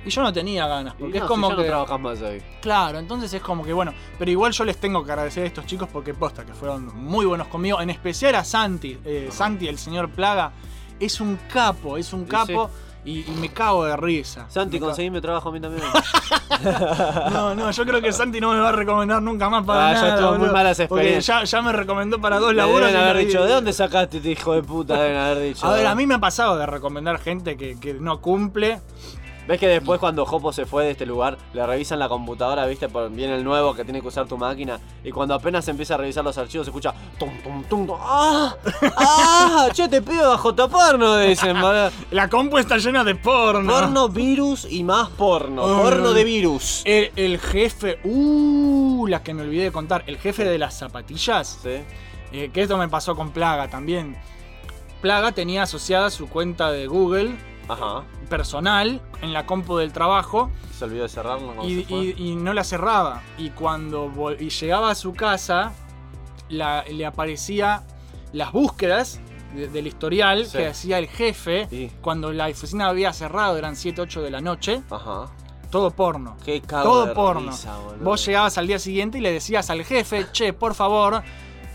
[0.06, 1.62] Y yo no tenía ganas, porque no, es como si ya que.
[1.62, 2.40] no trabajas más ahí.
[2.62, 5.66] Claro, entonces es como que bueno, pero igual yo les tengo que agradecer a estos
[5.66, 9.78] chicos porque posta que fueron muy buenos conmigo, en especial a Santi, eh, Santi el
[9.78, 10.52] señor Plaga,
[11.00, 12.70] es un capo, es un Sí, capo
[13.04, 14.46] y, y me cago de risa.
[14.48, 15.82] Santi, conseguime trabajo a mí también.
[17.32, 19.94] No, no, yo creo que Santi no me va a recomendar nunca más para Ah,
[19.94, 20.18] ya nada.
[20.18, 21.26] tuvo muy malas experiencias.
[21.26, 22.86] ya, ya me recomendó para dos laburos.
[22.88, 24.94] deben haber dicho, ¿de dónde sacaste este hijo de puta?
[25.00, 25.66] Deben haber dicho.
[25.66, 28.80] A ver, a mí me ha pasado de recomendar gente que, que no cumple.
[29.46, 32.88] ¿Ves que después cuando Jopo se fue de este lugar, le revisan la computadora, viste?
[32.88, 34.80] Por, viene el nuevo que tiene que usar tu máquina.
[35.04, 37.96] Y cuando apenas empieza a revisar los archivos, se escucha tum, tum, tum, tum.
[38.00, 38.56] ¡Ah!
[38.96, 39.68] ¡Ah!
[39.72, 41.56] Che, te pido bajo porno, dicen.
[42.10, 43.72] La compu está llena de porno.
[43.72, 45.62] Porno, virus y más porno.
[45.62, 46.82] Porno de virus.
[46.84, 48.00] El, el jefe.
[48.02, 50.02] Uh, la que me olvidé de contar.
[50.08, 51.60] El jefe de las zapatillas.
[51.62, 51.84] Sí.
[52.32, 54.16] eh, que esto me pasó con Plaga también.
[55.00, 57.36] Plaga tenía asociada su cuenta de Google
[57.68, 58.04] Ajá.
[58.28, 63.22] personal en la compu del trabajo Se olvidó de cerrarlo cuando y, no la cerraba.
[63.38, 65.72] Y cuando y llegaba a su casa,
[66.48, 67.82] la- le aparecía
[68.32, 69.20] las búsquedas
[69.54, 70.58] de- del historial Sí.
[70.58, 74.82] que hacía el jefe cuando la oficina había cerrado, eran 7, 8 de la noche.
[74.90, 75.26] Ajá.
[75.70, 76.36] Todo porno.
[76.44, 77.50] Qué Todo porno.
[77.50, 77.76] risa.
[78.00, 81.22] Vos llegabas al día siguiente y le decías al jefe, che, por favor,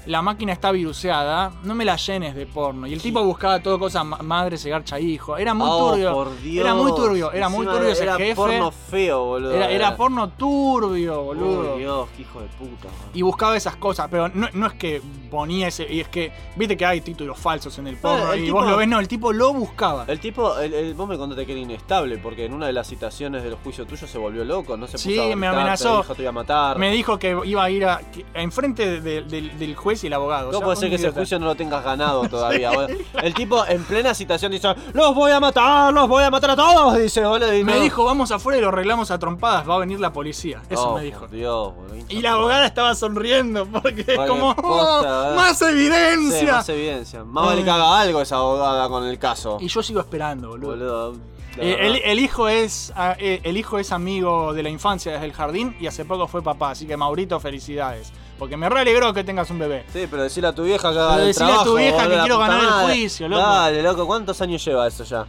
[0.05, 2.87] la máquina está viruseada, no me la llenes de porno.
[2.87, 5.37] Y el tipo buscaba todo cosa, ma- madre se garcha hijo.
[5.37, 6.13] Era muy Oh, turbio.
[6.13, 6.65] por Dios.
[6.65, 8.35] Era muy turbio, era muy turbio ese era jefe.
[8.35, 9.51] porno feo, boludo.
[9.53, 11.73] Era, era porno turbio, boludo.
[11.75, 12.87] Uy, Dios, qué hijo de puta.
[13.13, 15.91] y buscaba esas cosas, pero no, no es que ponía ese.
[15.91, 18.33] Y es que, viste que hay títulos falsos en el porno.
[18.33, 20.05] el y tipo- vos lo ves, no, el tipo lo buscaba.
[20.07, 22.87] El tipo, el, el- vos me contaste que era inestable, porque en una de las
[22.87, 25.91] citaciones del juicio tuyo se volvió loco, no se puso Sí, a me amenazó.
[25.97, 26.77] Te dijo te iba a matar.
[26.79, 30.07] Me dijo que iba a ir a, que- enfrente de- de- del- del juez y
[30.07, 30.49] el abogado.
[30.49, 32.71] o ¿Cómo sea, puede ser que ese juicio no lo tengas ganado todavía?
[33.21, 36.55] El tipo en plena citación dice, los voy a matar, los voy a matar a
[36.55, 37.21] todos, dice,
[37.59, 37.79] y Me no.
[37.81, 40.61] dijo, vamos afuera y lo arreglamos a trompadas, va a venir la policía.
[40.69, 41.27] Eso Oh, me dijo.
[41.27, 45.35] Dios, boludo, Y la abogada estaba sonriendo porque es como, posta, "Oh, eh".
[45.35, 46.53] más Sí, evidencia.
[46.53, 47.23] más evidencia.
[47.23, 49.57] Más vale que haga algo esa abogada con el caso.
[49.59, 50.69] y yo sigo esperando, boludo.
[50.71, 51.15] Boludo.
[51.57, 55.25] Eh, el, el hijo es ah, eh, el hijo es amigo de la infancia desde
[55.25, 58.13] el jardín y hace poco fue papá, así que Maurito, felicidades.
[58.41, 59.85] Porque me realegró que tengas un bebé.
[59.93, 62.19] Sí, pero decirle a tu vieja que haga Pero el decile a tu vieja que
[62.21, 63.39] quiero ganar el juicio, loco.
[63.39, 65.27] Dale, loco, ¿cuántos años lleva eso ya?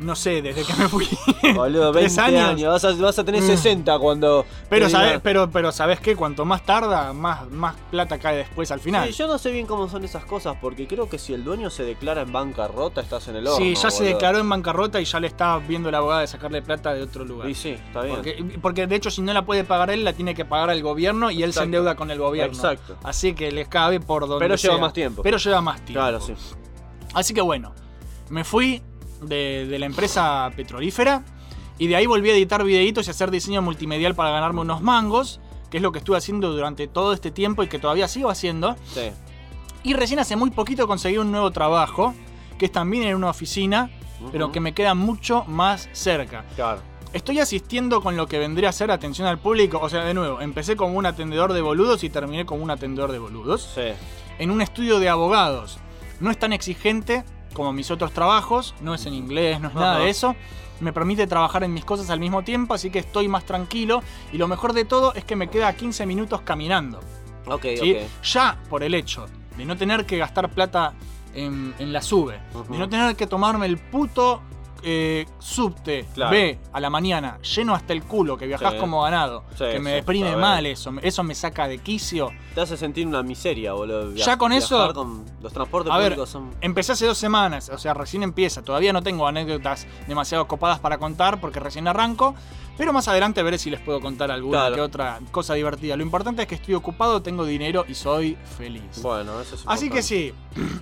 [0.00, 1.08] No sé, desde que me fui.
[1.54, 2.42] Boludo, 20 Tres años.
[2.50, 2.72] años.
[2.72, 3.46] Vas, a, vas a tener Mm.
[3.46, 4.44] 60 cuando.
[4.68, 8.80] Pero sabes, pero, pero sabes qué, cuanto más tarda, más, más plata cae después al
[8.80, 9.06] final.
[9.08, 11.70] Sí, yo no sé bien cómo son esas cosas, porque creo que si el dueño
[11.70, 13.58] se declara en bancarrota, estás en el horno.
[13.64, 16.60] Sí, ya se declaró en bancarrota y ya le está viendo la abogada de sacarle
[16.60, 17.48] plata de otro lugar.
[17.48, 18.16] Y sí, está bien.
[18.16, 20.82] Porque, porque de hecho si no la puede pagar él, la tiene que pagar el
[20.82, 22.54] gobierno y él se endeuda con el gobierno.
[22.54, 22.96] Exacto.
[23.04, 24.80] Así que les cabe por donde Pero lleva sea.
[24.80, 25.22] más tiempo.
[25.22, 26.00] Pero lleva más tiempo.
[26.00, 26.34] Claro, sí.
[27.14, 27.72] Así que bueno,
[28.30, 28.82] me fui
[29.26, 31.24] de, de la empresa petrolífera
[31.78, 35.40] y de ahí volví a editar videitos y hacer diseño multimedial para ganarme unos mangos,
[35.70, 38.76] que es lo que estuve haciendo durante todo este tiempo y que todavía sigo haciendo.
[38.92, 39.10] Sí.
[39.82, 42.14] Y recién hace muy poquito conseguí un nuevo trabajo,
[42.58, 43.90] que es también en una oficina,
[44.30, 46.44] pero que me queda mucho más cerca.
[46.54, 46.80] Claro.
[47.12, 49.78] Estoy asistiendo con lo que vendría a ser atención al público.
[49.80, 53.12] O sea, de nuevo, empecé como un atendedor de boludos y terminé como un atendedor
[53.12, 53.72] de boludos.
[53.74, 53.92] Sí.
[54.38, 55.78] En un estudio de abogados.
[56.20, 57.24] No es tan exigente
[57.54, 58.74] como mis otros trabajos.
[58.82, 60.36] No es en inglés, no es nada de eso.
[60.80, 64.02] Me permite trabajar en mis cosas al mismo tiempo, así que estoy más tranquilo.
[64.32, 67.00] Y lo mejor de todo es que me queda 15 minutos caminando.
[67.46, 67.96] Ok, ¿sí?
[67.96, 68.22] ok.
[68.22, 69.26] Ya por el hecho
[69.56, 70.92] de no tener que gastar plata
[71.32, 74.42] en, en la sube, de no tener que tomarme el puto
[74.84, 76.30] eh, subte Claro.
[76.32, 78.78] B a la mañana, lleno hasta el culo, que viajás Sí.
[78.78, 82.30] como ganado, Sí, que me sí, deprime mal eso, eso me saca de quicio.
[82.54, 84.10] Te hace sentir una miseria, boludo.
[84.10, 86.50] Via- Ya con eso- con los transportes A ver, son.
[86.60, 88.62] Empecé hace dos semanas, o sea, recién empieza.
[88.62, 92.34] Todavía no tengo anécdotas demasiado copadas para contar porque recién arranco.
[92.76, 94.74] Pero más adelante veré si les puedo contar alguna Claro.
[94.74, 95.96] que otra cosa divertida.
[95.96, 98.82] Lo importante es que estoy ocupado, tengo dinero y soy feliz.
[99.00, 100.02] Bueno, eso es Así que importante.
[100.02, 100.34] sí.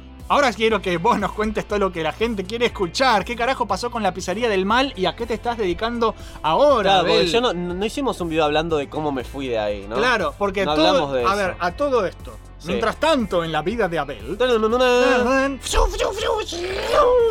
[0.29, 3.25] Ahora quiero que vos nos cuentes todo lo que la gente quiere escuchar.
[3.25, 7.01] ¿Qué carajo pasó con la pizzería del mal y a qué te estás dedicando ahora?
[7.03, 9.87] Claro, porque yo no, no hicimos un video hablando de cómo me fui de ahí,
[9.89, 9.97] ¿no?
[9.97, 10.89] Claro, porque No todo.
[10.89, 11.37] hablamos de a eso.
[11.37, 12.37] ver, a todo esto.
[12.59, 12.69] Sí.
[12.69, 14.25] Mientras tanto, en la vida de Abel.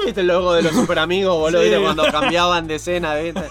[0.05, 1.61] ¿Viste el logo de los super amigos, boludo?
[1.61, 1.69] Sí.
[1.69, 3.15] ¿Viste cuando cambiaban de escena.
[3.15, 3.49] ¿Viste?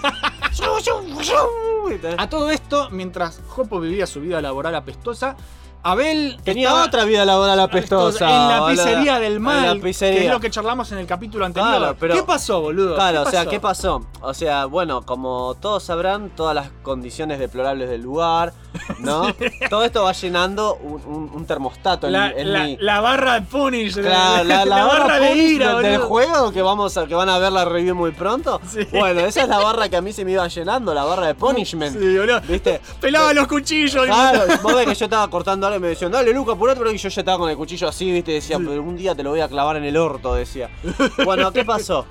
[2.17, 5.35] A todo esto, mientras Jopo vivía su vida laboral apestosa,
[5.83, 8.29] Abel Tenía estaba otra vida laboral apestosa.
[8.29, 10.19] en la pizzería del mal, En la pizzería.
[10.19, 11.77] que es lo que charlamos en el capítulo anterior.
[11.77, 12.95] Claro, pero- ¿Qué pasó, boludo?
[12.95, 13.45] Claro, ¿Qué o sea?
[13.47, 14.05] ¿qué pasó?
[14.21, 18.53] O sea, bueno, como todos sabrán, todas las condiciones deplorables del lugar,
[18.99, 19.27] ¿no?
[19.69, 22.77] Todo esto va llenando un, un- un termostato en, La, en la- mi.
[22.79, 27.15] la barra de punish, Claro, la, barra de ira, del, juego que vamos a, que
[27.15, 28.61] van a ver la review muy pronto.
[28.69, 28.87] Sí.
[28.91, 31.35] Bueno, esa es la barra que a mí se me iba llenando, la barra de
[31.35, 31.97] punishment.
[31.99, 32.39] Sí, boludo.
[32.41, 32.79] ¿Viste?
[32.99, 34.05] Pelaba los cuchillos.
[34.05, 36.91] y- Claro, vos ves que yo estaba cortando y me decían, dale Luca, apurate, pero
[36.91, 39.31] y yo ya estaba con el cuchillo así, viste, decía, pero un día te lo
[39.31, 40.69] voy a clavar en el orto, decía.
[41.25, 42.05] Bueno, ¿qué pasó?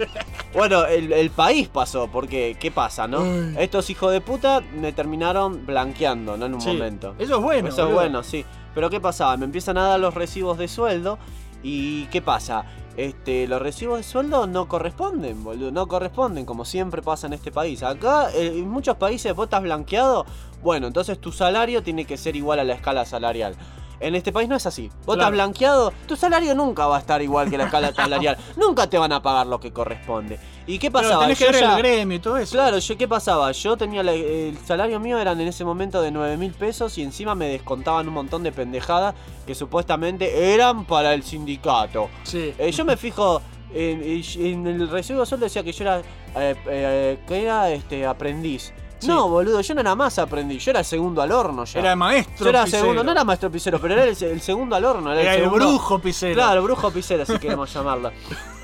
[0.55, 3.21] Bueno, el, el país pasó, porque, ¿qué pasa, no?
[3.23, 3.55] Ay.
[3.59, 6.47] Estos hijos de puta me terminaron blanqueando, ¿no?
[6.47, 7.15] En un Sí, momento.
[7.19, 7.69] Eso es bueno.
[7.69, 8.45] Eso es bueno, sí.
[8.75, 9.37] Pero ¿qué pasaba?
[9.37, 11.19] Me empiezan a dar los recibos de sueldo
[11.63, 12.65] y ¿qué pasa?
[13.07, 15.71] Este, los recibos de sueldo no corresponden, boludo.
[15.71, 17.83] No corresponden, como siempre pasa en este país.
[17.83, 20.27] Acá, eh, en muchos países, vos estás blanqueado.
[20.63, 23.57] Bueno, entonces tu salario tiene que ser igual a la escala salarial.
[24.01, 24.89] En este país no es así.
[24.89, 25.21] Vos Claro.
[25.21, 28.37] estás blanqueado, tu salario nunca va a estar igual que la escala salarial.
[28.57, 30.39] nunca te van a pagar lo que corresponde.
[30.67, 31.23] ¿Y qué Pero pasaba?
[31.25, 32.53] tenés que Yo ver ya- el gremio y todo eso.
[32.53, 36.11] Claro, yo qué pasaba, yo tenía la- el salario mío eran en ese momento de
[36.11, 39.15] 9 mil pesos y encima me descontaban un montón de pendejadas
[39.47, 42.09] que supuestamente eran para el sindicato.
[42.23, 42.55] Sí.
[42.59, 43.43] Eh, yo me fijo
[43.75, 45.99] en, en el recibo de sueldo decía que yo era
[46.37, 48.73] eh, eh, que era este aprendiz.
[49.01, 49.09] Sí.
[49.09, 51.81] No, boludo, yo no era más aprendiz, yo era el segundo al horno ya.
[51.81, 52.45] Era el maestro.
[52.45, 52.83] yo era pisero.
[52.83, 55.49] segundo, no era maestro pisero, pero era el, el segundo al horno, era, Era el
[55.49, 56.35] brujo pisero.
[56.35, 58.13] Claro, brujo pisero, si queremos llamarlo.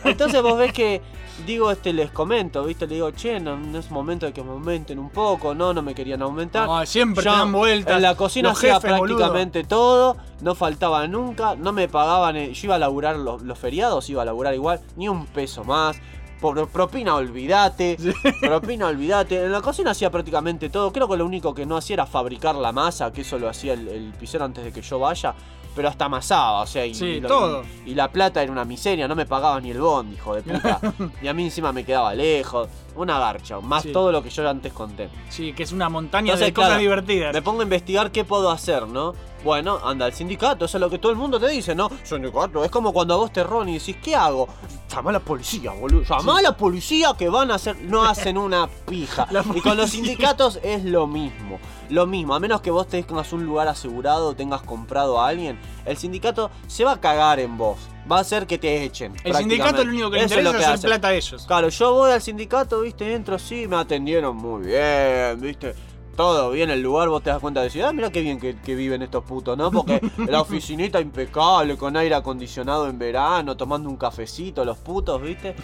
[0.05, 1.03] Entonces vos ves que,
[1.47, 2.87] digo, este les comento, ¿viste?
[2.87, 5.83] Le digo, che, no, no es momento de que me aumenten un poco, no, no
[5.83, 6.69] me querían aumentar.
[6.69, 7.97] No, siempre Yo te dan vueltas.
[7.97, 9.17] En la cocina hacía jefes, boludo.
[9.17, 13.59] prácticamente todo, no faltaba nunca, no me pagaban, eh, yo iba a laburar los, los
[13.59, 15.97] feriados, iba a laburar igual, ni un peso más.
[16.41, 17.97] Por propina, olvídate.
[18.41, 19.45] Propina, olvídate.
[19.45, 20.93] En la cocina hacía prácticamente todo.
[20.93, 23.73] Creo que lo único que no hacía era fabricar la masa, que eso lo hacía
[23.73, 25.35] el, el pisero antes de que yo vaya.
[25.75, 27.63] Pero hasta amasaba, o sea, y, Sí, y lo- todo.
[27.85, 30.43] y- y la plata era una miseria, no me pagaba ni el bond, hijo de
[30.43, 30.81] puta.
[31.23, 32.69] y a mí encima me quedaba lejos.
[32.97, 33.93] Una garcha, más Sí.
[33.93, 35.11] todo lo que yo antes conté.
[35.29, 37.35] Sí, que es una montaña Entonces, de cosas claro, divertidas.
[37.35, 39.13] Me pongo a investigar qué puedo hacer, ¿no?
[39.47, 41.89] Bueno, anda al sindicato, eso es lo que todo el mundo te dice, ¿no?
[42.03, 44.49] Sindicato, es como cuando a vos te roban y decís, ¿qué hago?
[44.93, 46.03] Llama a la policía, boludo.
[46.03, 47.77] Llama a la policía que van a hacer.
[47.83, 49.29] No hacen una pija.
[49.55, 51.61] Y con los sindicatos es lo mismo.
[51.91, 55.97] Lo mismo, a menos que vos tengas un lugar asegurado tengas comprado a alguien, el
[55.97, 57.79] sindicato se va a cagar en vos.
[58.11, 59.15] Va a hacer que te echen.
[59.23, 60.87] el sindicato lo único que le es interesa lo es que hacer hace.
[60.89, 61.45] plata a ellos.
[61.47, 65.77] Claro, yo voy al sindicato, viste, entro, sí, me atendieron muy bien, viste.
[66.17, 68.57] Todo bien, el lugar vos te das cuenta de decir, ah, mira qué bien que,
[68.57, 69.71] que viven estos putos, ¿no?
[69.71, 75.55] Porque la oficinita impecable, con aire acondicionado en verano, tomando un cafecito, los putos, ¿viste?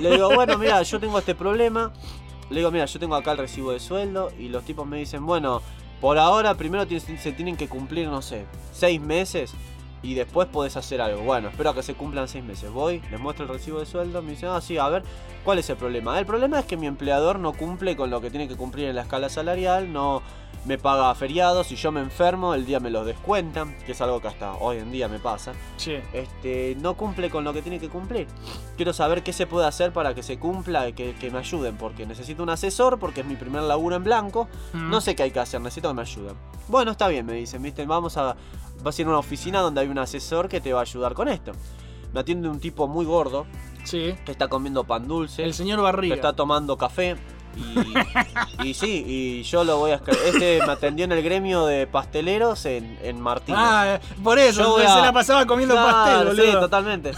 [0.00, 1.92] Le digo, bueno, mira, yo tengo este problema.
[2.50, 5.26] Le digo, mira, yo tengo acá el recibo de sueldo y los tipos me dicen,
[5.26, 5.60] bueno,
[6.00, 9.52] por ahora primero se tienen que cumplir, no sé, seis meses
[10.06, 11.22] y después podés hacer algo.
[11.22, 12.70] Bueno, espero que se cumplan seis meses.
[12.70, 15.02] Voy, les muestro el recibo de sueldo, me dicen, ah, sí, a ver,
[15.44, 16.16] ¿cuál es el problema?
[16.18, 18.94] El problema es que mi empleador no cumple con lo que tiene que cumplir en
[18.94, 20.22] la escala salarial, no
[20.64, 24.20] me paga feriados, si yo me enfermo, el día me los descuentan, que es algo
[24.20, 25.52] que hasta hoy en día me pasa.
[25.76, 25.96] Sí.
[26.12, 28.26] Este, no cumple con lo que tiene que cumplir.
[28.76, 32.06] Quiero saber qué se puede hacer para que se cumpla, que, que me ayuden, porque
[32.06, 34.48] necesito un asesor, porque es mi primer laburo en blanco.
[34.72, 34.90] Mm.
[34.90, 36.34] No sé qué hay que hacer, necesito que me ayuden.
[36.68, 38.36] Bueno, está bien, me dicen, viste, vamos a.
[38.82, 41.14] Vas a ir a una oficina donde hay un asesor que te va a ayudar
[41.14, 41.52] con esto.
[42.12, 43.46] Me atiende un tipo muy gordo,
[43.84, 44.14] Sí.
[44.24, 46.14] que está comiendo pan dulce, El señor que Barriga.
[46.14, 47.16] está tomando café.
[47.56, 51.86] Y, y sí, y yo lo voy a Este me atendió en el gremio de
[51.86, 53.58] pasteleros en, en Martínez.
[53.62, 56.44] Ah, por eso, Yo se a- la pasaba comiendo Claro, pastel, boludo.
[56.44, 57.12] Sí, totalmente.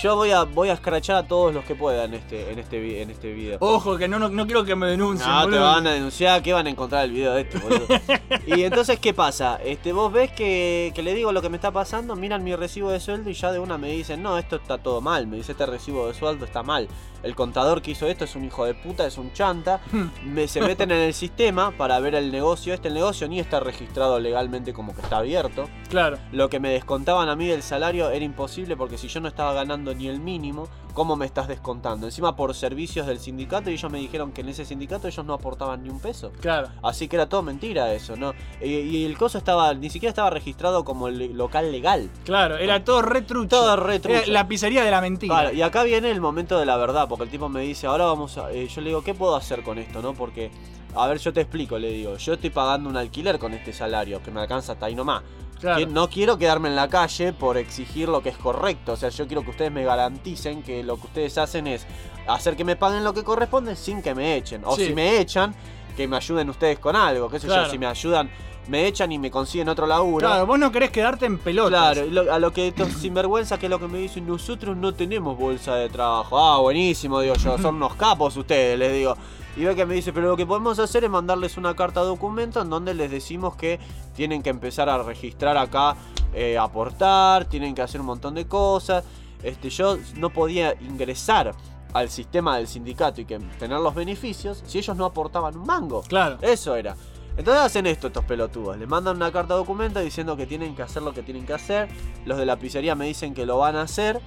[0.00, 2.80] Yo voy a, voy a escrachar a todos los que pueda en este, en este,
[2.80, 3.58] vi- en este video.
[3.60, 5.60] Ojo, que no, no, no quiero que me denuncien, No, te boludo.
[5.62, 7.86] van a denunciar, que van a encontrar el video de este, boludo.
[8.46, 9.60] y entonces, ¿qué pasa?
[9.64, 12.90] Este, vos ves que, que le digo lo que me está pasando, miran mi recibo
[12.90, 15.28] de sueldo y ya de una me dicen, no, esto está todo mal.
[15.28, 16.88] Me dice, este recibo de sueldo está mal.
[17.22, 19.80] El contador que hizo esto es un hijo de puta, es un chanta.
[20.24, 22.74] Me, se meten en el sistema para ver el negocio.
[22.74, 25.68] Este el negocio ni está registrado legalmente como que está abierto.
[25.88, 26.18] Claro.
[26.32, 29.52] Lo que me descontaban a mí del salario era imposible porque si yo no estaba
[29.52, 32.06] ganando ni el mínimo, ¿cómo me estás descontando?
[32.06, 35.34] Encima por servicios del sindicato y ellos me dijeron que en ese sindicato ellos no
[35.34, 36.30] aportaban ni un peso.
[36.40, 36.68] Claro.
[36.82, 38.34] Así que era todo mentira eso, ¿no?
[38.60, 42.08] Y, y el coso estaba, ni siquiera estaba registrado como el local legal.
[42.24, 43.48] Claro, era todo retrucho.
[43.48, 44.18] Todo re trucho.
[44.18, 45.34] Era la pizzería de la mentira.
[45.34, 48.04] Claro, y acá viene el momento de la verdad, porque el tipo me dice, ahora
[48.04, 48.52] vamos a...
[48.52, 50.14] eh, yo le digo, ¿qué puedo hacer con esto, no?
[50.14, 50.50] Porque,
[50.94, 54.22] a ver, yo te explico, le digo, yo estoy pagando un alquiler con este salario,
[54.22, 55.22] que me alcanza hasta ahí nomás.
[55.62, 55.86] Claro.
[55.86, 58.92] No quiero quedarme en la calle por exigir lo que es correcto.
[58.92, 61.86] O sea, yo quiero que ustedes me garanticen que lo que ustedes hacen es
[62.26, 64.62] hacer que me paguen lo que corresponde sin que me echen.
[64.64, 64.86] O Sí.
[64.88, 65.54] si me echan,
[65.96, 67.30] que me ayuden ustedes con algo.
[67.30, 67.64] ¿Qué sé Claro.
[67.66, 67.70] yo?
[67.70, 68.30] Si me ayudan,
[68.68, 70.26] me echan y me consiguen otro laburo.
[70.26, 71.94] Claro, vos no querés quedarte en pelotas.
[71.94, 74.94] Claro, lo- a lo que estos sinvergüenza que es lo que me dicen, nosotros no
[74.94, 76.38] tenemos bolsa de trabajo.
[76.38, 79.16] Ah, buenísimo, digo yo, son unos capos ustedes, les digo.
[79.56, 82.60] Y ve que me dice, pero lo que podemos hacer es mandarles una carta documento
[82.62, 83.78] en donde les decimos que
[84.14, 85.96] tienen que empezar a registrar acá,
[86.32, 89.04] eh, aportar, tienen que hacer un montón de cosas.
[89.42, 91.54] Este, yo no podía ingresar
[91.92, 96.02] al sistema del sindicato y que tener los beneficios si ellos no aportaban un mango.
[96.02, 96.38] Claro.
[96.40, 96.96] Eso era.
[97.42, 98.78] Entonces hacen esto estos pelotudos.
[98.78, 101.88] Le mandan una carta documento diciendo que tienen que hacer lo que tienen que hacer.
[102.24, 104.20] Los de la pizzería me dicen que lo van a hacer.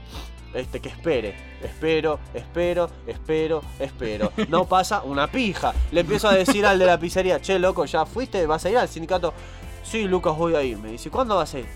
[0.53, 1.33] Este, que espere.
[1.63, 4.33] Espero, espero, espero, espero.
[4.49, 5.73] No pasa una pija.
[5.93, 8.45] Le empiezo a decir al de la pizzería, che, loco, ¿ya fuiste?
[8.47, 9.33] ¿Vas a ir al sindicato?
[9.81, 10.77] Sí, Lucas, voy a ir.
[10.77, 11.67] Me dice, ¿cuándo vas a ir?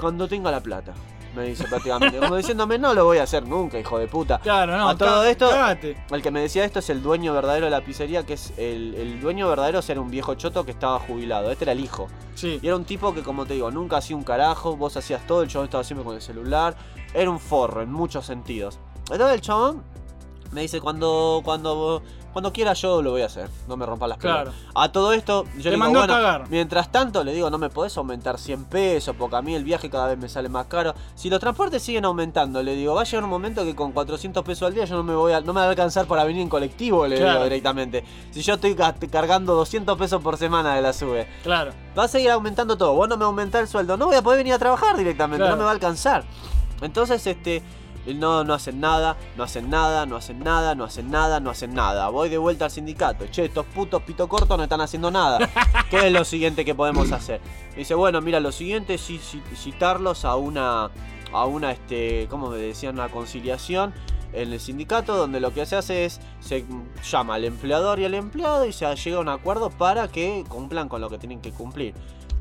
[0.00, 0.94] Cuando tenga la plata.
[1.38, 2.18] Me dice prácticamente.
[2.18, 4.38] Como diciéndome, no lo voy a hacer nunca, hijo de puta.
[4.40, 4.88] Claro, no.
[4.88, 5.50] A todo esto-.
[6.10, 8.94] El que me decía esto es el dueño verdadero de la pizzería, que es el,
[8.94, 11.50] el dueño verdadero era un viejo choto que estaba jubilado.
[11.50, 12.08] Este era el hijo.
[12.34, 12.58] Sí.
[12.60, 15.42] Y era un tipo que, como te digo, nunca hacía un carajo, vos hacías todo,
[15.42, 16.76] el chabón estaba siempre con el celular.
[17.14, 18.78] Era un forro en muchos sentidos.
[19.10, 19.82] Entonces el chabón
[20.52, 22.02] me dice, cuando, cuando,
[22.38, 24.52] cuando quiera yo lo voy a hacer, no me rompa las Claro.
[24.72, 26.44] A todo esto, yo Te le digo, bueno, cagar.
[26.48, 29.90] mientras tanto le digo, no me podés aumentar 100 pesos, porque a mí el viaje
[29.90, 30.94] cada vez me sale más caro.
[31.16, 34.44] Si los transportes siguen aumentando, le digo, va a llegar un momento que con 400
[34.44, 36.42] pesos al día yo no me voy a, no me va a alcanzar para venir
[36.42, 37.32] en colectivo, le Claro.
[37.32, 38.04] digo directamente.
[38.30, 41.26] Si yo estoy ca- cargando 200 pesos por semana de la sube.
[41.42, 41.72] Claro.
[41.98, 42.94] Va a seguir aumentando todo.
[42.94, 43.96] Vos no me aumentás el sueldo.
[43.96, 45.38] No voy a poder venir a trabajar directamente.
[45.38, 45.56] Claro.
[45.56, 46.22] No me va a alcanzar.
[46.82, 47.64] Entonces, este.
[48.16, 51.74] No, no hacen nada, no hacen nada, no hacen nada, no hacen nada, no hacen
[51.74, 52.08] nada.
[52.08, 53.26] Voy de vuelta al sindicato.
[53.26, 55.38] Che, estos putos pito cortos no están haciendo nada.
[55.90, 57.40] ¿Qué es lo siguiente que podemos hacer?
[57.76, 60.90] Dice, bueno, mira, lo siguiente es ci- ci- citarlos a una.
[61.32, 62.26] a una, este.
[62.30, 62.94] ¿cómo me decían?
[62.94, 63.92] Una conciliación
[64.32, 66.64] en el sindicato donde lo que se hace es se
[67.02, 70.88] llama al empleador y al empleado y se llega a un acuerdo para que cumplan
[70.90, 71.94] con lo que tienen que cumplir.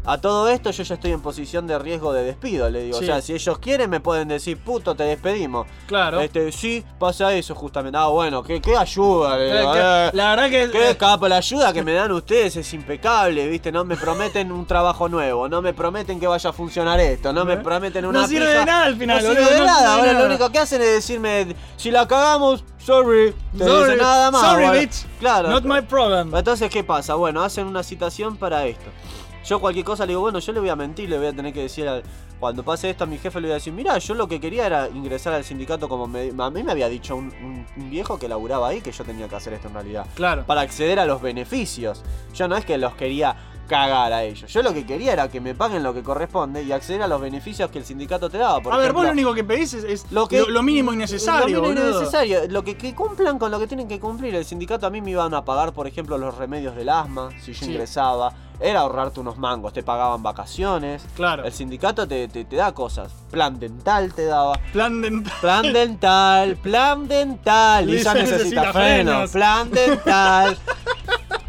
[0.10, 2.98] A todo esto yo ya estoy en posición de riesgo de despido, le digo.
[2.98, 3.04] Sí.
[3.04, 5.68] O sea, si ellos quieren me pueden decir, puto, te despedimos.
[5.86, 6.22] Claro.
[6.22, 7.98] Este, sí, pasa eso justamente.
[7.98, 10.10] Ah, bueno, qué, qué ayuda, le Eh, digo, que- eh.
[10.14, 10.72] la verdad que.
[10.72, 13.70] Qué eh, capa, la ayuda que me dan ustedes es impecable, ¿viste?
[13.72, 17.44] No me prometen un trabajo nuevo, no me prometen que vaya a funcionar esto, no
[17.44, 17.58] me ¿Eh?
[17.58, 18.60] prometen una No sirve pija.
[18.60, 20.88] de nada al final, No sirve boludo, de nada, ahora lo único que hacen es
[20.94, 24.42] decirme, si la cagamos, sorry, te Sorry, dicen nada más.
[24.42, 24.80] sorry, bueno.
[24.80, 25.06] bitch.
[25.20, 25.50] Claro.
[25.50, 26.34] Not my problem.
[26.34, 27.16] Entonces, ¿qué pasa?
[27.16, 28.90] Bueno, hacen una citación para esto.
[29.48, 31.54] Yo cualquier cosa le digo, bueno, yo le voy a mentir, le voy a tener
[31.54, 32.04] que decir al-
[32.40, 34.66] Cuando pase esto a mi jefe le voy a decir, mira, yo lo que quería
[34.68, 38.20] era ingresar al sindicato como me- a mí me había dicho un, un- un viejo
[38.20, 40.06] que laburaba ahí que yo tenía que hacer esto en realidad.
[40.16, 40.44] Claro.
[40.46, 42.04] Para acceder a los beneficios.
[42.36, 43.36] Yo no es que los quería
[43.68, 44.52] cagar a ellos.
[44.52, 47.22] Yo lo que quería era que me paguen lo que corresponde y acceder a los
[47.22, 48.62] beneficios que el sindicato te daba.
[48.62, 50.98] Por a ver, vos lo único que pedís es, es lo que- lo mínimo y
[50.98, 51.58] necesario.
[51.58, 52.00] lo mínimo boludo.
[52.00, 52.40] necesario.
[52.50, 54.34] Lo que, que cumplan con lo que tienen que cumplir.
[54.36, 57.54] El sindicato a mí me iban a pagar, por ejemplo, los remedios del asma, si
[57.54, 57.72] yo Sí.
[57.72, 58.34] ingresaba.
[58.60, 61.06] Era ahorrarte unos mangos, te pagaban vacaciones.
[61.16, 61.46] Claro.
[61.46, 63.12] El sindicato te, te- te da cosas.
[63.30, 64.54] Plan dental te daba.
[64.74, 65.34] Plan dental.
[65.42, 67.86] Plan dental, plan dental.
[67.86, 69.30] Lisa necesita, necesita frenos.
[69.32, 70.58] Plan dental.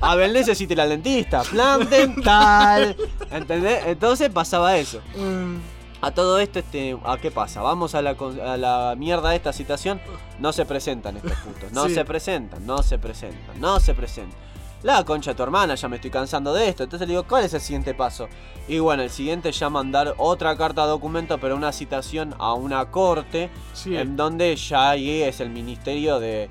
[0.01, 1.43] Abel necesita ir al dentista.
[1.43, 2.97] Plan dental.
[3.31, 3.85] ¿Entendés?
[3.87, 5.01] Entonces pasaba eso.
[5.17, 5.57] Mm,
[6.01, 7.61] A todo esto, este, ¿a qué pasa?
[7.61, 8.11] Vamos a la,
[8.45, 10.01] a la mierda de esta situación.
[10.39, 11.73] No se presentan estos putos.
[11.73, 11.95] No Sí.
[11.95, 14.39] se presentan, no se presentan, no se presentan.
[14.85, 16.85] La concha de tu hermana, ya me estoy cansando de esto.
[16.85, 18.29] Entonces le digo, ¿cuál es el siguiente paso?
[18.69, 22.89] Y bueno, el siguiente ya mandar otra carta de documento, pero una citación a una
[22.93, 23.97] corte, sí.
[23.97, 26.49] en donde ya ahí es el ministerio de,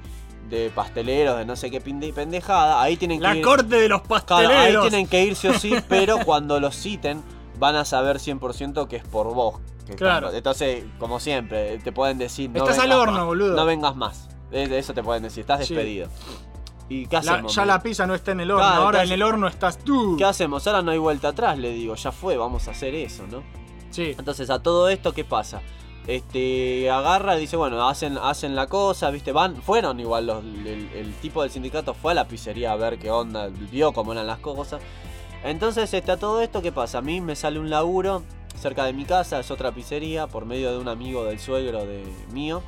[0.50, 2.82] de pasteleros, de no sé qué pendejada.
[2.82, 4.84] Ahí tienen que La ir- corte de los Claro, pasteleros.
[4.84, 7.24] ahí tienen que ir sí o sí, pero cuando los citen
[7.60, 9.60] van a saber 100% que es por vos.
[9.96, 10.28] Claro.
[10.28, 12.50] están- Entonces, como siempre, te pueden decir...
[12.50, 13.56] No Estás al horno, más, boludo.
[13.56, 14.28] No vengas más.
[14.52, 15.74] Eso te pueden decir, estás Sí.
[15.74, 16.10] despedido.
[16.90, 17.54] ¿Y qué La- hacemos?
[17.56, 19.78] ya la pizza no está en el horno, Claro, ahora entonces- en el horno estás
[19.80, 20.16] tú.
[20.18, 20.66] ¿Qué hacemos?
[20.68, 21.96] Ahora no hay vuelta atrás, le digo.
[21.96, 23.44] Ya fue, vamos a hacer eso, ¿no?
[23.90, 24.14] Sí.
[24.18, 25.62] Entonces, a todo esto, ¿qué pasa?
[26.08, 29.34] Este, agarra y dice, bueno, hacen, hacen la cosa, ¿viste?
[29.34, 32.98] Van, fueron igual, los, el, el tipo del sindicato fue a la pizzería a ver
[32.98, 34.82] qué onda, vio cómo eran las cosas.
[35.44, 37.00] Entonces, este, a todo esto, ¿qué pasa?
[37.00, 38.24] A mí me sale un laburo
[38.58, 42.06] cerca de mi casa, es otra pizzería, por medio de un amigo del suegro de
[42.32, 42.64] mío,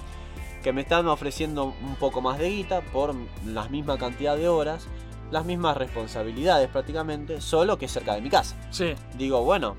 [0.61, 4.85] que me están ofreciendo un poco más de guita por la misma cantidad de horas,
[5.31, 8.93] las mismas responsabilidades prácticamente, solo que cerca de mi casa Sí.
[9.17, 9.77] digo, bueno,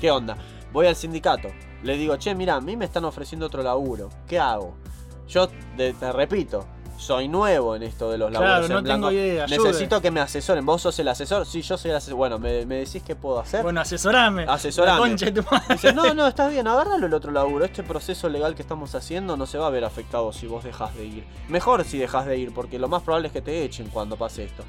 [0.00, 0.38] ¿qué onda?
[0.72, 1.48] Voy al sindicato.
[1.82, 4.08] Le digo, che, mira, a mí me están ofreciendo otro laburo.
[4.26, 4.74] ¿Qué hago?
[5.28, 6.64] Yo te, te repito,
[6.96, 8.66] soy nuevo en esto de los Claro, laburos.
[8.70, 9.12] en no tengo blanco.
[9.12, 9.58] idea, ayude.
[9.58, 10.66] Necesito que me asesoren.
[10.66, 11.46] ¿Vos sos el asesor?
[11.46, 12.16] Sí, yo soy el asesor.
[12.16, 13.62] Bueno, ¿me, me decís qué puedo hacer?
[13.62, 14.44] Bueno, asesorame.
[14.48, 14.98] Asesorame.
[15.00, 15.66] La concha de tu madre.
[15.74, 17.64] Dice, no, no, está bien, agárralo el otro laburo.
[17.64, 20.96] Este proceso legal que estamos haciendo no se va a ver afectado si vos dejás
[20.96, 21.24] de ir.
[21.48, 24.42] Mejor si dejás de ir, porque lo más probable es que te echen cuando pase
[24.44, 24.64] esto.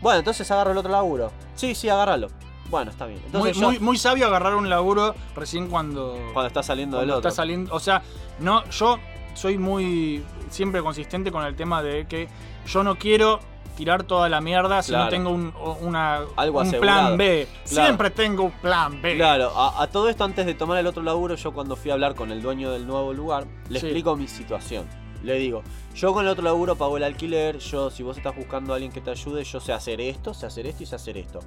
[0.00, 1.30] Bueno, entonces agarro el otro laburo.
[1.54, 2.28] Sí, sí, agárralo.
[2.70, 3.20] Bueno, está bien.
[3.32, 7.18] Muy, yo, muy, muy sabio agarrar un laburo recién cuando, cuando está saliendo del cuando
[7.18, 7.28] otro.
[7.30, 7.74] está saliendo.
[7.74, 8.02] O sea,
[8.40, 8.98] no, yo
[9.34, 12.28] soy muy siempre consistente con el tema de que
[12.66, 13.40] yo no quiero
[13.76, 15.04] tirar toda la mierda si Claro.
[15.04, 17.46] no tengo un, una, Algo un plan B.
[17.68, 17.86] Claro.
[17.86, 19.14] Siempre tengo un plan B.
[19.16, 21.94] Claro, a, a todo esto antes de tomar el otro laburo, yo cuando fui a
[21.94, 23.86] hablar con el dueño del nuevo lugar, le Sí.
[23.86, 24.84] explico mi situación.
[25.22, 25.62] Le digo,
[25.94, 28.92] yo con el otro laburo pago el alquiler, yo si vos estás buscando a alguien
[28.92, 31.40] que te ayude, yo sé hacer esto, sé hacer esto y sé hacer esto.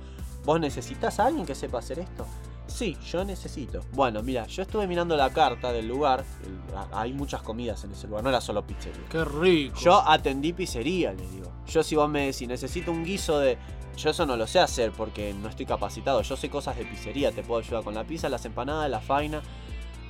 [0.44, 2.26] ¿Vos necesitas a alguien que sepa hacer esto?
[2.68, 3.82] Sí, yo necesito.
[3.94, 8.08] Bueno, mira, yo estuve mirando la carta del lugar, el- hay muchas comidas en ese
[8.08, 9.04] lugar, no era solo pizzería.
[9.10, 9.78] Qué rico.
[9.80, 11.52] Yo atendí pizzería, le digo.
[11.68, 13.58] Yo si vos me decís, necesito un guiso de...
[13.98, 16.22] Yo eso no lo sé hacer porque no estoy capacitado.
[16.22, 19.42] Yo sé cosas de pizzería, te puedo ayudar con la pizza, las empanadas, la faina.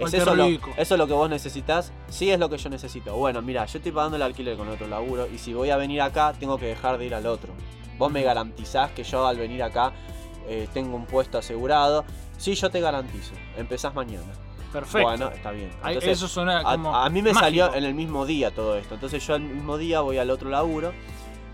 [0.02, 0.46] ¿Es eso, lo.
[0.46, 1.92] ¿Eso es lo que vos necesitas?
[2.10, 3.16] Sí, es lo que yo necesito.
[3.16, 6.02] Bueno, mira, yo estoy pagando el alquiler con otro laburo y si voy a venir
[6.02, 7.54] acá, tengo que dejar de ir al otro.
[7.98, 9.94] Vos me garantizás que yo al venir acá
[10.48, 12.04] eh, tengo un puesto asegurado.
[12.38, 13.34] Sí, yo te garantizo.
[13.58, 14.34] Empezás mañana.
[14.72, 15.08] Perfecto.
[15.08, 15.70] Bueno, está bien.
[15.86, 16.96] Entonces, eso suena a, como.
[16.96, 17.40] a mí me mágico.
[17.46, 18.96] salió en el mismo día todo esto.
[18.96, 20.94] Entonces yo el mismo día voy al otro laburo.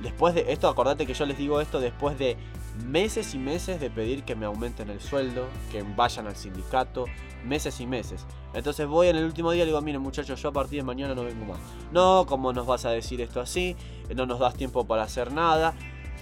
[0.01, 2.37] Después de esto, acordate que yo les digo esto después de
[2.85, 7.05] meses y meses de pedir que me aumenten el sueldo, que vayan al sindicato,
[7.45, 8.25] meses y meses.
[8.53, 10.83] Entonces voy en el último día y le digo, miren muchachos, yo a partir de
[10.83, 11.59] mañana no vengo más.
[11.91, 13.75] No, ¿cómo nos vas a decir esto así?
[14.15, 15.73] No nos das tiempo para hacer nada.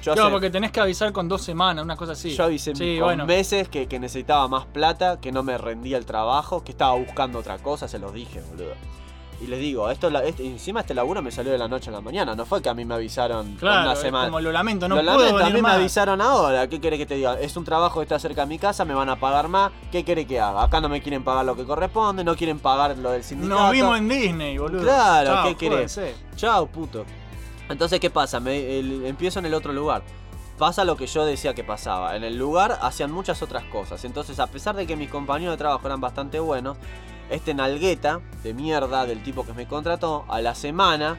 [0.04, 2.36] Yo Claro, hace- porque tenés que avisar con dos semanas, una cosa así.
[2.36, 3.26] yo avisé Sí, con bueno.
[3.26, 7.40] meses que, que necesitaba más plata, que no me rendía el trabajo, que estaba buscando
[7.40, 8.74] otra cosa, se los dije, boludo.
[9.42, 12.00] Y les digo, esto, este- encima este laburo me salió de la noche a la
[12.02, 14.26] mañana, no fue que a mí me avisaron Claro, una es semana.
[14.28, 17.06] como lo lamento, no Lo puedo lamento, a mí me avisaron ahora, ¿qué quiere que
[17.06, 17.38] te diga?
[17.40, 20.06] Es un trabajo que está cerca de mi casa, me van a pagar más, ¿qué
[20.06, 20.64] quiere que haga?
[20.64, 23.62] Acá no me quieren pagar lo que corresponde, no quieren pagar lo del sindicato.
[23.62, 24.84] Nos vimos en Disney, boludo.
[24.84, 26.00] Claro, Chao, ¿qué querés?
[26.38, 27.06] Chao, puto.
[27.68, 28.40] Entonces, ¿qué pasa?
[28.40, 30.04] Me, el- empiezo en el otro lugar.
[30.58, 32.16] Pasa lo que yo decía que pasaba.
[32.16, 34.06] En el lugar hacían muchas otras cosas.
[34.06, 36.78] Entonces, a pesar de que mis compañeros de trabajo eran bastante buenos,
[37.30, 41.18] este nalgueta de mierda del tipo que me contrató, a la semana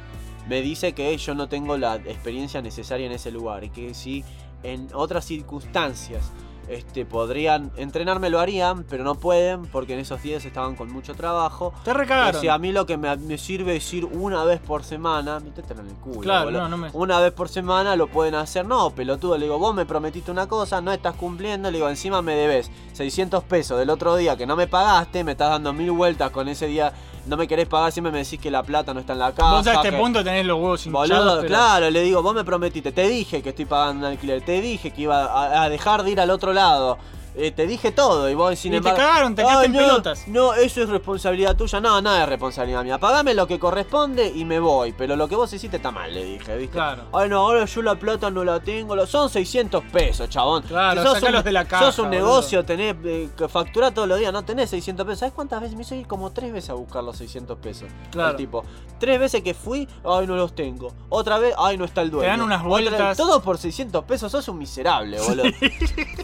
[0.48, 4.24] me dice que yo no tengo la experiencia necesaria en ese lugar y que si
[4.62, 6.32] en otras circunstancias
[6.68, 11.14] este, podrían entrenarme lo harían, pero no pueden porque en esos días estaban con mucho
[11.14, 11.72] trabajo.
[11.84, 12.36] Te recagaron.
[12.36, 15.40] O sea, a mí lo que me, me sirve es ir una vez por semana,
[15.40, 16.20] métetelo en el culo.
[16.20, 18.66] Claro, no, no me- Una vez por semana lo pueden hacer.
[18.66, 22.22] No, pelotudo, le digo, vos me prometiste una cosa, no estás cumpliendo, le digo, encima
[22.22, 25.90] me debes 600 pesos del otro día que no me pagaste, me estás dando mil
[25.92, 26.92] vueltas con ese día,
[27.26, 29.50] no me querés pagar, siempre me decís que la plata no está en la casa.
[29.50, 31.08] Vos a este que- punto tenés los huevos hinchados.
[31.08, 34.42] Boludo, pero- claro, le digo, vos me prometiste, te dije que estoy pagando un alquiler,
[34.42, 36.98] te dije que iba a, a dejar de ir al otro lado.
[37.36, 38.98] Eh, te dije todo y vos sin Y te embargo.
[38.98, 40.28] cagaron, te quedaste "Ay, en no, pelotas".
[40.28, 41.80] No, eso es responsabilidad tuya.
[41.80, 42.98] No, nada es responsabilidad mía.
[42.98, 44.92] Pagame lo que corresponde y me voy.
[44.92, 46.72] Pero lo que vos hiciste está mal, le dije, ¿viste?
[46.74, 47.04] Claro.
[47.12, 49.06] Ay, no, ahora yo la plata no la tengo.
[49.06, 50.62] Son 600 pesos, chabón.
[50.62, 52.20] Claro, Si sos sacalos un, de la caja, Sos un boludo.
[52.20, 54.32] negocio, tenés eh, que facturar todos los días.
[54.32, 55.18] No tenés 600 pesos.
[55.20, 55.76] ¿Sabes cuántas veces?
[55.76, 57.88] Me hizo ir como tres veces a buscar los 600 pesos.
[58.10, 58.30] Claro.
[58.30, 58.64] El tipo.
[58.98, 60.92] Tres veces que fui, ay, no los tengo.
[61.10, 62.28] Otra vez, ay, no está el dueño.
[62.30, 63.16] dan unas Otra- vueltas.
[63.16, 64.32] todo por 600 pesos.
[64.32, 65.44] Sos un miserable, boludo.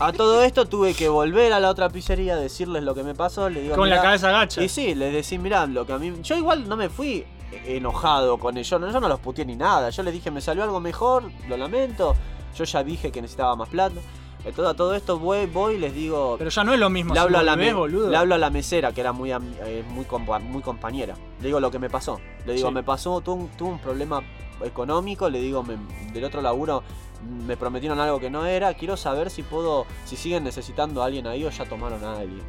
[0.00, 3.48] A todo esto tuve que volver a la otra pizzería, decirles lo que me pasó.
[3.48, 4.62] Le digo, Con la cabeza gacha.
[4.62, 6.12] Y sí, les decís, mirá, lo que a mí.
[6.22, 7.24] Yo igual no me fui
[7.66, 9.90] enojado con ellos, no, yo no los puteé ni nada.
[9.90, 12.14] Yo les dije, me salió algo mejor, lo lamento.
[12.56, 14.00] Yo ya dije que necesitaba más plata.
[14.44, 16.34] Entonces a todo esto voy, voy y les digo.
[16.36, 17.14] Pero ya no es lo mismo.
[17.14, 18.10] le, si hablo a la me- boludo.
[18.10, 21.14] le hablo a la mesera, que era muy, eh, muy, compa- muy compañera.
[21.40, 22.20] Le digo lo que me pasó.
[22.44, 22.74] Le digo, Sí.
[22.74, 24.20] me pasó, tuve un, tuve un problema
[24.64, 25.30] económico.
[25.30, 25.76] Le digo, me-
[26.12, 26.82] del otro laburo
[27.46, 28.74] me prometieron algo que no era.
[28.74, 32.42] Quiero saber si puedo, si siguen necesitando a alguien ahí o ya tomaron a alguien.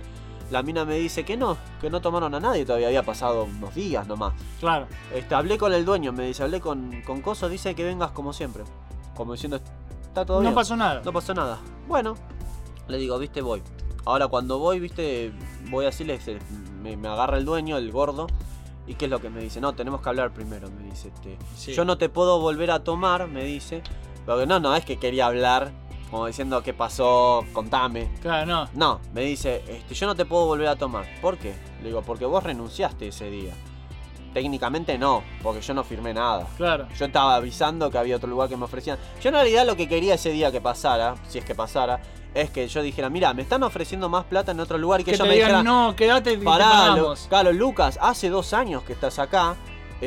[0.52, 3.74] La mina me dice que no, que no tomaron a nadie, todavía había pasado unos
[3.74, 4.34] días nomás.
[4.60, 4.88] Claro.
[5.14, 8.34] Este, hablé con el dueño, me dice, hablé con, con Coso, dice que vengas como
[8.34, 8.64] siempre.
[9.16, 9.60] Como diciendo,
[10.04, 10.54] está todo No bien.
[10.54, 11.02] pasó nada.
[11.04, 11.60] No pasó nada.
[11.88, 12.16] Bueno,
[12.88, 13.64] le digo, viste, voy.
[14.06, 15.32] Ahora cuando voy, viste,
[15.72, 16.38] voy así, le, se-
[16.82, 18.28] me, me agarra el dueño, el gordo.
[18.86, 19.62] ¿Y qué es lo que me dice?
[19.62, 21.08] No, tenemos que hablar primero, me dice.
[21.08, 21.74] Este, Sí.
[21.74, 23.82] Yo no te puedo volver a tomar, me dice.
[24.26, 25.72] Porque no, no, es que quería hablar,
[26.10, 28.10] como diciendo qué pasó, contame.
[28.22, 28.70] Claro, no.
[28.74, 31.06] No, me dice, este, yo no te puedo volver a tomar.
[31.22, 31.54] ¿Por qué?
[31.82, 33.54] Le digo, porque vos renunciaste ese día.
[34.34, 36.48] Técnicamente no, porque yo no firmé nada.
[36.58, 36.88] Claro.
[36.98, 38.98] Yo estaba avisando que había otro lugar que me ofrecían.
[39.22, 42.02] Yo en realidad lo que quería ese día que pasara, si es que pasara,
[42.34, 45.12] es que yo dijera, mira, me están ofreciendo más plata en otro lugar y que,
[45.12, 47.26] Que yo te me digan, dijera, no, quédate te pará, Lu- pagamos.
[47.30, 49.56] claro, Lucas, hace dos años que estás acá.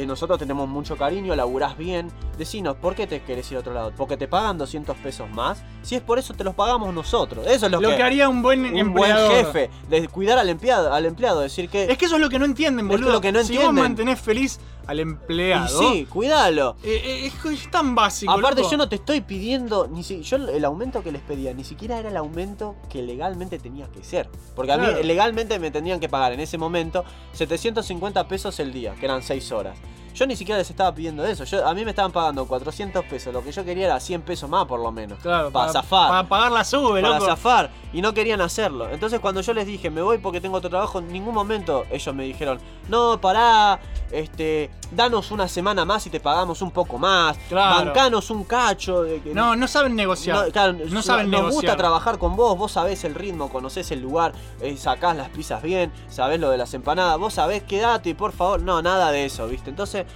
[0.03, 2.09] Eh, nosotros tenemos mucho cariño, laburás bien.
[2.39, 3.93] Decinos, ¿por qué te querés ir a otro lado?
[3.97, 5.63] ¿Porque te pagan 200 pesos más?
[5.83, 7.47] Si es por eso, te los pagamos nosotros.
[7.47, 9.33] Eso es lo, Lo que haría un buen un buen empleador.
[9.33, 11.85] jefe, de cuidar al empleado, al empleado, decir que...
[11.91, 13.13] Es que eso es lo que no entienden, Es boludo.
[13.13, 13.83] lo que no si vos entienden.
[13.85, 15.79] mantenés feliz al y empleado.
[15.79, 16.77] sí, cuidalo.
[16.83, 18.33] eh, eh, es, es tan básico.
[18.33, 18.71] Aparte loco.
[18.71, 21.99] yo no te estoy pidiendo, ni si, yo el aumento que les pedía ni siquiera
[21.99, 24.29] era el aumento que legalmente tenía que ser.
[24.55, 28.95] Porque a mí legalmente me tendrían que pagar en ese momento 750 pesos el día,
[28.95, 29.79] que eran 6 horas.
[30.15, 31.45] Yo ni siquiera les estaba pidiendo eso.
[31.45, 33.35] Yo, a mí me estaban pagando 400 pesos.
[33.35, 35.19] Lo que yo quería era 100 pesos más por lo menos.
[35.19, 36.09] Claro, para zafar.
[36.09, 37.27] Para pagar la sube, para loco.
[37.27, 38.89] zafar y no querían hacerlo.
[38.91, 42.15] Entonces cuando yo les dije, me voy porque tengo otro trabajo, en ningún momento ellos
[42.15, 42.59] me dijeron,
[42.89, 43.79] no, pará,
[44.11, 47.87] este, danos una semana más y te pagamos un poco más, Claro.
[47.87, 49.03] bancanos un cacho.
[49.03, 50.47] de que- No, no saben negociar.
[50.47, 51.53] no, claro, no saben nos negociar.
[51.63, 55.63] gusta trabajar con vos, vos sabés el ritmo, conocés el lugar, eh, sacás las pizzas
[55.63, 58.63] bien, sabés lo de las empanadas, vos sabés quédate, por favor.
[58.63, 59.71] No, nada de eso, ¿viste?
[59.71, 60.07] Entonces,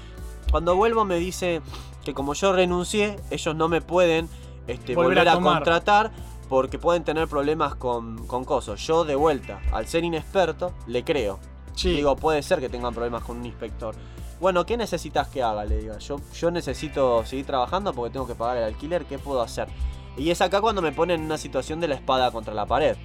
[0.51, 1.62] cuando vuelvo me dice
[2.05, 4.28] que como yo renuncié, ellos no me pueden
[4.66, 6.10] este, Volver volver, a contratar
[6.51, 8.85] porque pueden tener problemas con, con cosas.
[8.85, 11.39] Yo de vuelta, al ser inexperto, le creo.
[11.77, 11.94] Sí.
[11.94, 13.94] Digo, puede ser que tengan problemas con un inspector.
[14.40, 15.64] Bueno, ¿qué necesitas que haga?
[15.64, 19.40] Le digo, yo, yo necesito seguir trabajando porque tengo que pagar el alquiler, ¿qué puedo
[19.40, 19.68] hacer?
[20.16, 22.97] Y es acá cuando me ponen en una situación de la espada contra la pared.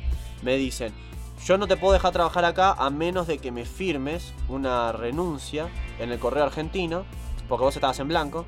[0.42, 0.92] Me dicen,
[1.46, 5.70] yo no te puedo dejar trabajar acá a menos de que me firmes una renuncia
[6.00, 7.06] en el correo argentino,
[7.48, 8.44] porque vos estabas en blanco.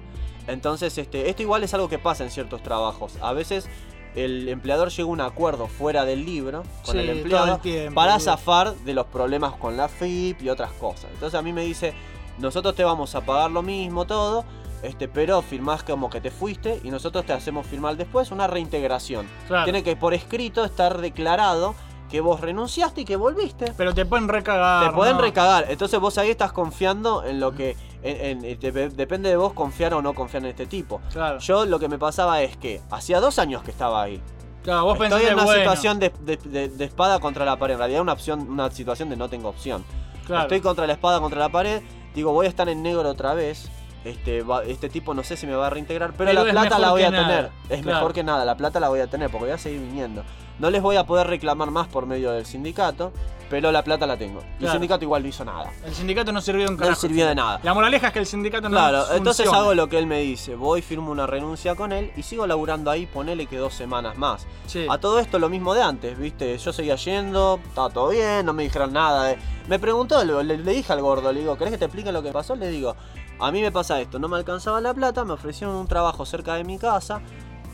[0.48, 3.18] Entonces, este, esto igual es algo que pasa en ciertos trabajos.
[3.22, 3.70] A veces
[4.18, 7.96] el empleador llega a un acuerdo fuera del libro con Sí, el empleado el tiempo,
[7.96, 11.12] para zafar de los problemas con la FIP y otras cosas.
[11.14, 11.94] Entonces a mí me dice,
[12.40, 14.44] nosotros te vamos a pagar lo mismo todo,
[14.82, 19.28] este, pero firmás como que te fuiste y nosotros te hacemos firmar después una reintegración.
[19.48, 19.66] Claro.
[19.66, 21.76] Tiene que por escrito estar declarado
[22.10, 23.74] que vos renunciaste y que volviste.
[23.76, 24.90] Pero te pueden recagar.
[24.90, 25.22] Te pueden ¿no?
[25.22, 25.66] recagar.
[25.70, 27.76] Entonces vos ahí estás confiando en lo que...
[28.04, 31.02] en- en- te- depende de vos confiar o no confiar en este tipo.
[31.12, 31.40] Claro.
[31.40, 34.22] Yo lo que me pasaba es que hacía dos años que estaba ahí.
[34.64, 37.74] Claro, vos Estoy en una bueno, situación de, de- de- de espada contra la pared.
[37.74, 39.84] En realidad una opción, una situación de no tengo opción.
[40.26, 40.44] Claro.
[40.44, 41.82] Estoy contra la espada contra la pared.
[42.14, 43.70] Digo, voy a estar en negro otra vez.
[44.10, 46.80] Este, va- este tipo no sé si me va a reintegrar, pero, Pero la plata
[46.80, 47.28] la voy a nada.
[47.28, 47.52] tener.
[47.70, 47.98] Es Claro.
[48.00, 50.24] mejor que nada, la plata la voy a tener porque voy a seguir viniendo.
[50.60, 53.12] No les voy a poder reclamar más por medio del sindicato,
[53.50, 54.40] pero la plata la tengo.
[54.42, 54.74] Y el Claro.
[54.74, 55.72] sindicato igual no hizo nada.
[55.86, 57.60] El sindicato no sirvió de un No sirvió de nada.
[57.64, 59.18] La moraleja es que el sindicato no Claro, funciona.
[59.18, 60.56] entonces hago lo que él me dice.
[60.56, 64.48] Voy, firmo una renuncia con él y sigo laburando ahí, ponele que dos semanas más.
[64.66, 64.86] Sí.
[64.90, 66.58] A todo esto lo mismo de antes, ¿viste?
[66.58, 69.26] Yo seguía yendo, estaba todo bien, no me dijeron nada.
[69.26, 72.24] de- Me preguntó, le- le dije al gordo, le digo, ¿querés que te explique lo
[72.24, 72.56] que pasó?
[72.56, 72.96] Le digo,
[73.40, 76.56] a mí me pasa esto, no me alcanzaba la plata, me ofrecieron un trabajo cerca
[76.56, 77.22] de mi casa.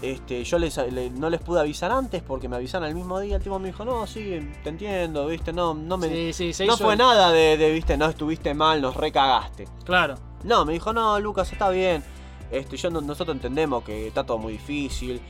[0.02, 3.38] Este, yo les, le- no les pude avisar antes porque me avisaron el mismo día.
[3.38, 5.54] El tipo me dijo, no, sí, te entiendo, ¿viste?
[5.54, 6.10] No, no me...
[6.10, 7.96] Sí, sí, se no hizo fue el- nada de, de, ¿viste?
[7.96, 9.66] No estuviste mal, nos recagaste.
[9.86, 10.16] Claro.
[10.44, 12.04] No, me dijo, no, Lucas, está bien.
[12.52, 15.22] Este, yo no- nosotros entendemos que está todo muy difícil.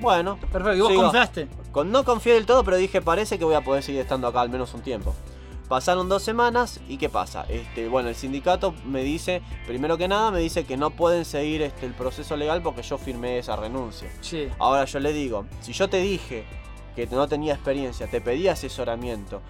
[0.00, 0.74] Bueno, Perfecto.
[0.76, 1.02] ¿Y vos sigo.
[1.02, 1.48] confiaste?
[1.72, 4.42] Con, no confié del todo, pero dije, parece que voy a poder seguir estando acá
[4.42, 5.12] al menos un tiempo.
[5.68, 7.46] Pasaron dos semanas y ¿qué pasa?
[7.48, 11.62] Este, bueno, el sindicato me dice, primero que nada, me dice que no pueden seguir
[11.62, 14.10] este, el proceso legal porque yo firmé esa renuncia.
[14.20, 14.48] Sí.
[14.58, 16.44] Ahora yo le digo, si yo te dije
[16.94, 19.40] que no tenía experiencia, te pedí asesoramiento,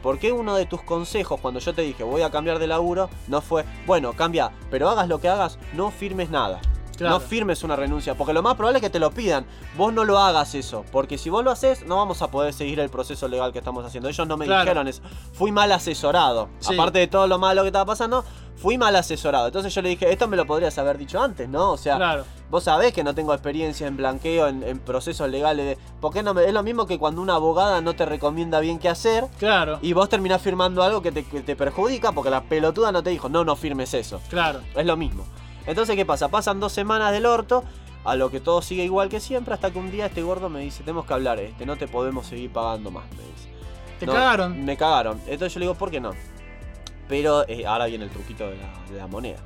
[0.00, 3.10] ¿por qué uno de tus consejos cuando yo te dije voy a cambiar de laburo
[3.26, 6.60] no fue, bueno, cambia, pero hagas lo que hagas, no firmes nada?
[6.96, 7.14] Claro.
[7.14, 9.46] No firmes una renuncia, porque lo más probable es que te lo pidan.
[9.76, 12.80] Vos no lo hagas eso, porque si vos lo haces, no vamos a poder seguir
[12.80, 14.08] el proceso legal que estamos haciendo.
[14.08, 14.62] Ellos no me Claro.
[14.62, 15.02] dijeron eso.
[15.32, 16.48] Fui mal asesorado.
[16.60, 16.74] Sí.
[16.74, 18.24] Aparte de todo lo malo que estaba pasando,
[18.56, 19.46] fui mal asesorado.
[19.46, 21.72] Entonces yo le dije, esto me lo podrías haber dicho antes, ¿no?
[21.72, 22.24] O sea, Claro.
[22.50, 25.66] Vos sabés que no tengo experiencia en blanqueo, en, en procesos legales.
[25.66, 28.60] De, ¿Por qué no me, es lo mismo que cuando una abogada no te recomienda
[28.60, 29.80] bien qué hacer Claro.
[29.82, 33.10] y vos terminás firmando algo que te, que te perjudica porque la pelotuda no te
[33.10, 34.20] dijo, no, no firmes eso.
[34.28, 34.60] Claro.
[34.76, 35.24] Es lo mismo.
[35.66, 36.28] Entonces, ¿qué pasa?
[36.28, 37.64] Pasan dos semanas del orto,
[38.04, 40.60] a lo que todo sigue igual que siempre, hasta que un día este gordo me
[40.60, 43.48] dice, tenemos que hablar, este, no te podemos seguir pagando más, me dice.
[43.98, 44.64] Te No, cagaron.
[44.64, 45.18] Me cagaron.
[45.26, 46.10] Entonces yo le digo, ¿por qué no?
[47.08, 49.38] Pero eh, ahora viene el truquito de la, de la moneda.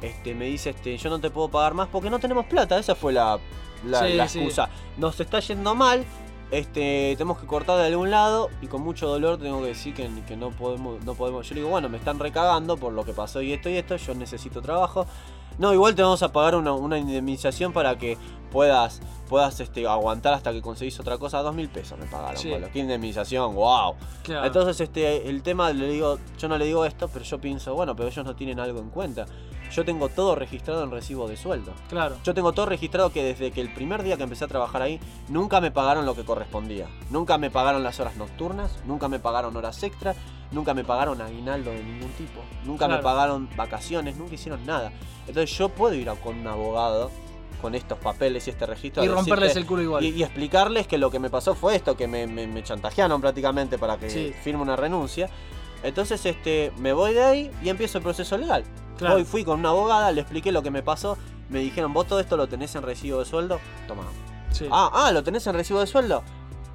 [0.00, 2.78] Este, me dice, este, yo no te puedo pagar más porque no tenemos plata.
[2.78, 3.38] Esa fue la,
[3.84, 4.38] la, Sí, la sí.
[4.40, 4.68] excusa.
[4.96, 6.04] Nos está yendo mal.
[6.50, 10.08] Este, tenemos que cortar de algún lado y con mucho dolor tengo que decir que,
[10.26, 11.48] que no podemos, no podemos.
[11.48, 13.96] Yo le digo, bueno, me están recagando por lo que pasó y esto y esto,
[13.96, 15.06] yo necesito trabajo.
[15.58, 18.18] No, igual te vamos a pagar una, una indemnización para que
[18.50, 21.42] puedas, puedas este, aguantar hasta que conseguís otra cosa.
[21.42, 22.50] Dos mil pesos me pagaron, Sí.
[22.50, 22.68] boludo.
[22.72, 23.94] Qué indemnización, wow.
[24.22, 24.46] Claro.
[24.46, 27.94] Entonces, este, el tema, le digo, yo no le digo esto, pero yo pienso, bueno,
[27.96, 29.26] pero ellos no tienen algo en cuenta.
[29.72, 31.72] Yo tengo todo registrado en recibo de sueldo.
[31.88, 32.16] Claro.
[32.22, 35.00] Yo tengo todo registrado que desde que el primer día que empecé a trabajar ahí,
[35.28, 36.86] nunca me pagaron lo que correspondía.
[37.10, 40.14] Nunca me pagaron las horas nocturnas, nunca me pagaron horas extra,
[40.52, 44.92] nunca me pagaron aguinaldo de ningún tipo, nunca me pagaron vacaciones, nunca hicieron nada.
[45.26, 47.10] Entonces yo puedo ir a con un abogado
[47.64, 50.04] con estos papeles y este registro Y romperles decirte- el culo igual.
[50.04, 53.22] y, y explicarles que lo que me pasó fue esto, que me, me- me chantajearon
[53.22, 54.34] prácticamente para que Sí.
[54.42, 55.30] firme una renuncia.
[55.82, 58.64] Entonces este, me voy de ahí y empiezo el proceso legal.
[58.98, 59.14] Claro.
[59.14, 61.16] Voy, fui con una abogada, le expliqué lo que me pasó.
[61.48, 63.58] Me dijeron, vos todo esto lo tenés en recibo de sueldo.
[63.88, 64.02] Toma.
[64.50, 64.66] Sí.
[64.70, 66.22] Ah, ah, lo tenés en recibo de sueldo.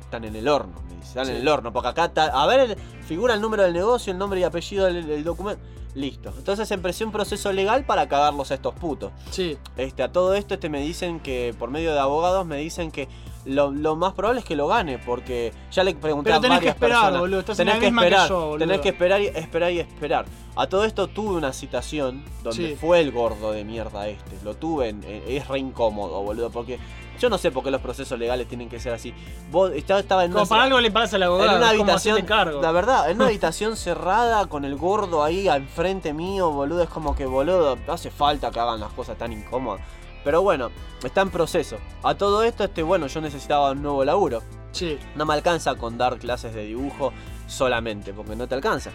[0.02, 1.10] Están en el horno, me dice.
[1.10, 1.32] Están Sí.
[1.34, 1.72] en el horno.
[1.72, 2.26] Porque acá está.
[2.26, 2.76] A ver, el-
[3.08, 5.62] figura el número del negocio, el nombre y apellido del, del documento.
[6.00, 6.34] Listo.
[6.38, 9.12] Entonces empecé un proceso legal para cagarlos a estos putos.
[9.32, 9.58] Sí.
[9.76, 13.10] Este, a todo esto este me dicen que, por medio de abogados, me dicen que
[13.46, 16.60] lo, lo más probable es que lo gane, porque ya le pregunté Pero a tenés
[16.60, 17.20] que varias esperar, personas.
[17.22, 18.58] boludo, estás en tenés la que misma que esperar, yo, boludo.
[18.60, 20.26] tenés que esperar y esperar y esperar.
[20.56, 22.76] A todo esto tuve una citación donde Sí.
[22.80, 24.38] fue el gordo de mierda este.
[24.44, 26.80] Lo tuve, en- en- es re incómodo, boludo, porque
[27.20, 29.14] yo no sé por qué los procesos legales tienen que ser así.
[29.52, 31.52] Vos estaba, en Como una- para algo le pasa al abogado.
[31.52, 32.62] en una habitación, cargo.
[32.62, 36.90] la verdad, en una habitación cerrada con el gordo ahí al frente mío, boludo, es
[36.90, 39.82] como que, boludo, hace falta que hagan las cosas tan incómodas.
[40.24, 40.70] Pero bueno,
[41.04, 41.78] está en proceso.
[42.04, 44.42] A todo esto, este, bueno, yo necesitaba un nuevo laburo.
[44.72, 45.00] Sí.
[45.16, 47.12] No me alcanza con dar clases de dibujo
[47.48, 48.92] solamente, porque no te alcanza.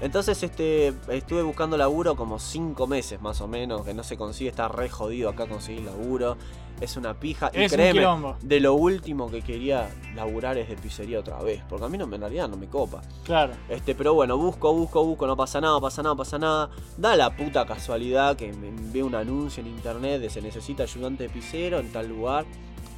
[0.00, 4.48] Entonces este, estuve buscando laburo como 5 meses más o menos, que no se consigue,
[4.48, 6.38] está re jodido acá conseguir laburo.
[6.80, 7.48] Es una pija.
[7.52, 8.02] Es créeme,
[8.40, 11.62] de lo último que quería laburar es de pizzería otra vez.
[11.68, 13.02] Porque a mí no, en realidad no me copa.
[13.24, 13.52] Claro.
[13.68, 16.70] Este, pero bueno, busco, busco, busco, no pasa nada, pasa nada, pasa nada.
[16.96, 21.24] Da la puta casualidad que me veo un anuncio en internet de se necesita ayudante
[21.24, 22.46] de pizzero en tal lugar.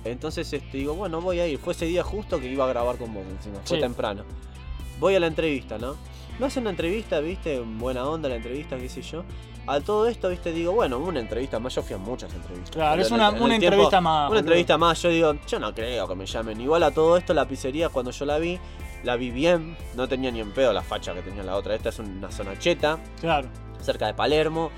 [0.04, 1.58] Entonces este, digo, bueno, voy a ir.
[1.58, 3.80] Fue ese día justo que iba a grabar con vos encima, fue Sí.
[3.82, 4.22] temprano.
[5.00, 5.96] Voy a la entrevista, ¿no?
[6.38, 9.24] Me hacen una entrevista, viste, buena onda la entrevista, qué sé yo.
[9.66, 12.70] A todo esto, viste, digo, bueno, una entrevista más, yo fui a muchas entrevistas.
[12.70, 14.30] Claro, Pero es en una, el- en una tiempo- entrevista más.
[14.30, 16.60] una entrevista más, yo digo, yo no creo que me llamen.
[16.60, 18.58] Igual a todo esto, la pizzería, cuando yo la vi,
[19.04, 19.76] la vi bien.
[19.94, 21.76] No tenía ni en pedo la facha que tenía la otra.
[21.76, 23.48] Esta es una zona cheta, Claro.
[23.80, 24.70] cerca de Palermo.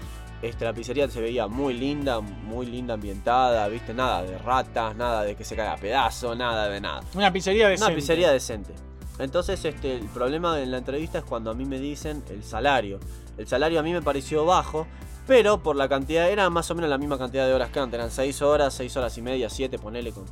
[0.43, 5.23] Este, la pizzería se veía muy linda, muy linda ambientada, viste, nada de ratas, nada
[5.23, 7.01] de que se caiga a pedazo, nada de nada.
[7.15, 8.74] Una pizzería de Una pizzería decente.
[9.19, 13.01] Entonces, este, el problema en la entrevista es cuando a mí me dicen el salario.
[13.39, 14.86] El salario a mí me pareció bajo,
[15.27, 17.98] pero por la cantidad, era más o menos la misma cantidad de horas que antes.
[17.98, 20.24] Eran 6 horas, 6 horas y media, 7, ponele con.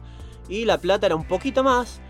[0.48, 2.00] Y la plata era un poquito más,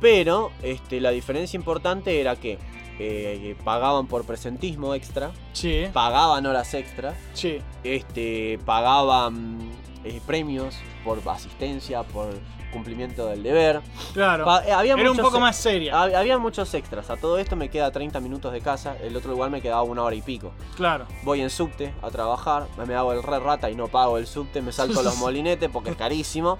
[0.00, 2.58] pero este, la diferencia importante era que
[2.98, 7.58] eh, pagaban por presentismo extra, Sí, pagaban horas extra, sí.
[7.84, 9.58] este, pagaban
[10.04, 12.28] eh, premios por asistencia, por
[12.72, 13.80] cumplimiento del deber.
[14.12, 14.44] Claro.
[14.44, 15.94] Pa- eh, había Era un poco ex- más seria.
[15.94, 17.08] hab- Había muchos extras.
[17.10, 18.96] A todo esto me queda 30 minutos de casa.
[19.02, 20.52] El otro lugar me quedaba una hora y pico.
[20.76, 21.06] Claro.
[21.22, 22.66] Voy en subte a trabajar.
[22.86, 24.60] Me hago el re rata y no pago el subte.
[24.62, 26.58] Me salto los molinetes porque es carísimo.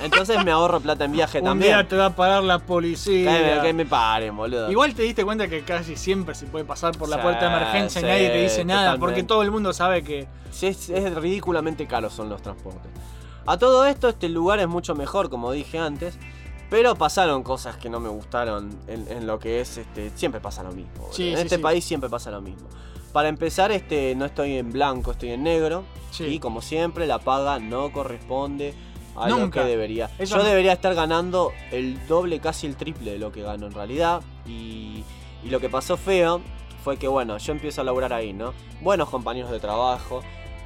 [0.00, 1.72] Entonces me ahorro plata en viaje Un también.
[1.72, 3.60] día te va a parar la policía.
[3.62, 4.70] que me paren, boludo.
[4.70, 7.56] Igual te diste cuenta que casi siempre se puede pasar por la Sí, puerta de
[7.56, 9.00] emergencia sí, y nadie te dice nada, totalmente.
[9.00, 10.26] porque todo el mundo sabe que.
[10.50, 12.90] Sí, es, es ridículamente caro son los transportes.
[13.48, 16.18] A todo esto, este lugar es mucho mejor, como dije antes.
[16.70, 20.62] Pero pasaron cosas que no me gustaron en, en lo que es, este, siempre pasa
[20.62, 21.08] lo mismo.
[21.12, 21.62] Sí, en sí, este sí.
[21.62, 22.68] país siempre pasa lo mismo.
[23.10, 25.84] Para empezar, este, no estoy en blanco, estoy en negro.
[26.10, 26.24] Sí.
[26.24, 28.74] Y como siempre, la paga no corresponde
[29.16, 30.10] a lo que debería.
[30.18, 33.64] Eso Yo no- debería estar ganando el doble, casi el triple de lo que gano
[33.66, 34.20] en realidad.
[34.46, 35.04] Y,
[35.42, 36.42] y lo que pasó feo
[36.84, 38.52] fue que, bueno, yo empiezo a laburar ahí, ¿no?
[38.82, 40.20] Buenos compañeros de trabajo.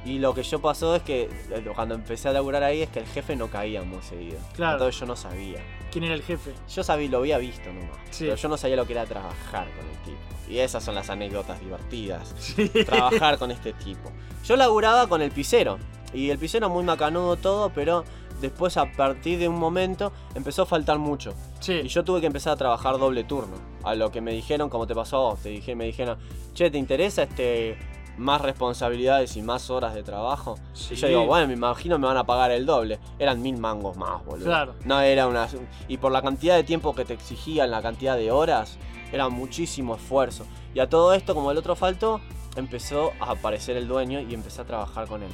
[0.05, 2.99] Y lo que yo pasó es que eh, cuando empecé a laburar ahí es que
[2.99, 4.37] el jefe no caía muy seguido.
[4.53, 4.73] Claro.
[4.73, 5.59] Entonces yo no sabía.
[5.91, 6.51] ¿Quién era el jefe?
[6.69, 7.97] Yo sabía, lo había visto nomás.
[8.11, 8.25] Sí.
[8.25, 10.19] Pero yo no sabía lo que era trabajar con el tipo.
[10.49, 12.35] Y esas son las anécdotas divertidas.
[12.85, 14.11] Trabajar con este tipo.
[14.43, 15.77] Yo laburaba con el pisero.
[16.13, 18.03] Y el pisero muy macanudo todo, pero
[18.41, 21.33] después a partir de un momento empezó a faltar mucho.
[21.61, 21.81] Y Sí.
[21.87, 23.55] yo tuve que empezar a trabajar doble turno.
[23.83, 26.17] A lo que me dijeron, como te pasó a vos, te dije, me dijeron,
[26.53, 27.77] che, ¿te interesa este
[28.17, 30.55] más responsabilidades y más horas de trabajo?
[30.73, 30.93] Sí.
[30.93, 32.99] Y yo digo, bueno, me imagino me van a pagar el doble.
[33.19, 34.45] Eran mil mangos más, boludo.
[34.45, 34.75] Claro.
[34.85, 35.47] No era una.
[35.87, 38.77] Y por la cantidad de tiempo que te exigían, la cantidad de horas,
[39.11, 40.45] era muchísimo esfuerzo.
[40.73, 42.19] Y a todo esto, como el otro faltó,
[42.55, 45.31] empezó a aparecer el dueño y empecé a trabajar con él.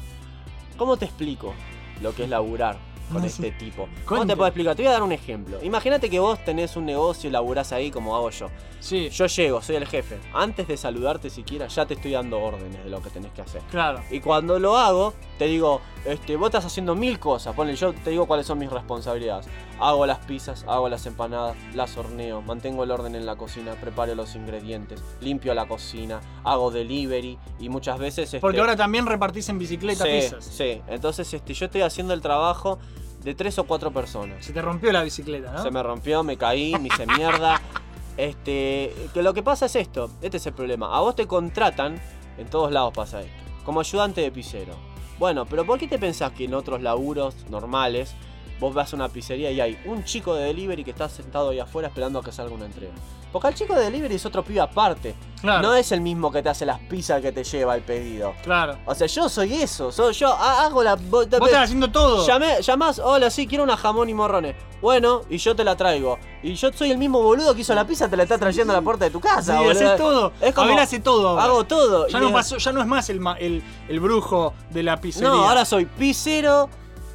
[0.78, 1.54] ¿Cómo te explico
[2.02, 2.78] lo que es laburar
[3.12, 3.88] con No este tipo?
[4.06, 4.34] ¿Cómo Cuente.
[4.34, 4.76] te puedo explicar?
[4.76, 5.58] Te voy a dar un ejemplo.
[5.64, 8.48] Imagínate que vos tenés un negocio y laburás ahí como hago yo.
[8.80, 9.10] Sí.
[9.10, 10.18] Yo llego, soy el jefe.
[10.34, 13.62] Antes de saludarte siquiera, ya te estoy dando órdenes de lo que tenés que hacer.
[13.70, 14.02] Claro.
[14.10, 17.54] Y cuando lo hago, te digo, este, vos estás haciendo mil cosas.
[17.56, 19.48] Ponle, yo te digo cuáles son mis responsabilidades.
[19.82, 24.16] Hago las pizzas, hago las empanadas, las horneo, mantengo el orden en la cocina, preparo
[24.16, 28.26] los ingredientes, limpio la cocina, hago delivery y muchas veces.
[28.26, 30.46] este, Porque ahora también repartís en bicicleta sí, pizzas.
[30.46, 32.80] Sí, entonces este, yo estoy haciendo el trabajo
[33.24, 34.46] de tres o cuatro personas.
[34.46, 35.64] Se te rompió la bicicleta, ¿no?
[35.64, 37.62] Se me rompió, me caí, me hice mierda.
[38.18, 40.94] Este, que lo que pasa es esto, este es el problema.
[40.94, 42.02] A vos te contratan,
[42.38, 44.74] en todos lados pasa esto, como ayudante de pizzero.
[45.18, 48.16] Bueno, pero ¿por qué te pensás que en otros laburos normales
[48.60, 51.60] vos vas a una pizzería y hay un chico de delivery que está sentado ahí
[51.60, 52.94] afuera esperando a que salga una entrega?
[53.32, 55.14] Porque el chico de delivery es otro pibe aparte.
[55.40, 55.62] Claro.
[55.62, 58.34] No es el mismo que te hace las pizzas que te lleva el pedido.
[58.42, 58.78] Claro.
[58.88, 60.96] O sea, yo soy eso, soy yo, ha- hago la...
[60.96, 62.26] Vos estás haciendo todo.
[62.26, 64.56] Llamé, llamás, hola, sí, quiero una jamón y morrones.
[64.82, 66.18] Bueno, y yo te la traigo.
[66.42, 68.78] Y yo soy el mismo boludo que hizo la pizza, te la está trayendo a
[68.78, 69.72] la puerta de tu Sí, casa, boludo.
[69.74, 70.32] haces todo.
[70.42, 71.28] Es como, Abel hace todo.
[71.30, 71.44] ahora.
[71.44, 72.08] Hago todo.
[72.08, 75.30] Ya Y no es- pasó, ya no es más el, el brujo de la pizzería.
[75.30, 76.68] No, ahora soy pizzero,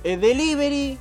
[0.05, 0.97] eh, delivery,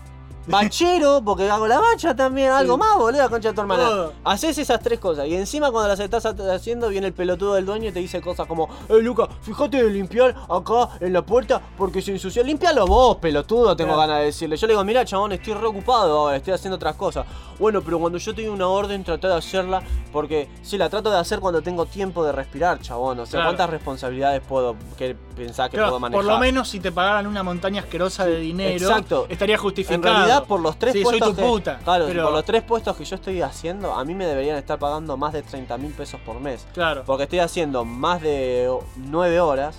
[0.48, 4.10] bachero, porque hago la bacha también, algo más, boludo, concha de tu hermana.
[4.24, 5.28] Haces esas tres cosas.
[5.28, 8.22] Y encima cuando las estás ha- haciendo, viene el pelotudo del dueño y te dice
[8.22, 12.44] cosas como, eh, Luca, fíjate de limpiar acá en la puerta porque se ensució.
[12.44, 14.58] Limpialo vos, pelotudo, tengo ganas de decirle.
[14.58, 17.26] Yo le digo, mira, chabón, estoy re ocupado ahora, estoy haciendo otras cosas.
[17.60, 21.18] Bueno, pero cuando yo tengo una orden, traté de hacerla porque sí, la trato de
[21.18, 23.20] hacer cuando tengo tiempo de respirar, chabón.
[23.20, 23.50] O sea, Claro.
[23.50, 26.24] ¿cuántas responsabilidades puedo que pensar que Claro, puedo manejar?
[26.26, 29.26] por lo menos si te pagaran una montaña asquerosa de dinero, Exacto.
[29.30, 30.02] estaría En justificado.
[30.16, 32.64] realidad por los tres Sí, soy puestos tu que, puta, Claro, pero- por los tres
[32.64, 35.92] puestos que yo estoy haciendo, a mí me deberían estar pagando más de 30 mil
[35.94, 36.66] pesos por mes.
[36.74, 37.04] Claro.
[37.06, 39.78] Porque estoy haciendo más de 9 horas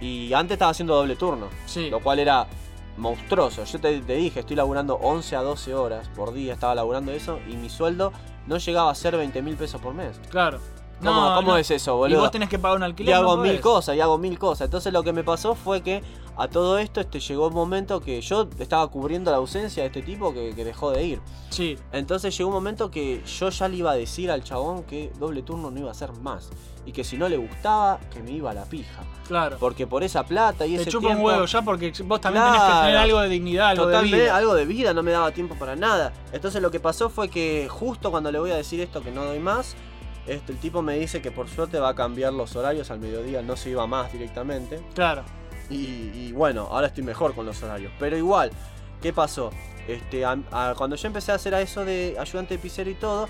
[0.00, 1.48] y antes estaba haciendo doble turno.
[1.66, 1.88] Sí.
[1.90, 2.46] Lo cual era
[2.96, 3.64] monstruoso.
[3.64, 7.40] Yo te, te dije, estoy laburando 11 a 12 horas por día, estaba laburando eso
[7.48, 8.12] y mi sueldo
[8.46, 10.20] no llegaba a ser 20 mil pesos por mes.
[10.30, 10.60] Claro.
[11.04, 11.56] ¿Cómo, No, cómo no.
[11.58, 12.20] es eso, Y boludo?
[12.20, 13.14] vos tenés que pagar un Y alquiler.
[13.14, 14.66] hago no mil cosas, y hago mil cosas.
[14.66, 16.02] Entonces lo que me pasó fue que
[16.36, 20.02] a todo esto este, llegó un momento que yo estaba cubriendo la ausencia de este
[20.02, 21.20] tipo que, que dejó de ir.
[21.50, 21.78] Sí.
[21.92, 25.42] Entonces llegó un momento que yo ya le iba a decir al chabón que doble
[25.42, 26.50] turno no iba a ser más.
[26.86, 29.02] Y que si no le gustaba, que me iba a la pija.
[29.26, 29.56] Claro.
[29.58, 31.22] Porque por esa plata y Te ese chupa tiempo...
[31.24, 34.36] un huevo ya porque vos también tenés que tener algo de dignidad, algo de vida.
[34.36, 36.12] algo de vida, no me daba tiempo para nada.
[36.32, 39.24] Entonces lo que pasó fue que justo cuando le voy a decir esto que no
[39.24, 39.76] doy más,
[40.26, 43.42] este, el tipo me dice que por suerte va a cambiar los horarios al mediodía,
[43.42, 44.80] no se iba más directamente.
[44.94, 45.22] Claro.
[45.70, 45.76] Y,
[46.14, 47.92] y bueno, ahora estoy mejor con los horarios.
[47.98, 48.50] Pero igual,
[49.00, 49.50] ¿qué pasó?
[49.88, 52.94] Este, a- a- cuando yo empecé a hacer a eso de ayudante de pizzero y
[52.94, 53.28] todo,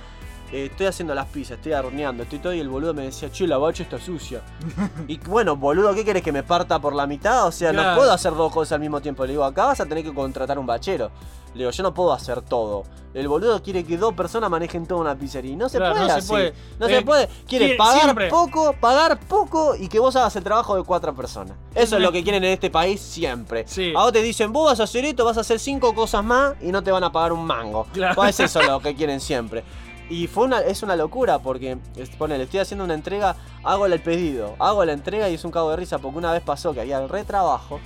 [0.54, 3.46] eh, estoy haciendo las pizzas, estoy horneando, estoy todo y el boludo me decía, che,
[3.46, 4.42] la bacha está sucia.
[5.08, 7.46] y bueno, boludo, ¿qué querés que me parta por la mitad?
[7.46, 9.24] O sea, no puedo hacer dos cosas al mismo tiempo.
[9.24, 11.10] Le digo, acá vas a tener que contratar un bachero.
[11.54, 12.82] Le digo, yo no puedo hacer todo.
[13.14, 15.54] El boludo quiere que dos personas manejen toda una pizzería.
[15.56, 16.54] No se Claro, puede no se puede.
[16.80, 17.26] No Eh, se puede.
[17.46, 18.28] Quiere quiere- pagar siempre.
[18.28, 21.56] poco, pagar poco y que vos hagas el trabajo de cuatro personas.
[21.74, 23.64] Eso es lo que quieren en este país siempre.
[23.68, 23.92] Sí.
[23.96, 26.54] A vos te dicen, vos vas a hacer esto, vas a hacer cinco cosas más
[26.60, 27.86] y no te van a pagar un mango.
[27.92, 28.16] Claro.
[28.16, 29.62] Pues es eso lo que quieren siempre.
[30.10, 31.78] Y fue una, es una locura porque,
[32.18, 35.70] ponele, estoy haciendo una entrega, hago el pedido, hago la entrega y es un cago
[35.70, 37.80] de risa porque una vez pasó que había el retrabajo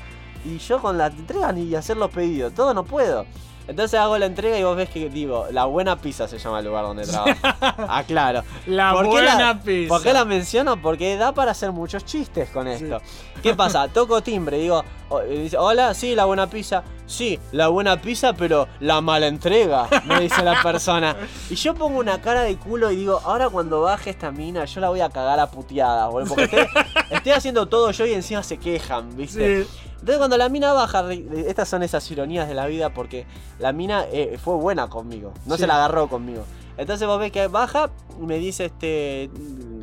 [0.45, 3.25] y yo con la entrega ni hacer los pedidos, todo no puedo.
[3.69, 6.65] Entonces hago la entrega y vos ves que digo, la buena pizza se llama el
[6.67, 7.37] lugar donde trabajo.
[7.63, 8.43] ah, claro.
[8.67, 9.89] La ¿Por qué buena pizza.
[9.89, 10.81] ¿Por qué la menciono?
[10.81, 13.01] Porque da para hacer muchos chistes con esto.
[13.43, 13.87] ¿Qué pasa?
[13.93, 16.83] Toco timbre, digo, o- eh, dice, hola, sí, la buena pizza.
[17.07, 21.17] Sí, la buena pizza, pero la mala entrega, me dice la persona.
[21.49, 24.81] Y yo pongo una cara de culo y digo, ahora cuando baje esta mina, yo
[24.81, 26.35] la voy a cagar a puteadas, boludo.
[26.35, 29.65] Porque estoy, estoy haciendo todo yo y encima se quejan, ¿viste?
[29.65, 29.71] Sí.
[30.01, 33.27] Entonces cuando la mina baja, estas son esas ironías de la vida porque
[33.59, 35.63] la mina eh, fue buena conmigo, no Sí.
[35.63, 36.45] se la agarró conmigo.
[36.77, 39.29] Entonces vos ves que baja y me dice este,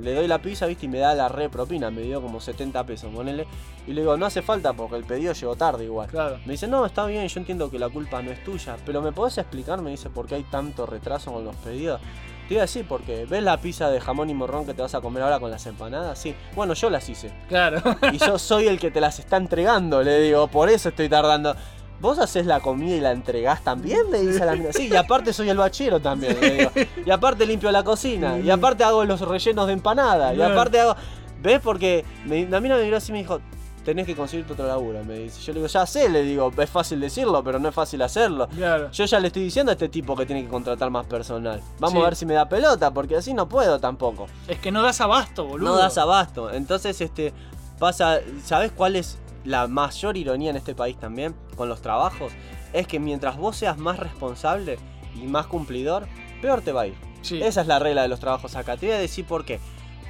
[0.02, 2.86] le doy la pizza, viste, y me da la re propina, me dio como 70
[2.86, 3.46] pesos, ponele.
[3.86, 6.08] Y le digo, no hace falta porque el pedido llegó tarde igual.
[6.08, 6.38] Claro.
[6.46, 9.12] Me dice, no, está bien, yo entiendo que la culpa no es tuya, pero ¿me
[9.12, 9.82] podés explicar?
[9.82, 12.00] Me dice, ¿por qué hay tanto retraso con los pedidos?
[12.48, 14.94] Te iba a decir, porque ¿ves la pizza de jamón y morrón que te vas
[14.94, 16.20] a comer ahora con las empanadas?
[16.20, 17.32] Sí, bueno, yo las hice.
[17.48, 17.82] Claro.
[18.14, 21.56] Y yo soy el que te las está entregando, le digo, por eso estoy tardando.
[22.00, 24.12] ¿Vos haces la comida y la entregás también?
[24.12, 24.72] Le dice la mina.
[24.74, 26.72] Sí, y aparte soy el bachero también, le digo.
[27.06, 28.38] Y aparte limpio la cocina.
[28.38, 30.34] Y aparte hago los rellenos de empanada.
[30.34, 30.96] Y aparte hago.
[31.42, 31.62] ¿Ves?
[31.64, 33.40] Porque me, la mina me miró así y me dijo.
[33.86, 35.40] Tenés que conseguirte otro laburo, me dice.
[35.42, 38.48] Yo le digo, ya sé, le digo, es fácil decirlo, pero no es fácil hacerlo.
[38.50, 38.90] Claro.
[38.92, 41.62] Yo ya le estoy diciendo a este tipo que tiene que contratar más personal.
[41.80, 42.00] Vamos Sí.
[42.02, 44.26] a ver si me da pelota, porque así no puedo tampoco.
[44.48, 45.70] Es que no das abasto, boludo.
[45.70, 46.52] No das abasto.
[46.52, 47.32] Entonces, este,
[47.80, 48.20] pasa.
[48.44, 51.36] ¿Sabes cuál es la mayor ironía en este país también?
[51.56, 52.34] Con los trabajos.
[52.74, 54.80] Es que mientras vos seas más responsable
[55.16, 56.08] y más cumplidor,
[56.42, 56.96] peor te va a ir.
[57.22, 57.42] Sí.
[57.42, 58.78] Esa es la regla de los trabajos acá.
[58.78, 59.60] Te voy a decir por qué.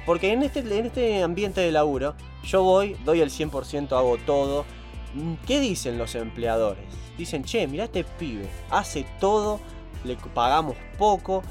[0.06, 2.14] Porque en este, en este ambiente de laburo,
[2.44, 4.64] yo voy, doy el 100%, hago todo.
[5.14, 6.84] Mm, ¿Qué dicen los empleadores?
[7.18, 9.60] Dicen, che, mirá este pibe, hace todo,
[10.04, 11.42] le pagamos poco.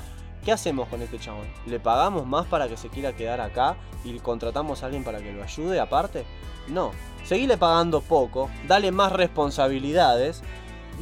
[0.44, 1.48] ¿Qué hacemos con este chabón?
[1.66, 5.34] ¿Le pagamos más para que se quiera quedar acá y contratamos a alguien para que
[5.34, 6.24] lo ayude aparte?
[6.68, 6.92] No.
[7.24, 10.44] Seguile pagando poco, dale más responsabilidades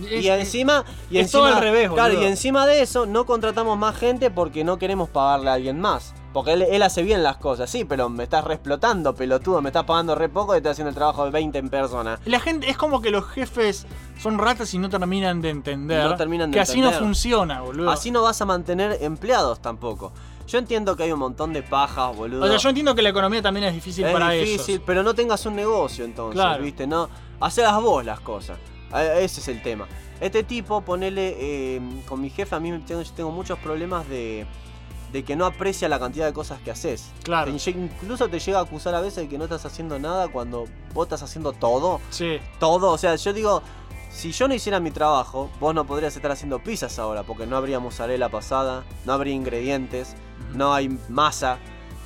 [0.10, 3.26] Es- y encima, y es encima, todo al revés, claro, y encima de eso no
[3.26, 6.14] contratamos más gente porque no queremos pagarle a alguien más.
[6.34, 9.70] Porque él, él hace bien las cosas, sí, pero me estás re explotando, pelotudo, me
[9.70, 12.20] estás pagando re poco y estoy haciendo el trabajo de 20 en persona.
[12.26, 13.86] La gente es como que los jefes
[14.20, 17.92] son ratas y no terminan de entender No terminan de que así no funciona, boludo.
[17.92, 20.12] Así no vas a mantener empleados tampoco.
[20.48, 22.44] Yo entiendo que hay un montón de pajas, boludo.
[22.44, 24.84] o sea, yo entiendo que la economía también es difícil es para difícil, ellos.
[24.88, 26.64] pero no tengas un negocio entonces, Claro.
[26.64, 26.88] ¿viste?
[26.88, 27.10] No,
[27.42, 28.58] hacelas vos las cosas.
[28.94, 29.88] Ese es el tema.
[30.22, 34.46] Este tipo, ponele, eh, con mi jefe, a mí tengo, tengo muchos problemas de,
[35.12, 37.10] de que no aprecia la cantidad de cosas que haces.
[37.24, 37.52] Claro.
[37.54, 40.66] Te incluso te llega a acusar a veces de que no estás haciendo nada cuando
[40.94, 42.00] vos estás haciendo todo.
[42.10, 42.38] Sí.
[42.60, 43.62] Todo, o sea, yo digo,
[44.12, 47.58] si yo no hiciera mi trabajo, vos no podrías estar haciendo pizzas ahora, porque no
[47.58, 50.16] habría mozzarella pasada, no habría ingredientes,
[50.54, 51.58] no hay masa.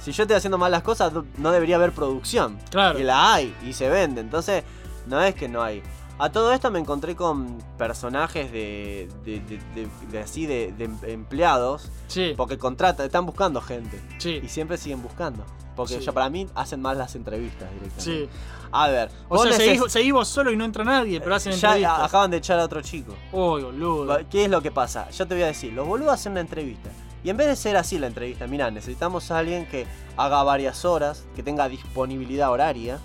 [0.02, 2.58] Si yo estoy haciendo mal las cosas, no- no debería haber producción.
[2.72, 2.98] Claro.
[2.98, 4.22] Y la hay, y se vende.
[4.22, 4.64] Entonces,
[5.06, 5.84] no es que no hay.
[6.20, 10.86] A todo esto me encontré con personajes de, de, de- de- de así, de, de
[10.86, 12.34] em- empleados, Sí.
[12.36, 14.02] porque contratan, están buscando gente.
[14.18, 14.40] Sí.
[14.44, 15.46] Y siempre siguen buscando.
[15.76, 16.06] Porque Sí.
[16.06, 18.02] yo, para mí hacen mal las entrevistas directamente.
[18.02, 18.30] Sí.
[18.72, 21.70] A ver, O sea, seguís, seguís vos solo y no entra nadie, pero hacen ya
[21.70, 22.00] entrevistas.
[22.04, 23.14] acaban de echar a otro chico.
[23.32, 24.18] Uy, boludo.
[24.30, 25.10] ¿Qué es lo que pasa?
[25.12, 26.90] Yo te voy a decir, los boludos hacen una entrevista.
[27.24, 29.86] Y en vez de ser así la entrevista, mira, necesitamos a alguien que
[30.18, 33.00] haga varias horas, que tenga disponibilidad horaria.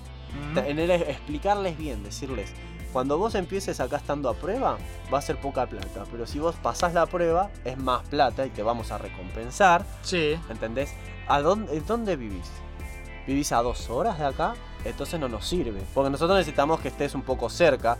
[0.52, 0.54] Mm.
[0.54, 2.50] Tener, explicarles bien, decirles,
[2.92, 4.76] cuando vos empieces acá estando a prueba,
[5.12, 6.04] va a ser poca plata.
[6.10, 9.84] Pero si vos pasás la prueba, es más plata y te vamos a recompensar.
[10.02, 10.38] Sí.
[10.50, 10.92] ¿Entendés?
[11.26, 12.50] ¿A dónde, dónde vivís?
[13.26, 14.54] ¿Vivís a dos horas de acá?
[14.84, 15.80] Entonces no nos sirve.
[15.94, 17.96] Porque nosotros necesitamos que estés un poco cerca.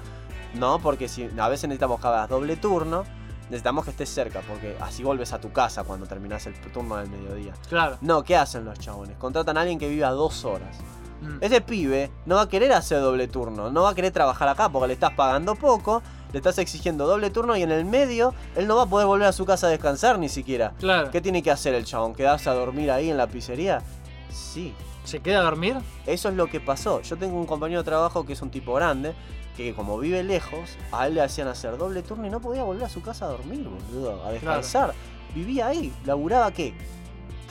[0.55, 0.79] ¿No?
[0.81, 3.05] Porque si a veces necesitamos que hagas doble turno.
[3.45, 4.41] Necesitamos que estés cerca.
[4.41, 7.55] Porque así volves a tu casa cuando terminás el turno del mediodía.
[7.69, 7.97] Claro.
[8.03, 9.17] No, ¿qué hacen los chabones?
[9.17, 10.77] Contratan a alguien que viva dos horas.
[11.23, 11.39] Mm.
[11.41, 14.69] Ese pibe no va a querer hacer doble turno, no va a querer trabajar acá
[14.69, 18.67] porque le estás pagando poco, le estás exigiendo doble turno y en el medio él
[18.67, 20.73] no va a poder volver a su casa a descansar ni siquiera.
[20.79, 21.11] Claro.
[21.11, 22.15] ¿Qué tiene que hacer el chabón?
[22.15, 23.83] ¿Quedarse a dormir ahí en la pizzería?
[24.31, 24.75] Sí,
[25.05, 25.77] ¿Se queda a dormir?
[26.07, 27.01] eso es lo que pasó.
[27.03, 29.15] Yo tengo un compañero de trabajo que es un tipo grande,
[29.57, 32.85] que como vive lejos, a él le hacían hacer doble turno y no podía volver
[32.85, 34.95] a su casa a dormir, boludo, a descansar.
[35.35, 36.75] Vivía ahí, laburaba qué?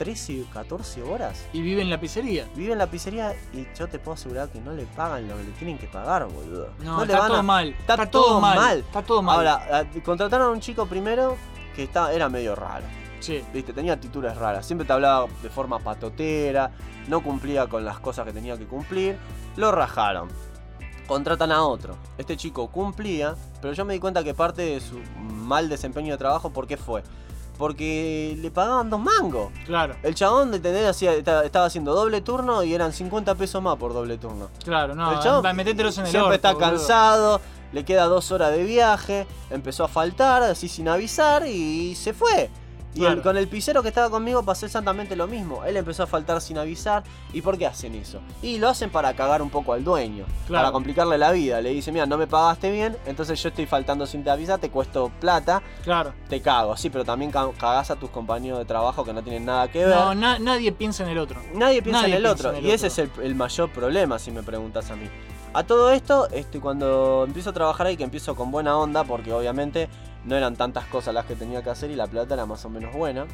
[0.06, 1.44] 13, 14 horas.
[1.52, 2.48] Y vive en la pizzería.
[2.56, 5.44] Vive en la pizzería y yo te puedo asegurar que no le pagan lo que
[5.44, 6.70] le tienen que pagar, boludo.
[6.80, 7.68] No, le está van todo a- mal.
[7.68, 8.78] Está, todo, mal.
[8.80, 9.36] Está todo mal.
[9.36, 11.36] Ahora, a- contrataron a un chico primero
[11.76, 12.84] que está, era medio raro.
[13.20, 13.44] Sí.
[13.54, 14.66] Viste, tenía actitudes raras.
[14.66, 16.72] Siempre te hablaba de forma patotera,
[17.06, 19.16] no cumplía con las cosas que tenía que cumplir.
[19.54, 20.28] Lo rajaron.
[21.06, 21.96] Contratan a otro.
[22.18, 24.98] Este chico cumplía, pero yo me di cuenta que parte de su
[25.28, 27.04] mal desempeño de trabajo, ¿por qué fue?
[27.58, 29.50] Porque le pagaban dos mangos.
[29.66, 33.62] Claro, El chabón de tener hacía, esta- estaba haciendo doble turno y eran 50 pesos
[33.62, 34.48] más por doble turno.
[34.64, 35.12] claro, no.
[35.12, 35.42] El chabón
[35.98, 36.68] en el Siempre orto, está boludo.
[36.70, 37.40] cansado,
[37.72, 42.50] le queda dos horas de viaje, empezó a faltar así sin avisar y se fue.
[42.94, 45.64] Y el- con el pisero que estaba conmigo pasó exactamente lo mismo.
[45.64, 47.02] Él empezó a faltar sin avisar.
[47.32, 48.20] ¿Y por qué hacen eso?
[48.42, 50.26] Y lo hacen para cagar un poco al dueño.
[50.46, 50.64] Claro.
[50.64, 51.60] Para complicarle la vida.
[51.62, 54.68] Le dice, mira, no me pagaste bien, entonces yo estoy faltando sin te avisar, te
[54.70, 56.12] cuesto plata, Claro.
[56.28, 56.76] te cago.
[56.76, 59.86] Sí, pero también ca- cagás a tus compañeros de trabajo que no tienen nada que
[59.86, 59.96] ver.
[59.96, 61.40] No, na- nadie piensa en el otro.
[61.54, 62.58] Nadie piensa Nadie en el piensa otro.
[62.58, 65.08] en el y ese es el, el mayor problema, si me preguntas a mí.
[65.54, 69.32] A todo esto, este, cuando empiezo a trabajar ahí, que empiezo con buena onda, porque
[69.34, 69.88] obviamente
[70.24, 72.70] no eran tantas cosas las que tenía que hacer y la plata era más o
[72.70, 73.26] menos buena.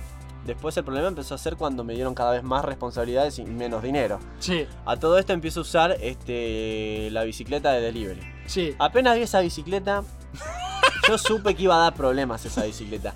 [0.47, 3.82] Después el problema empezó a ser cuando me dieron cada vez más responsabilidades y menos
[3.82, 4.19] dinero.
[4.39, 8.20] Sí, A todo esto empiezo a usar este, la bicicleta de delivery.
[8.47, 8.74] sí.
[8.78, 10.02] Apenas vi esa bicicleta,
[11.09, 13.12] yo supe que iba a dar problemas esa bicicleta.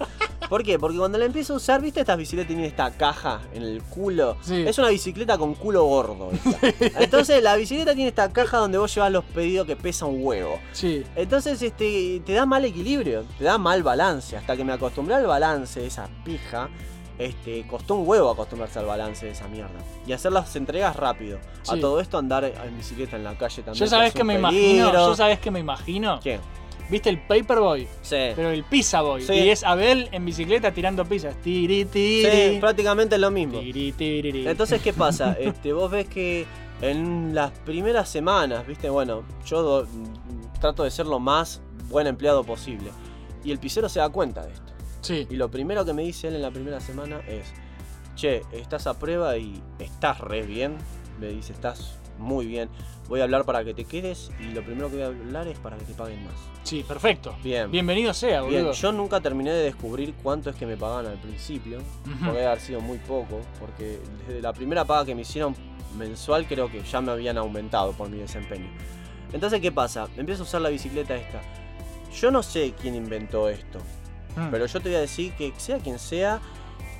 [0.48, 0.78] ¿Por qué?
[0.78, 4.36] Porque cuando la empiezo a usar, ¿viste estas bicicletas tienen esta caja en el culo?
[4.42, 4.62] Sí.
[4.66, 6.30] Es una bicicleta con culo gordo.
[6.30, 7.02] esta.
[7.02, 10.58] Entonces la bicicleta tiene esta caja donde vos llevas los pedidos que pesa un huevo.
[10.72, 11.04] Sí.
[11.16, 14.36] Entonces este, te da mal equilibrio, te da mal balance.
[14.36, 16.68] Hasta que me acostumbré al balance de esa pija,
[17.26, 19.78] este, costó un huevo acostumbrarse al balance de esa mierda.
[20.06, 21.38] Y hacer las entregas rápido.
[21.68, 21.80] A Sí.
[21.80, 23.74] todo esto andar en bicicleta en la calle también.
[23.84, 24.92] Yo sabés es que me imagino.
[24.92, 26.20] Yo sabés que me imagino.
[26.22, 26.38] ¿Qué?
[26.90, 27.88] ¿Viste el Paperboy?
[28.02, 28.16] Sí.
[28.36, 29.22] Pero el Pizza Boy.
[29.22, 29.32] Sí.
[29.32, 31.34] Y es Abel en bicicleta tirando pizzas.
[31.36, 32.58] Tiri, Sí, tiri.
[32.60, 33.60] prácticamente lo mismo.
[33.60, 34.46] Tiri, tiri.
[34.46, 35.32] Entonces, ¿qué pasa?
[35.40, 36.44] Este, vos ves que
[36.82, 39.86] en las primeras semanas, viste, bueno, yo do-
[40.60, 42.90] trato de ser lo más buen empleado posible.
[43.44, 44.71] Y el pisero se da cuenta de esto.
[45.02, 45.26] Sí.
[45.28, 47.52] Y lo primero que me dice él en la primera semana es,
[48.14, 50.76] che, estás a prueba y estás re bien.
[51.20, 52.70] Me dice, estás muy bien.
[53.08, 55.58] Voy a hablar para que te quedes y lo primero que voy a hablar es
[55.58, 56.34] para que te paguen más.
[56.62, 57.34] Sí, perfecto.
[57.42, 57.70] Bien.
[57.70, 58.62] Bienvenido sea, boludo.
[58.62, 61.78] Bien, yo nunca terminé de descubrir cuánto es que me pagaban al principio.
[61.78, 62.18] Ujú.
[62.18, 63.40] Porque debe haber sido muy poco.
[63.58, 65.54] Porque desde la primera paga que me hicieron
[65.98, 68.70] mensual creo que ya me habían aumentado por mi desempeño.
[69.32, 70.08] Entonces, ¿qué pasa?
[70.16, 71.40] Empiezo a usar la bicicleta esta.
[72.14, 73.80] Yo no sé quién inventó esto.
[74.36, 74.48] Mm.
[74.50, 76.40] Pero yo te voy a decir que sea quien sea,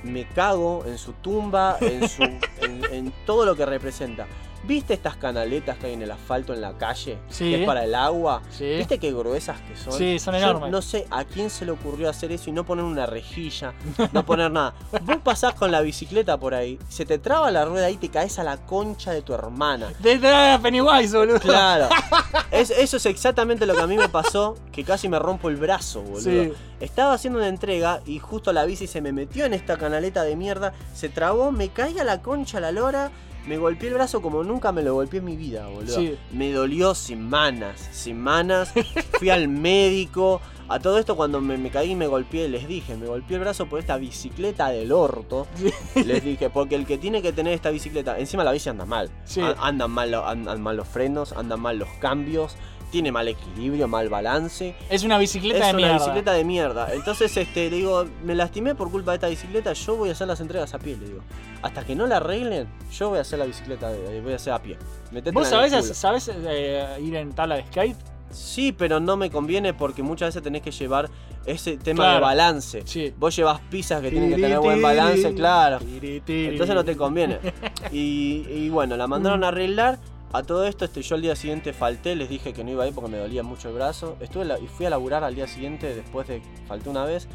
[0.03, 2.23] me cago en su tumba, en, su,
[2.61, 4.27] en, en todo lo que representa.
[4.65, 7.17] ¿Viste estas canaletas que hay en el asfalto en la calle?
[7.29, 7.49] Sí.
[7.51, 8.41] Que es para el agua.
[8.49, 8.75] Sí.
[8.77, 9.91] ¿Viste qué gruesas que son?
[9.93, 10.71] Sí, son Yo enormes.
[10.71, 13.73] No sé a quién se le ocurrió hacer eso y no poner una rejilla,
[14.13, 14.73] no poner nada.
[15.03, 18.39] Vos pasás con la bicicleta por ahí, se te traba la rueda y te caes
[18.39, 19.91] a la concha de tu hermana.
[19.99, 21.39] Desde a Pennywise, boludo.
[21.39, 21.89] Claro.
[22.51, 25.55] Es- eso es exactamente lo que a mí me pasó, que casi me rompo el
[25.57, 26.19] brazo, boludo.
[26.21, 26.53] Sí.
[26.79, 30.35] Estaba haciendo una entrega y justo la bici se me metió en esta canaleta de
[30.35, 33.09] mierda, se trabó, me caí a la concha a la lora,
[33.47, 35.95] me golpeé el brazo como nunca me lo golpeé en mi vida, boludo.
[35.95, 36.17] Sí.
[36.31, 38.73] Me dolió semanas, semanas.
[39.19, 40.41] Fui al médico.
[40.69, 43.41] A todo esto cuando me, me caí y me golpeé, les dije, me golpeé el
[43.41, 45.45] brazo por esta bicicleta del orto.
[45.93, 49.11] Les dije, porque el que tiene que tener esta bicicleta, encima la bici anda mal.
[49.25, 49.41] Sí.
[49.59, 52.55] Andan mal, andan mal los frenos, andan mal los cambios.
[52.93, 54.75] Tiene mal equilibrio, mal balance.
[54.87, 55.97] Es una bicicleta es de una mierda.
[55.97, 56.93] bicicleta de mierda.
[56.93, 60.27] Entonces, este, le digo, me lastimé por culpa de esta bicicleta, yo voy a hacer
[60.27, 61.21] las entregas a pie, le digo.
[61.63, 64.53] Hasta que no la arreglen, yo voy a hacer la bicicleta, de- voy a hacer
[64.53, 64.77] a pie.
[65.11, 67.97] Metétela ¿Vos sabés, sabés eh, ir en tabla de skate?
[68.29, 71.09] Sí, pero no me conviene porque muchas veces tenés que llevar
[71.47, 72.83] ese tema de balance.
[72.85, 73.11] Sí.
[73.17, 75.79] Vos llevas pizzas que tienen que tener buen balance, claro.
[75.81, 77.39] Entonces no te conviene.
[77.91, 79.97] Y, y bueno, la mandaron a arreglar.
[80.33, 82.87] A todo esto, este, yo al día siguiente falté, les dije que no iba a
[82.87, 84.17] ir porque me dolía mucho el brazo.
[84.19, 87.27] Estuve la- y fui a laburar al día siguiente después de falté una vez.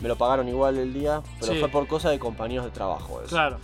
[0.00, 1.58] Me lo pagaron igual el día, pero Sí.
[1.60, 3.20] fue por cosa de compañeros de trabajo.
[3.22, 3.30] eso.
[3.30, 3.58] Claro.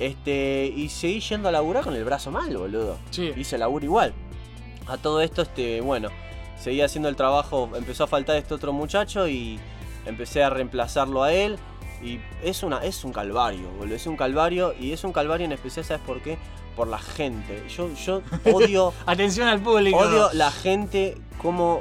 [0.00, 2.98] Este, y seguí yendo a laburar con el brazo mal, boludo.
[3.10, 3.32] Sí.
[3.36, 4.12] Hice laburo igual.
[4.88, 6.08] A todo esto, este, bueno,
[6.58, 7.70] seguí haciendo el trabajo.
[7.76, 9.60] Empezó a faltar este otro muchacho y
[10.06, 11.56] empecé a reemplazarlo a él.
[12.02, 13.94] Y es, una, es un calvario, boludo.
[13.94, 14.74] Es un calvario.
[14.78, 16.36] Y es un calvario en especial, ¿sabes por qué?
[16.76, 17.64] Por la gente.
[17.68, 18.22] Yo, yo
[18.52, 18.92] odio.
[19.06, 19.98] Atención al público.
[19.98, 21.80] Odio la gente como...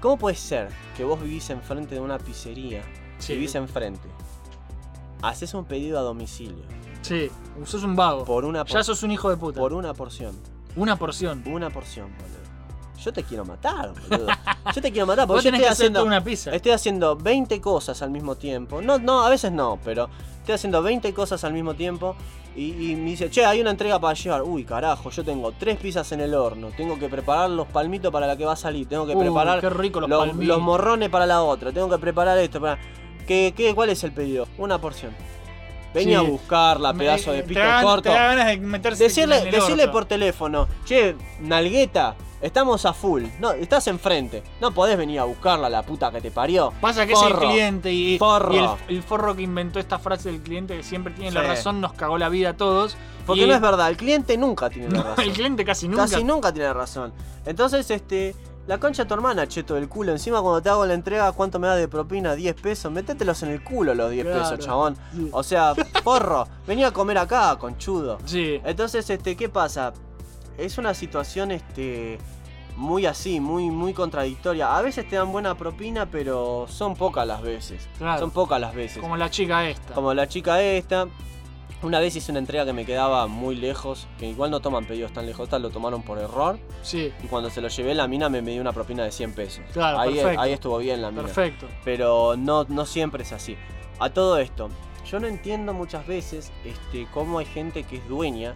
[0.00, 2.82] ¿Cómo puede ser que vos vivís enfrente de una pizzería?
[3.18, 3.34] Sí.
[3.34, 4.08] Vivís enfrente.
[5.22, 6.64] Haces un pedido a domicilio.
[7.02, 7.30] Sí,
[7.64, 8.24] sos un vago.
[8.24, 9.60] Por una Ya sos un hijo de puta.
[9.60, 10.36] Por una porción.
[10.74, 11.42] Una porción.
[11.46, 12.42] Una porción, boludo.
[13.00, 14.28] Yo te quiero matar, boludo.
[14.74, 16.52] Yo te quiero matar porque Vos yo tenés estoy que haciendo, una pizza.
[16.52, 18.80] estoy haciendo 20 cosas al mismo tiempo.
[18.82, 20.08] No, no, a veces no, pero
[20.42, 22.14] estoy haciendo 20 cosas al mismo tiempo.
[22.54, 24.42] Y, y me dice, che, hay una entrega para llevar.
[24.42, 26.68] Uy, carajo, yo tengo tres pizzas en el horno.
[26.76, 28.86] Tengo que preparar los palmitos para la que va a salir.
[28.86, 31.72] Tengo que Uy, preparar qué rico los los, morrones para la otra.
[31.72, 32.60] Tengo que preparar esto.
[32.60, 32.78] Para...
[33.26, 34.46] ¿Qué, qué, ¿Cuál es el pedido?
[34.58, 35.12] Una porción.
[35.94, 36.26] Venía Sí.
[36.26, 38.02] a buscarla, Me- pedazo de te pito da- corto.
[38.10, 43.24] Te ganas de meterse Decirle, decirle por teléfono, che, Nalgueta, estamos a full.
[43.40, 44.42] No, estás enfrente.
[44.60, 46.72] No podés venir a buscarla, la puta que te parió.
[46.80, 48.52] Pasa que es el cliente y, Forro.
[48.54, 51.80] y el, el forro que inventó esta frase del cliente que siempre tiene la razón
[51.80, 52.96] nos cagó la vida a todos.
[53.26, 55.24] Porque Y- no es verdad, el cliente nunca tiene la razón.
[55.24, 56.02] el cliente casi nunca.
[56.02, 57.12] Casi nunca tiene razón.
[57.46, 58.34] Entonces, este.
[58.68, 60.12] La concha de tu hermana, cheto del culo.
[60.12, 62.36] Encima, cuando te hago la entrega, ¿cuánto me da de propina?
[62.36, 62.92] 10 pesos.
[62.92, 64.40] Métetelos en el culo los 10 Claro.
[64.40, 64.96] pesos, chabón.
[65.32, 65.74] O sea,
[66.04, 68.18] porro, venía a comer acá, conchudo.
[68.24, 68.60] Sí.
[68.64, 69.92] Entonces, este, ¿qué pasa?
[70.58, 72.18] Es una situación, este.
[72.74, 74.76] Muy así, muy, muy contradictoria.
[74.76, 77.86] A veces te dan buena propina, pero son pocas las veces.
[77.98, 78.20] Claro.
[78.20, 78.98] Son pocas las veces.
[78.98, 79.92] Como la chica esta.
[79.92, 81.06] Como la chica esta.
[81.82, 85.12] Una vez hice una entrega que me quedaba muy lejos, que igual no toman pedidos
[85.12, 86.58] tan lejos, lo tomaron por error.
[86.82, 89.34] Sí, Y cuando se lo llevé, la mina me, me dio una propina de 100
[89.34, 89.64] pesos.
[89.72, 90.40] Claro, ahí, perfecto.
[90.40, 91.24] ahí estuvo bien la mina.
[91.24, 91.66] perfecto.
[91.84, 93.56] Pero no, no siempre es así.
[93.98, 94.68] A todo esto,
[95.10, 98.54] yo no entiendo muchas veces este, cómo hay gente que es dueña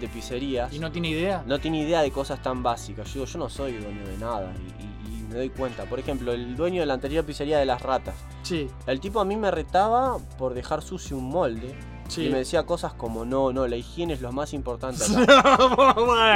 [0.00, 0.72] de pizzerías.
[0.72, 1.42] ¿Y no tiene idea?
[1.46, 3.06] no tiene idea de cosas tan básicas.
[3.08, 5.84] Yo digo, yo no soy dueño de nada y, y- y me doy cuenta.
[5.84, 8.14] Por ejemplo, el dueño de la anterior pizzería de las ratas.
[8.42, 11.74] Sí, El tipo a mí me retaba por dejar sucio un molde.
[12.08, 12.26] Sí.
[12.26, 15.56] Y me decía cosas como, no, no, la higiene es lo más importante acá.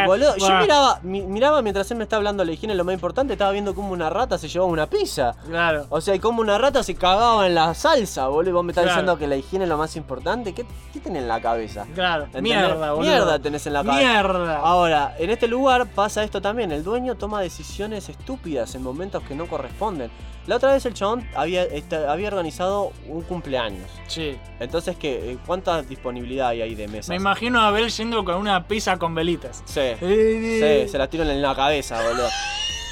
[0.07, 2.95] Boludo, yo miraba, mi- miraba mientras él me estaba hablando de la higiene, lo más
[2.95, 5.35] importante, estaba viendo cómo una rata se llevaba una pizza.
[5.47, 5.87] Claro.
[5.91, 8.51] O sea, y cómo una rata se cagaba en la salsa, boludo.
[8.51, 8.97] Y vos me estás Claro.
[9.01, 10.55] diciendo que la higiene es lo más importante.
[10.55, 11.87] ¿Qué, qué tenés en la cabeza?
[11.95, 12.25] Claro.
[12.25, 12.43] ¿Entendés?
[12.57, 13.09] Mierda, boludo.
[13.11, 14.09] Mierda tenés en la cabeza.
[14.09, 14.57] Mierda.
[14.59, 16.73] Ahora, en este lugar pasa esto también.
[16.73, 20.11] El dueño toma decisiones estúpidas en momentos que no corresponden.
[20.47, 23.89] La otra vez el chabón había, esta- había organizado un cumpleaños.
[24.09, 24.37] Sí.
[24.59, 25.39] Entonces, ¿qué?
[25.47, 27.09] ¿cuánta disponibilidad hay ahí de mesas?
[27.11, 29.63] Me imagino a Abel yendo con una pizza con velitas.
[29.67, 29.81] Sí.
[29.81, 32.29] Eh, Sí, se la tiran en la cabeza, boludo.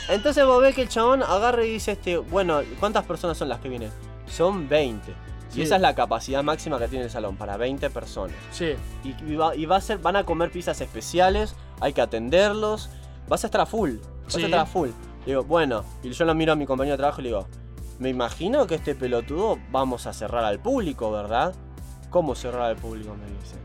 [0.08, 3.60] Entonces vos ves que el chabón agarra y dice este, bueno, ¿cuántas personas son las
[3.60, 3.90] que vienen?
[4.28, 5.12] Son 20.
[5.50, 5.60] Sí.
[5.60, 8.36] Y esa es la capacidad máxima que tiene el salón, para 20 personas.
[8.52, 8.74] Sí.
[9.04, 12.90] Y, y va, y va a ser, van a comer pizzas especiales, hay que atenderlos,
[13.28, 14.42] vas a estar a full, vas Sí.
[14.42, 14.90] a estar a full.
[15.20, 17.46] Le digo, bueno, y yo lo miro a mi compañero de trabajo y le digo,
[17.98, 21.54] me imagino que este pelotudo vamos a cerrar al público, ¿verdad?
[22.08, 23.14] ¿Cómo cerrar al público?
[23.14, 23.56] Me dice.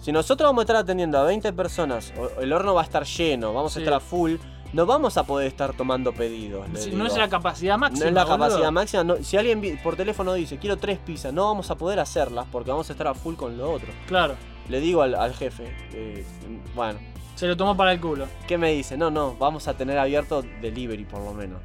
[0.00, 3.52] Si nosotros vamos a estar atendiendo a 20 personas, el horno va a estar lleno,
[3.52, 3.78] vamos Sí.
[3.78, 4.34] a estar a full,
[4.72, 6.66] no vamos a poder estar tomando pedidos.
[6.74, 8.04] Sí, no es la capacidad máxima.
[8.04, 8.38] No es la boludo.
[8.48, 9.04] capacidad máxima.
[9.04, 12.70] no- si alguien por teléfono dice quiero tres pizzas, no vamos a poder hacerlas porque
[12.70, 13.88] vamos a estar a full con lo otro.
[14.06, 14.34] Claro.
[14.68, 16.24] Le digo al, al jefe, eh,
[16.74, 16.98] bueno,
[17.38, 18.26] Se lo tomó para el culo.
[18.48, 18.96] ¿qué me dice?
[18.96, 21.60] No, no, vamos a tener abierto delivery por lo menos.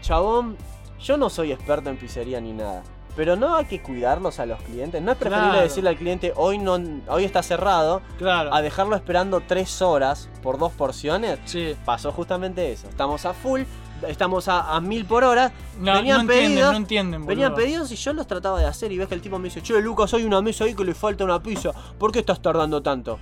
[0.00, 0.56] Chabón,
[1.00, 2.82] yo no soy experto en pizzería ni nada.
[3.14, 5.00] Pero no hay que cuidarlos a los clientes.
[5.02, 5.62] No es preferible Claro.
[5.68, 8.52] decirle al cliente hoy no hoy está cerrado Claro.
[8.54, 11.38] a dejarlo esperando tres horas por dos porciones.
[11.44, 11.76] Sí.
[11.84, 12.88] Pasó justamente eso.
[12.88, 13.62] Estamos a full,
[14.08, 15.52] estamos a, a mil por hora.
[15.78, 17.64] No, venían no entienden, no entienden, Venían boludo.
[17.66, 19.80] pedidos y yo los trataba de hacer y ves que el tipo me dice, che
[19.80, 21.70] Lucas, hay una mesa ahí que le falta una pizza.
[21.98, 23.18] ¿Por qué estás tardando tanto?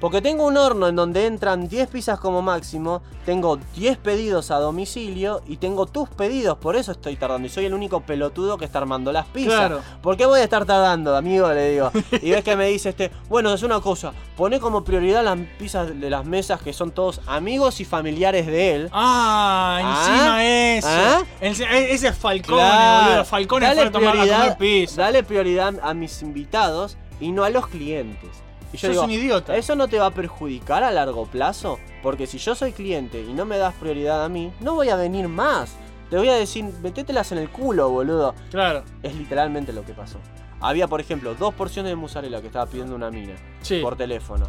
[0.00, 4.56] Porque tengo un horno en donde entran 10 pizzas como máximo, tengo 10 pedidos a
[4.58, 7.46] domicilio y tengo tus pedidos, por eso estoy tardando.
[7.46, 9.54] Y soy el único pelotudo que está armando las pizzas.
[9.54, 9.80] Claro.
[10.02, 11.48] ¿Por qué voy a estar tardando, amigo?
[11.52, 11.90] Le digo.
[12.20, 15.98] Y ves que me dice este, bueno, es una cosa, pone como prioridad las pizzas
[15.98, 18.90] de las mesas que son todos amigos y familiares de él.
[18.92, 20.88] Ah, encima eso.
[20.90, 21.22] ¿Ah?
[21.40, 23.06] Ese, ese es Falcone, Claro.
[23.06, 23.24] boludo.
[23.24, 25.02] Falcone Dale fue a tomar a comer prioridad, pizza.
[25.02, 28.30] dale prioridad a mis invitados y no a los clientes.
[28.72, 29.56] Y yo Sos digo, un idiota.
[29.56, 31.78] ¿eso no te va a perjudicar a largo plazo?
[32.02, 34.96] Porque si yo soy cliente y no me das prioridad a mí, no voy a
[34.96, 35.76] venir más.
[36.10, 38.34] Te voy a decir, metételas en el culo, boludo.
[38.50, 38.82] Claro.
[39.02, 40.18] Es literalmente lo que pasó.
[40.60, 43.80] Había, por ejemplo, dos porciones de mozzarella que estaba pidiendo una mina Sí.
[43.80, 44.48] por teléfono.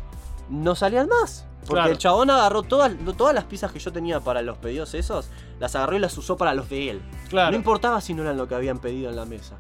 [0.50, 1.46] No salían más.
[1.62, 1.92] Porque Claro.
[1.92, 5.30] el chabón agarró todas, todas las pizzas que yo tenía para los pedidos esos,
[5.60, 7.02] las agarró y las usó para los de él.
[7.30, 7.50] Claro.
[7.52, 9.56] No importaba si no eran lo que habían pedido en la mesa.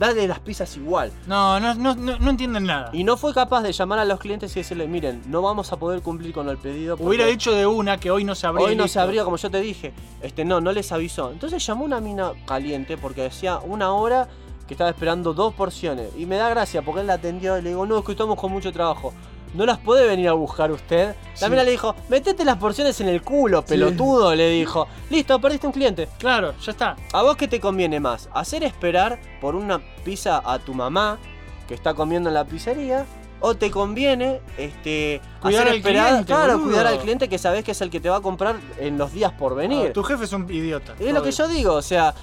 [0.00, 1.12] Dale las pizzas igual.
[1.26, 2.88] No, no, no, no, no entienden nada.
[2.94, 5.76] Y no fue capaz de llamar a los clientes y decirle, miren, no vamos a
[5.76, 6.96] poder cumplir con el pedido.
[6.98, 8.64] Hubiera dicho de una que hoy no se abría.
[8.64, 8.94] Hoy no listo.
[8.94, 9.92] se abrió, como yo te dije.
[10.22, 11.30] Este, no, no les avisó.
[11.30, 14.26] Entonces llamó una mina caliente porque decía una hora
[14.66, 16.08] que estaba esperando dos porciones.
[16.16, 18.40] Y me da gracia porque él la atendió y le digo, no, es que estamos
[18.40, 19.12] con mucho trabajo.
[19.54, 21.14] ¿No las puede venir a buscar usted?
[21.40, 21.50] La Sí.
[21.50, 24.86] mina le dijo, metete las porciones en el culo, pelotudo, le dijo.
[25.10, 26.08] Listo, perdiste un cliente.
[26.18, 26.96] Claro, ya está.
[27.12, 28.28] ¿A vos qué te conviene más?
[28.32, 31.18] ¿Hacer esperar por una pizza a tu mamá
[31.66, 33.04] que está comiendo en la pizzería?
[33.42, 36.66] ¿O te conviene este, Cuidar hacer al esperar, cliente, claro, boludo.
[36.68, 39.12] cuidar al cliente que sabes que es el que te va a comprar en los
[39.12, 39.86] días por venir?
[39.86, 40.94] No, tu jefe es un idiota.
[41.00, 42.14] Es lo que yo digo, o sea,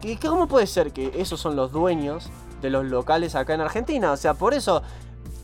[0.00, 2.28] ¿qué- qué- ¿cómo puede ser que esos son los dueños
[2.60, 4.12] de los locales acá en Argentina?
[4.12, 4.82] O sea, por eso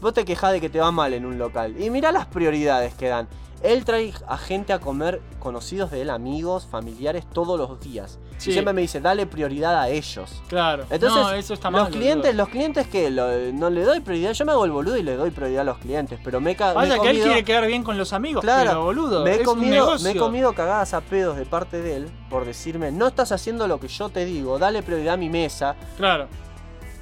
[0.04, 1.74] vos te quejás de que te va mal en un local.
[1.80, 3.26] Y mirá las prioridades que dan.
[3.62, 8.18] Él trae a gente a comer, conocidos de él, amigos, familiares, todos los días.
[8.36, 8.50] Sí.
[8.50, 10.42] Y siempre me dice, dale prioridad a ellos.
[10.48, 10.84] Claro.
[10.90, 11.90] Entonces, no, eso está los mal.
[11.90, 12.42] clientes, boludo.
[12.44, 13.10] los clientes que
[13.54, 15.78] no le doy prioridad, yo me hago el boludo y le doy prioridad a los
[15.78, 18.84] clientes, pero me, ca- me que él quiere quedar bien con los amigos, Claro, pero
[18.84, 22.08] boludo, me he, es comido, me he comido cagadas a pedos de parte de él
[22.28, 25.74] por decirme, no estás haciendo lo que yo te digo, dale prioridad a mi mesa.
[25.96, 26.26] Claro.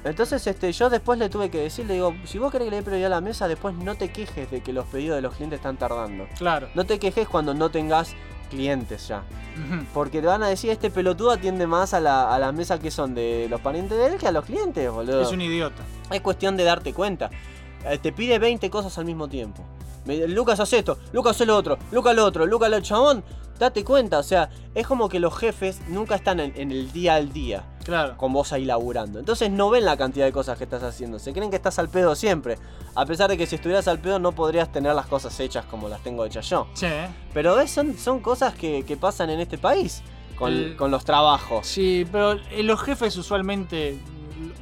[0.03, 2.77] Entonces este, yo después le tuve que decir, le digo, si vos querés que le
[2.77, 5.33] dé prioridad a la mesa, después no te quejes de que los pedidos de los
[5.35, 6.27] clientes están tardando.
[6.37, 6.67] Claro.
[6.75, 8.13] No te quejes cuando no tengas
[8.49, 9.23] clientes ya.
[9.93, 12.91] Porque te van a decir, este pelotudo atiende más a la, a la mesa que
[12.91, 15.21] son de los parientes de él que a los clientes, boludo.
[15.21, 15.83] Es un idiota.
[16.11, 17.29] Es cuestión de darte cuenta.
[17.85, 19.63] Eh, te pide 20 cosas al mismo tiempo.
[20.05, 23.23] Me- Lucas hace esto, Lucas hace lo otro, Lucas lo otro, Lucas lo chabón.
[23.63, 27.15] Date cuenta, o sea, es como que los jefes nunca están en, en el día
[27.15, 28.15] al día Claro.
[28.17, 29.19] con vos ahí laburando.
[29.19, 31.19] Entonces no ven la cantidad de cosas que estás haciendo.
[31.19, 32.57] Se creen que estás al pedo siempre.
[32.95, 35.89] A pesar de que si estuvieras al pedo no podrías tener las cosas hechas como
[35.89, 36.67] las tengo hechas yo.
[36.73, 36.87] Sí,
[37.33, 40.01] Pero ves, son, son cosas que, que pasan en este país
[40.37, 41.65] con, El- con los trabajos.
[41.67, 43.97] Sí, pero eh, los jefes usualmente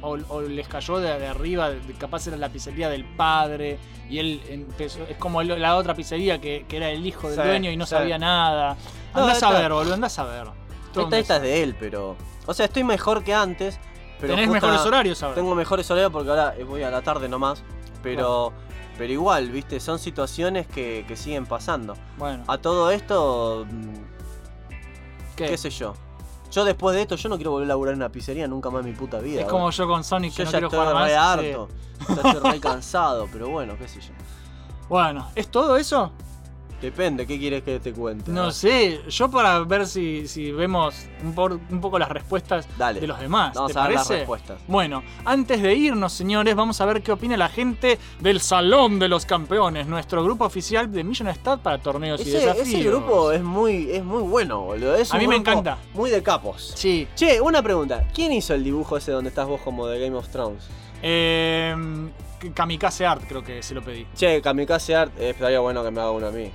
[0.00, 3.78] o, o les cayó de, de arriba, capaz era la pizzería del padre
[4.08, 7.46] y él empezó, es como la otra pizzería que, que era el hijo del Sí,
[7.46, 7.90] dueño y no sí.
[7.90, 8.76] sabía nada.
[9.14, 10.46] No, Andás a esta- ver, boludo, andás a ver.
[10.92, 12.16] Todo Esta, esta es de él, pero...
[12.46, 13.78] O sea, estoy mejor que antes.
[14.20, 15.34] Pero Tenés mejores horarios ahora.
[15.34, 17.62] Tengo mejores horarios porque ahora voy a la tarde nomás.
[18.02, 18.52] Pero,
[18.98, 21.94] pero igual, viste, son situaciones que, que siguen pasando.
[22.18, 23.94] Bueno, A todo esto, mm,
[25.36, 25.46] ¿qué?
[25.46, 25.94] qué sé yo.
[26.52, 28.84] Yo después de esto, yo no quiero volver a laburar en una pizzería nunca más
[28.84, 29.40] en mi puta vida.
[29.40, 31.04] es como yo con Sonic que yo no ya quiero estoy jugar más.
[31.04, 31.16] re sí.
[31.54, 31.68] harto.
[32.08, 34.12] Ya estoy re cansado, pero bueno, qué sé yo.
[34.88, 36.12] Bueno, ¿es todo eso?
[36.82, 38.30] Depende, ¿qué quieres que te cuente?
[38.32, 43.00] No sé, yo para ver si, si vemos un, por- un poco las respuestas Dale.
[43.00, 43.54] de los demás.
[43.54, 44.60] Vamos ¿Te a ver las respuestas.
[44.66, 49.08] Bueno, antes de irnos, señores, vamos a ver qué opina la gente del Salón de
[49.08, 52.66] los Campeones, nuestro grupo oficial de Million Stat para torneos y desafíos.
[52.68, 54.96] ese grupo es muy, es muy bueno, boludo.
[54.96, 55.78] Es A mí me encanta.
[55.94, 56.72] Muy de capos.
[56.74, 57.06] Sí.
[57.14, 58.08] Che, una pregunta.
[58.12, 60.64] ¿Quién hizo el dibujo ese donde estás vos como de Game of Thrones?
[61.00, 61.74] Eh,
[62.54, 64.06] Kamikaze Art creo que se lo pedí.
[64.16, 66.50] Che, Kamikaze Art, eh, estaría bueno que me haga uno a mí.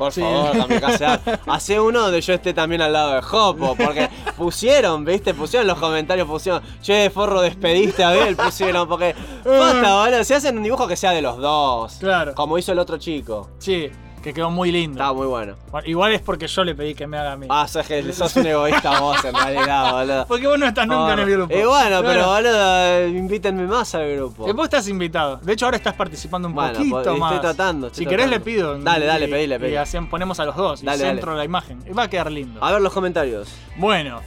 [0.00, 0.22] Por Sí.
[0.22, 1.22] favor, Kamikaze Art.
[1.46, 5.34] Hace uno donde yo esté también al lado de Hopo, porque pusieron, ¿viste?
[5.34, 9.14] Pusieron los comentarios, pusieron, che, forro, despediste a Abel, pusieron, porque.
[9.44, 10.24] Basta, boludo.
[10.24, 11.96] Si hacen un dibujo que sea de los dos.
[12.00, 12.34] Claro.
[12.34, 13.50] Como hizo el otro chico.
[13.58, 13.90] Sí,
[14.22, 15.00] que quedó muy lindo.
[15.00, 15.56] Está muy bueno.
[15.70, 17.46] Bueno, igual es porque yo le pedí que me haga a mí.
[17.48, 20.26] Ah, sos, sos un egoísta vos, en realidad, boludo.
[20.26, 21.54] Porque vos no estás nunca en el grupo.
[21.54, 22.26] Y bueno, pero Claro.
[22.28, 24.44] boludo, invítenme más al grupo.
[24.46, 25.36] Que vos estás invitado.
[25.38, 27.40] De hecho, ahora estás participando un Bueno, poquito pues, estoy más.
[27.40, 28.44] tratando, estoy si querés, tratando.
[28.50, 28.78] le pido.
[28.78, 29.78] Dale, dale, Y- pedile, Y pedile.
[29.78, 30.82] así ponemos a los dos.
[30.82, 31.12] Dale, y dale.
[31.14, 31.82] centro la imagen.
[31.88, 32.62] Y va a quedar lindo.
[32.62, 33.48] A ver los comentarios.
[33.76, 34.20] Bueno,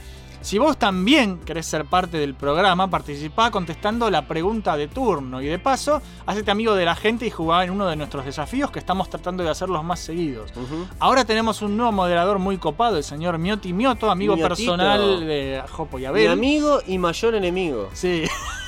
[0.44, 5.40] si vos también querés ser parte del programa, participá contestando la pregunta de turno.
[5.40, 8.70] Y de paso, hacete amigo de la gente y jugá en uno de nuestros desafíos
[8.70, 10.50] que estamos tratando de hacerlos más seguidos.
[10.50, 10.86] Ujú.
[10.98, 14.48] Ahora tenemos un nuevo moderador muy copado, el señor Mioti Mioto, amigo Miotito.
[14.72, 16.30] personal de Jopo y Mi Abel.
[16.30, 17.88] amigo y mayor enemigo.
[17.94, 18.24] Sí.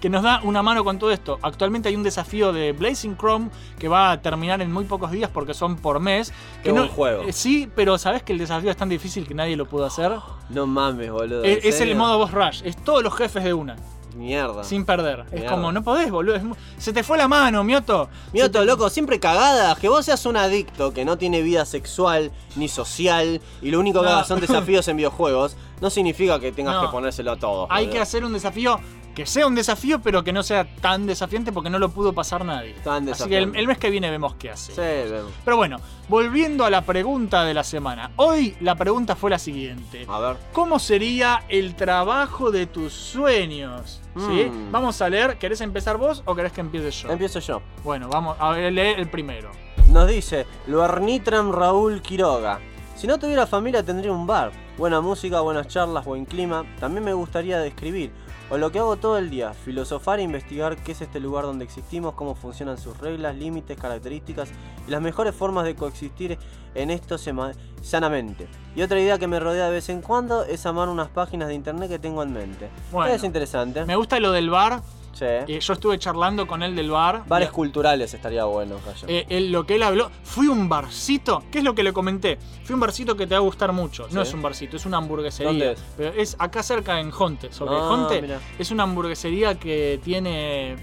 [0.00, 1.38] que nos da una mano con todo esto.
[1.42, 5.30] Actualmente hay un desafío de Blazing Chrome que va a terminar en muy pocos días
[5.32, 6.32] porque son por mes.
[6.62, 7.22] Qué que buen juego.
[7.24, 10.12] eh, sí, pero sabes que el desafío es tan difícil que nadie lo pudo hacer.
[10.50, 11.44] No mames, boludo.
[11.44, 13.76] ¿en Es, es el modo boss rush, es todos los jefes de una,
[14.16, 14.64] Mierda.
[14.64, 15.20] sin perder.
[15.30, 15.50] Es Mierda.
[15.50, 16.34] como, no podés, boludo.
[16.34, 18.08] es mu- se te fue la mano, Mioto.
[18.32, 19.78] Mioto, loco, siempre cagadas.
[19.78, 24.00] Que vos seas un adicto que no tiene vida sexual ni social y lo único
[24.00, 24.12] que No.
[24.14, 26.80] hagas son desafíos en videojuegos, no significa que tengas No.
[26.82, 27.68] que ponérselo a todos.
[27.70, 27.92] Hay boludo.
[27.94, 28.80] que hacer un desafío
[29.14, 32.44] que sea un desafío, pero que no sea tan desafiante porque no lo pudo pasar
[32.44, 32.74] nadie.
[32.84, 34.72] Tan Así que el, mes que viene vemos qué hace.
[34.72, 35.32] Sí, vemos.
[35.44, 35.78] Pero bueno,
[36.08, 38.12] volviendo a la pregunta de la semana.
[38.16, 40.06] Hoy la pregunta fue la siguiente.
[40.08, 40.36] A ver.
[40.52, 44.00] ¿Cómo sería el trabajo de tus sueños?
[44.16, 44.50] ¿Sí?
[44.50, 44.72] Mm.
[44.72, 45.38] Vamos a leer.
[45.38, 47.10] ¿Querés empezar vos o querés que empiece yo?
[47.10, 47.62] Empiezo yo.
[47.84, 49.50] Bueno, vamos a ver, lee el primero.
[49.88, 52.60] Nos dice Luarnitram Raúl Quiroga.
[52.94, 54.52] Si no tuviera familia tendría un bar.
[54.76, 56.64] Buena música, buenas charlas, buen clima.
[56.78, 58.12] También me gustaría describir.
[58.50, 61.64] O lo que hago todo el día, filosofar e investigar qué es este lugar donde
[61.64, 64.50] existimos, cómo funcionan sus reglas, límites, características
[64.88, 66.36] y las mejores formas de coexistir
[66.74, 68.48] en esto sanamente.
[68.74, 71.54] Y otra idea que me rodea de vez en cuando es amar unas páginas de
[71.54, 72.68] internet que tengo en mente.
[72.90, 73.14] Bueno.
[73.14, 73.84] es interesante.
[73.84, 74.82] Me gusta lo del bar.
[75.12, 75.24] Sí.
[75.26, 77.24] Eh, yo estuve charlando con él del bar.
[77.26, 78.76] Bares culturales estaría bueno.
[79.06, 82.38] Eh, él- lo que él habló, fui un barcito, ¿qué es lo que le comenté?
[82.64, 84.06] Fui un barcito que te va a gustar mucho.
[84.12, 85.50] No es un barcito, es una hamburguesería.
[85.50, 85.84] ¿Dónde es?
[85.96, 87.52] Pero es acá cerca en Jonte.
[87.52, 88.38] Sobre Ah, Jonte mirá.
[88.58, 90.76] es una hamburguesería que tiene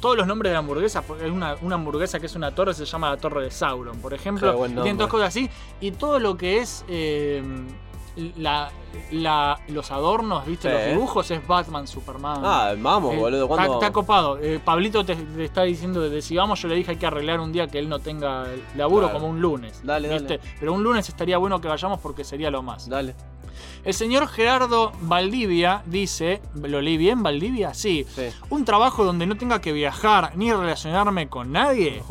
[0.00, 1.02] todos los nombres de la hamburguesa.
[1.02, 3.98] porque Es una, una hamburguesa que es una torre, se llama la Torre de Sauron,
[4.00, 4.50] por ejemplo.
[4.50, 5.04] Qué buen y tiene nombre.
[5.04, 5.50] dos cosas así.
[5.80, 6.84] Y todo lo que es.
[6.88, 7.42] eh,
[8.38, 8.70] la,
[9.10, 10.68] la- los adornos, ¿viste?
[10.68, 10.74] Sí.
[10.74, 12.40] Los dibujos es Batman, Superman.
[12.44, 13.44] Ah, vamos, Eh, boludo.
[13.50, 14.38] Está, está copado.
[14.38, 17.40] Eh, Pablito te, te está diciendo de si vamos, yo le dije hay que arreglar
[17.40, 19.20] un día que él no tenga laburo Claro.
[19.20, 19.80] como un lunes.
[19.84, 20.38] Dale, ¿viste?
[20.38, 20.50] dale.
[20.58, 22.88] Pero un lunes estaría bueno que vayamos porque sería lo más.
[22.88, 23.14] Dale.
[23.86, 27.72] El señor Gerardo Valdivia dice, ¿lo leí bien Valdivia?
[27.72, 28.04] Sí.
[28.14, 28.22] Sí.
[28.50, 32.02] Un trabajo donde no tenga que viajar ni relacionarme con nadie.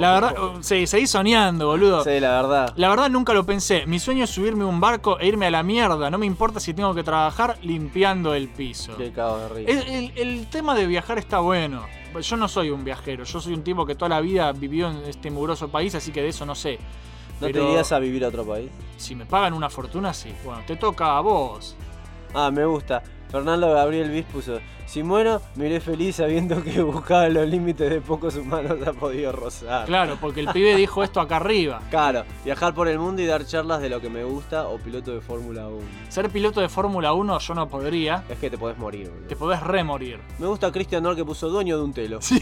[0.00, 2.02] La verdad, uh, sí, seguí soñando, boludo.
[2.02, 2.72] Sí, la verdad.
[2.76, 3.86] La verdad nunca lo pensé.
[3.86, 6.10] Mi sueño es subirme a un barco e irme a la mierda.
[6.10, 8.96] No me importa si tengo que trabajar limpiando el piso.
[8.96, 9.70] Qué cago de risa.
[9.70, 11.86] El, el- el tema de viajar está bueno.
[12.20, 14.98] Yo no soy un viajero, yo soy un tipo que toda la vida vivió en
[15.08, 16.78] este mugroso país, así que de eso no sé.
[17.40, 18.70] ¿No Pero te irías a vivir a otro país?
[18.96, 20.32] si me pagan una fortuna, sí.
[20.44, 21.74] Bueno, te toca a vos.
[22.34, 23.02] Ah, me gusta.
[23.30, 24.60] Fernando Gabriel Viz puso,
[24.92, 29.32] si muero, me iré feliz sabiendo que buscaba los límites de pocos humanos ha podido
[29.32, 29.86] rozar.
[29.86, 31.80] Claro, porque el pibe dijo esto acá arriba.
[31.90, 35.12] Claro, viajar por el mundo y dar charlas de lo que me gusta o piloto
[35.12, 35.78] de Fórmula 1.
[36.08, 38.24] Ser piloto de Fórmula 1 yo no podría.
[38.28, 39.26] Es que te podés morir, boludo.
[39.28, 40.20] Te podés remorir.
[40.38, 42.20] Me gusta Christian Nor que puso dueño de un telo.
[42.22, 42.34] Se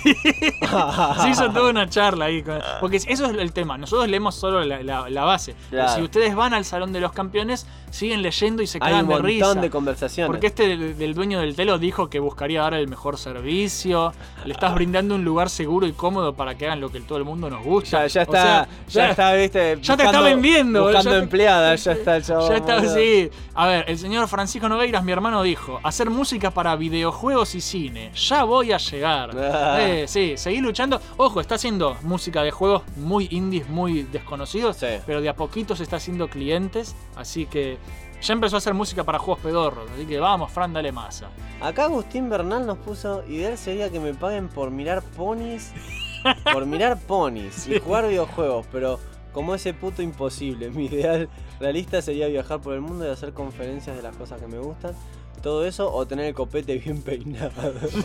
[1.31, 2.43] hizo toda una charla ahí.
[2.43, 3.77] con- Porque eso es el tema.
[3.79, 5.55] Nosotros leemos solo la, la- la base.
[5.71, 5.97] Pero Claro.
[5.99, 9.09] si ustedes van al Salón de los Campeones, siguen leyendo y se Hay quedan un
[9.09, 9.55] de montón risa.
[9.55, 10.29] de conversaciones.
[10.29, 14.15] Porque este del, del dueño del telo dijo que buscaría dar el mejor servicio.
[14.47, 17.25] Le estás brindando un lugar seguro y cómodo para que hagan lo que todo el
[17.25, 18.07] mundo nos gusta.
[18.07, 19.79] Ya, ya O está, sea, ya, está, viste.
[19.83, 22.23] ya te está vendiendo, Buscando ya te- empleada, ya está el.
[22.31, 22.95] Ya está, boludo.
[22.95, 23.29] sí.
[23.55, 28.11] A ver, el señor Francisco Nogueiras, mi hermano, dijo: hacer música para videojuegos y cine.
[28.15, 29.31] Ya voy a llegar.
[29.61, 29.79] Ah.
[29.81, 31.01] Eh, sí, seguí luchando.
[31.17, 34.77] Ojo, está haciendo música de juegos muy indies, muy desconocidos.
[34.77, 34.87] Sí.
[35.05, 36.95] Pero de a poquito se está haciendo clientes.
[37.17, 37.77] Así que
[38.21, 39.91] ya empezó a hacer música para juegos pedorros.
[39.95, 41.29] Así que vamos, Fran, dale masa.
[41.61, 45.73] Acá Agustín Bernal nos puso, ideal sería que me paguen por mirar ponis,
[46.53, 48.99] por mirar ponis y jugar videojuegos, pero
[49.33, 51.29] como ese puto imposible, mi ideal
[51.61, 54.95] realista sería viajar por el mundo y hacer conferencias de las cosas que me gustan.
[55.43, 57.51] Todo eso o tener el copete bien peinado.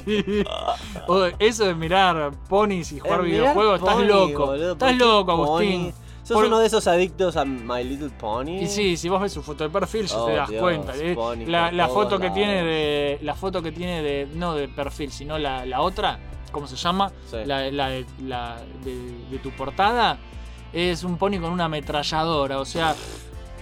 [1.07, 4.45] O eso de mirar ponis y jugar Eh, videojuegos, estás loco.
[4.45, 5.91] boludo, estás ¿por qué loco, pony?
[6.26, 8.61] Sos Por- uno de esos adictos a My Little Pony.
[8.61, 10.93] Y sí, si vos ves su foto de perfil ya Oh, te das Dios, cuenta.
[10.95, 12.35] Eh, Pony La, foto que lados.
[12.35, 13.19] tiene de.
[13.22, 14.27] La foto que tiene de.
[14.34, 16.18] No de perfil, sino la, la otra.
[16.52, 17.11] ¿Cómo se llama?
[17.30, 17.38] Sí.
[17.45, 18.95] La, la de- la de,
[19.30, 20.18] de tu portada.
[20.73, 22.60] Es un pony con una ametralladora.
[22.60, 22.95] O sea.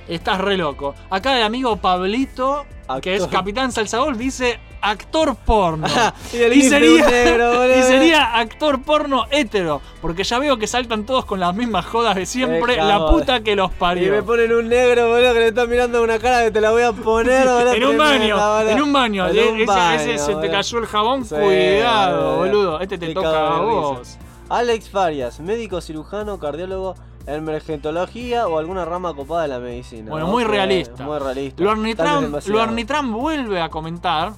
[0.08, 0.96] Estás re loco.
[1.10, 2.66] Acá el amigo Pablito,
[3.02, 3.28] que es.
[3.28, 5.88] Capitán Salsagol, dice actor porno.
[6.34, 9.82] Y y, de sería, negro, y sería actor porno hétero.
[10.02, 12.76] Porque ya veo que saltan todos con las mismas jodas de siempre.
[12.78, 14.12] La puta que los Y parió.
[14.12, 16.84] me ponen un negro, boludo, que le está mirando una cara que te la voy
[16.84, 17.74] a poner, boludo.
[17.74, 19.28] En un baño, en un baño.
[19.28, 22.80] En un ese, baño, ese se te cayó el jabón, Sí, cuidado, boludo.
[22.80, 24.18] Este te toca a de vos.
[24.50, 26.96] Alex Farias, médico cirujano, cardiólogo,
[27.26, 30.12] emergentología o alguna rama copada de la medicina.
[30.12, 31.04] Bueno, muy realista.
[31.04, 31.64] Muy realista.
[31.64, 32.36] Luarnitram.
[32.48, 34.34] Luarnitram vuelve a comentar.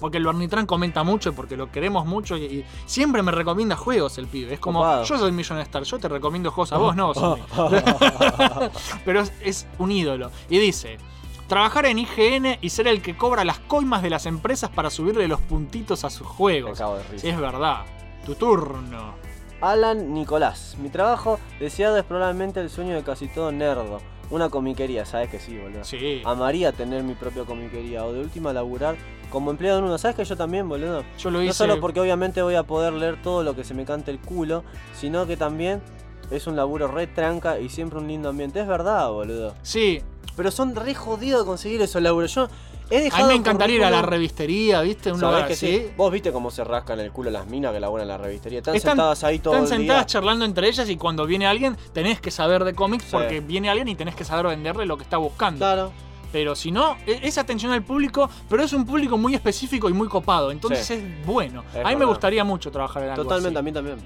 [0.00, 4.26] Porque Luarnitram comenta mucho, porque lo queremos mucho y, y siempre me recomienda juegos el
[4.26, 4.54] pibe.
[4.54, 5.04] Es como, Copado.
[5.04, 7.38] yo soy Million Star, yo te recomiendo juegos a vos, no vos.
[9.04, 10.30] Pero es, es un ídolo.
[10.50, 10.98] Y dice,
[11.48, 15.28] Trabajar en IGN y ser el que cobra las coimas de las empresas para subirle
[15.28, 16.80] los puntitos a sus Me juegos.
[17.22, 17.84] es verdad.
[18.24, 19.14] Tu turno.
[19.60, 20.76] Alan Nicolás.
[20.80, 24.00] Mi trabajo deseado es probablemente el sueño de casi todo nerdo.
[24.30, 25.84] Una comiquería, ¿sabes que sí, boludo?
[25.84, 26.22] Sí.
[26.24, 28.96] Amaría tener mi propia comiquería o de última laburar
[29.30, 29.98] como empleado en uno.
[29.98, 31.04] ¿Sabes que yo también, boludo?
[31.18, 31.52] Yo lo No hice.
[31.54, 34.64] solo porque obviamente voy a poder leer todo lo que se me cante el culo,
[34.94, 35.80] sino que también
[36.30, 38.60] es un laburo re tranca y siempre un lindo ambiente.
[38.60, 39.54] Es verdad, boludo.
[39.62, 40.00] Sí,
[40.36, 42.34] Pero son re jodidos de conseguir esos laburos.
[42.34, 42.48] Yo
[42.94, 43.26] a dejado.
[43.26, 45.10] mí me encantaría ir a la revistería, ¿viste?
[45.12, 45.66] Un ¿Sabés lugar que así.
[45.66, 45.86] sí?
[45.96, 48.58] Vos viste cómo se rascan el culo las minas que laburan en la revistería.
[48.58, 50.06] Están, Están- sentadas ahí todo Están el sentadas día.
[50.06, 53.10] charlando entre ellas y cuando viene alguien tenés que saber de cómics Sí.
[53.12, 55.58] porque viene alguien y tenés que saber venderle lo que está buscando.
[55.58, 55.92] Claro.
[56.32, 59.92] Pero si no, e- es atención al público, pero es un público muy específico y
[59.92, 60.50] muy copado.
[60.50, 60.94] Entonces Sí.
[60.94, 61.64] es bueno.
[61.74, 63.64] Es a mí me gustaría mucho trabajar en algo Totalmente, a así.
[63.64, 63.96] mí también.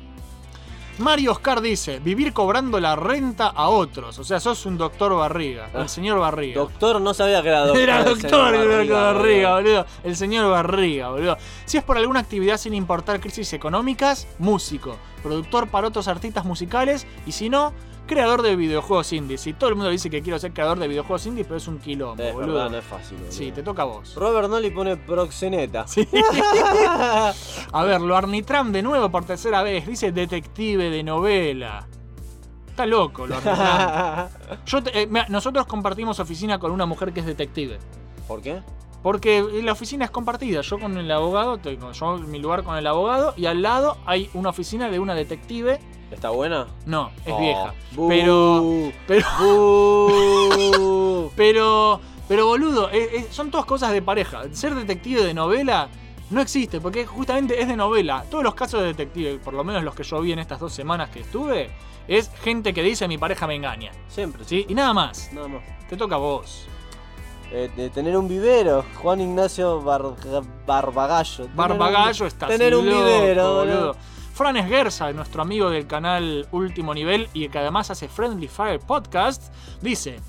[1.01, 4.19] Mario Oscar dice, vivir cobrando la renta a otros.
[4.19, 5.71] O sea, sos un doctor Barriga.
[5.75, 5.83] Ah.
[5.83, 6.61] El señor Barriga.
[6.61, 7.83] Doctor no sabía que era doctor.
[7.83, 9.87] Era el doctor, Barriga, boludo.
[10.05, 11.39] El señor Barriga, boludo.
[11.65, 14.99] Si es por alguna actividad sin importar crisis económicas, músico.
[15.23, 17.07] Productor para otros artistas musicales.
[17.25, 17.73] Y si no,
[18.11, 19.47] creador de videojuegos indies.
[19.47, 21.79] Y todo el mundo dice que quiero ser creador de videojuegos indies, pero es un
[21.79, 22.55] quilombo, Es boludo.
[22.55, 23.17] verdad, no es fácil.
[23.19, 23.33] boludo.
[23.33, 24.15] Sí, te toca a vos.
[24.17, 25.87] Robert Nolly pone proxeneta.
[27.73, 29.87] A ver, lo Arnitram de nuevo por tercera vez.
[29.87, 31.87] Dice detective de novela.
[32.69, 34.29] Está loco, lo Arnitram.
[34.67, 37.79] Yo te- eh, nosotros compartimos oficina con una mujer que es detective.
[38.27, 38.61] ¿Por qué?
[39.03, 40.61] Porque la oficina es compartida.
[40.61, 44.29] Yo con el abogado, tengo yo mi lugar con el abogado y al lado hay
[44.35, 45.79] una oficina de una detective.
[46.11, 46.67] ¿Está buena?
[46.87, 47.39] No, es Oh.
[47.39, 47.75] vieja.
[48.09, 54.43] Pero, pero, pero, pero boludo, eh, eh, son todas cosas de pareja.
[54.53, 55.89] Ser detective de novela
[56.31, 58.25] no existe porque justamente es de novela.
[58.31, 60.73] Todos los casos de detective, por lo menos los que yo vi en estas dos
[60.73, 61.71] semanas que estuve,
[62.09, 63.93] es gente que dice mi pareja me engaña.
[64.09, 64.45] Siempre.
[64.45, 64.67] ¿Sí?
[64.69, 65.33] Y nada más.
[65.33, 65.63] Nada más.
[65.89, 66.67] Te toca a vos.
[67.53, 68.85] Eh, de tener un vivero.
[69.03, 70.15] Juan Ignacio Bar-
[70.67, 71.49] Barbagallo.
[71.55, 73.97] Barbagallo está Tener un loco, vivero, boludo.
[74.35, 79.53] Fran Esguerza, nuestro amigo del canal Último Nivel y que además hace Friendly Fire Podcast,
[79.83, 80.21] dice: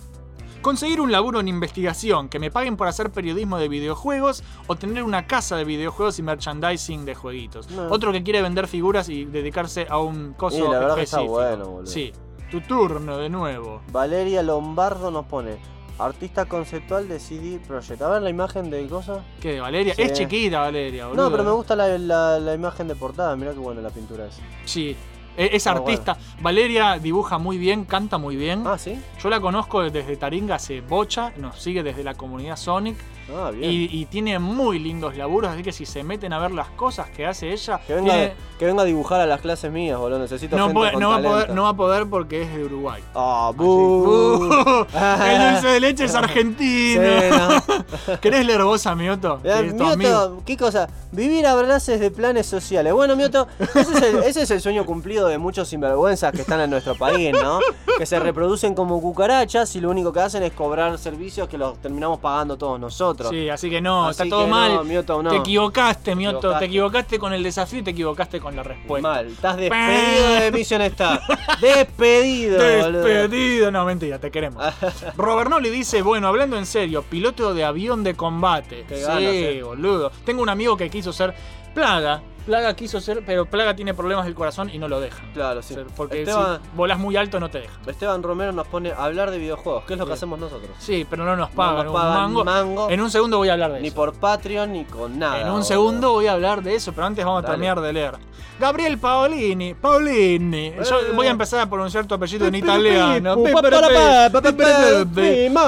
[0.62, 5.04] Conseguir un laburo en investigación, que me paguen por hacer periodismo de videojuegos o tener
[5.04, 7.70] una casa de videojuegos y merchandising de jueguitos.
[7.72, 7.88] No.
[7.90, 11.18] Otro que quiere vender figuras y dedicarse a un coso Sí, la verdad que está
[11.18, 11.34] específico.
[11.40, 11.88] bueno, boludo.
[11.92, 12.12] Sí,
[12.52, 13.82] tu turno de nuevo.
[13.92, 15.58] Valeria Lombardo nos pone.
[16.06, 18.02] Artista conceptual de CD Projekt.
[18.02, 19.24] A ver la imagen de cosa.
[19.42, 19.94] ¿Qué, Valeria?
[19.96, 20.02] Sí.
[20.04, 21.24] Es chiquita, Valeria, boludo.
[21.24, 23.36] No, pero me gusta la, la- la imagen de portada.
[23.36, 24.40] Mirá qué buena la pintura es.
[24.66, 24.96] Sí,
[25.38, 26.18] e- es Ah, artista.
[26.42, 28.64] Valeria dibuja muy bien, canta muy bien.
[28.66, 29.00] Ah, ¿sí?
[29.22, 32.98] Yo la conozco desde Taringa hace bocha, nos sigue desde la comunidad Sonic
[33.36, 33.72] Ah, bien.
[33.72, 37.10] y, y tiene muy lindos laburos, así que si se meten a ver las cosas
[37.10, 40.20] que hace ella, Que venga, tiene- que venga a dibujar a las clases mías, boludo.
[40.20, 41.54] Necesito no, gente puede- con no va a poder, talento.
[41.56, 43.02] no va a poder porque es de Uruguay.
[43.16, 43.52] Ah.
[43.58, 47.02] Uh, el dulce de leche es argentino.
[47.02, 49.40] Sí, ¿Querés leer vos a Mioto?
[49.44, 49.74] Eh.
[49.98, 50.88] Mioto, ¿qué cosa?
[51.12, 52.94] Vivir a bases de planes sociales.
[52.94, 56.60] Bueno, Mioto, ese es, el, ese es el sueño cumplido de muchos sinvergüenzas que están
[56.62, 57.60] en nuestro país, ¿no?
[57.98, 61.78] Que se reproducen como cucarachas y lo único que hacen es cobrar servicios que los
[61.82, 63.11] terminamos pagando todos nosotros.
[63.30, 64.76] Sí, así que no, Así está todo mal.
[64.76, 65.30] no, Mioto, no.
[65.30, 66.38] Te equivocaste, Mioto.
[66.38, 66.60] equivocaste.
[66.60, 69.08] Te equivocaste con el desafío y te equivocaste con la respuesta.
[69.08, 71.22] Mal, estás despedido de Mission Star.
[71.62, 73.04] Despedido, boludo.
[73.04, 74.64] Despedido, no, mentira, te queremos.
[75.18, 78.86] Robert Nolly dice, bueno, hablando en serio, piloto de avión de combate.
[78.88, 79.62] Qué sí, ganas, eh.
[79.64, 80.12] boludo.
[80.26, 81.34] Tengo un amigo que quiso ser
[81.74, 82.22] Plaga.
[82.46, 85.32] Plaga quiso ser, pero Plaga tiene problemas del corazón y no lo dejan.
[85.34, 85.76] Claro, sí.
[85.96, 87.78] Porque Esteban, si volás muy alto no te dejan.
[87.88, 90.16] Esteban Romero nos pone hablar de videojuegos, que es lo que Sí.
[90.16, 90.72] hacemos nosotros.
[90.80, 92.44] Sí, pero no nos No pagan, nos un pagan mango.
[92.46, 93.96] mango, En un segundo voy a hablar de ni eso.
[93.96, 95.42] por Patreon ni con nada.
[95.42, 98.16] en un segundo voy a hablar de eso, pero antes vamos a terminar de leer.
[98.60, 100.74] Gabriel Paolini, Paolini.
[100.88, 101.12] Yo Eh.
[101.16, 103.36] voy a empezar a pronunciar tu apellido en italiano.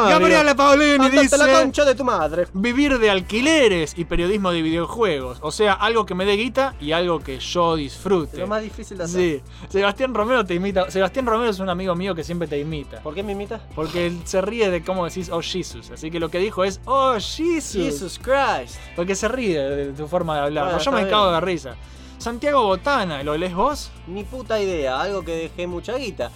[0.10, 2.48] Gabriela Paolini dice la concha de tu madre.
[2.54, 5.38] vivir de alquileres y periodismo de videojuegos.
[5.42, 8.38] O sea, algo que me dé guita y algo que yo disfrute.
[8.38, 9.22] Lo más difícil de hacer.
[9.40, 9.42] Sí.
[9.70, 10.90] Sebastián Romero te imita.
[10.92, 13.02] Sebastián Romero es un amigo mío que siempre te imita.
[13.02, 13.62] ¿Por qué me imitas?
[13.76, 15.92] Porque él se ríe de cómo decís oh Jesus.
[15.92, 17.74] Así que lo que dijo es oh Jesus.
[17.74, 18.78] Jesus Christ.
[18.96, 20.66] Porque se ríe de tu forma de hablar.
[20.66, 21.40] Bueno, Yo me cago bien.
[21.40, 21.76] de risa.
[22.18, 23.92] Santiago Botana, ¿lo lees vos?
[24.08, 26.32] Ni puta idea, algo que dejé mucha guita.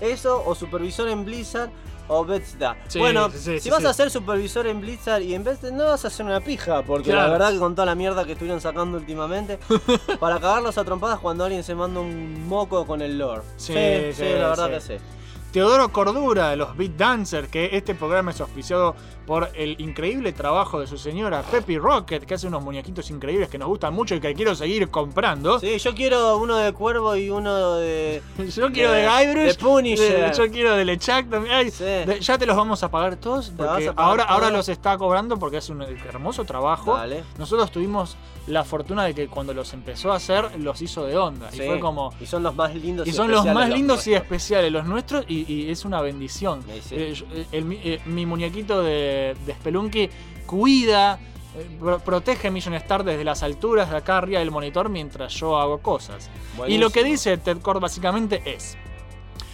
[0.00, 1.70] Eso o supervisor en Blizzard
[2.08, 2.76] o Bethesda.
[2.88, 5.84] Sí, bueno, sí, sí, si vas a ser supervisor en Blizzard y en Bethesda no
[5.84, 7.26] vas a hacer una pija, porque Claro.
[7.26, 9.58] la verdad que con toda la mierda que estuvieron sacando últimamente,
[10.20, 13.42] para cagarlos a trompadas cuando alguien se manda un moco con el lore.
[13.56, 13.72] Sí,
[14.14, 14.94] sí, la verdad que sí.
[15.52, 18.94] Teodoro Cordura de los Beat Dancers, que este programa es auspiciado
[19.26, 23.58] por el increíble trabajo de su señora Peppy Rocket, que hace unos muñequitos increíbles que
[23.58, 25.58] nos gustan mucho y que quiero seguir comprando.
[25.58, 28.22] Sí, yo quiero uno de Cuervo y uno de.
[28.54, 29.46] Yo quiero de Guybrush.
[29.48, 30.30] De Punisher.
[30.30, 31.54] de- yo quiero de Lechak también.
[31.54, 31.84] Ay, Sí.
[31.84, 33.50] de- ya te los vamos a pagar todos.
[33.50, 36.94] Porque pagar ahora, ahora los está cobrando porque es un hermoso trabajo.
[36.94, 37.24] Dale.
[37.38, 38.16] Nosotros tuvimos
[38.48, 41.50] la fortuna de que cuando los empezó a hacer, los hizo de onda.
[41.52, 42.12] Sí, Y fue como.
[42.20, 45.50] Y son los más lindos Y son los más lindos y especiales, los nuestros, y,
[45.52, 46.62] y es una bendición.
[46.82, 46.94] Sí.
[46.96, 50.08] Eh, yo- eh, el eh, mi muñequito de, de Spelunky
[50.46, 51.18] cuida,
[51.56, 55.58] eh, pro- protege Million Star desde las alturas de acá arriba del monitor mientras yo
[55.58, 56.30] hago cosas.
[56.66, 58.76] Y lo que dice Ted Cord básicamente es: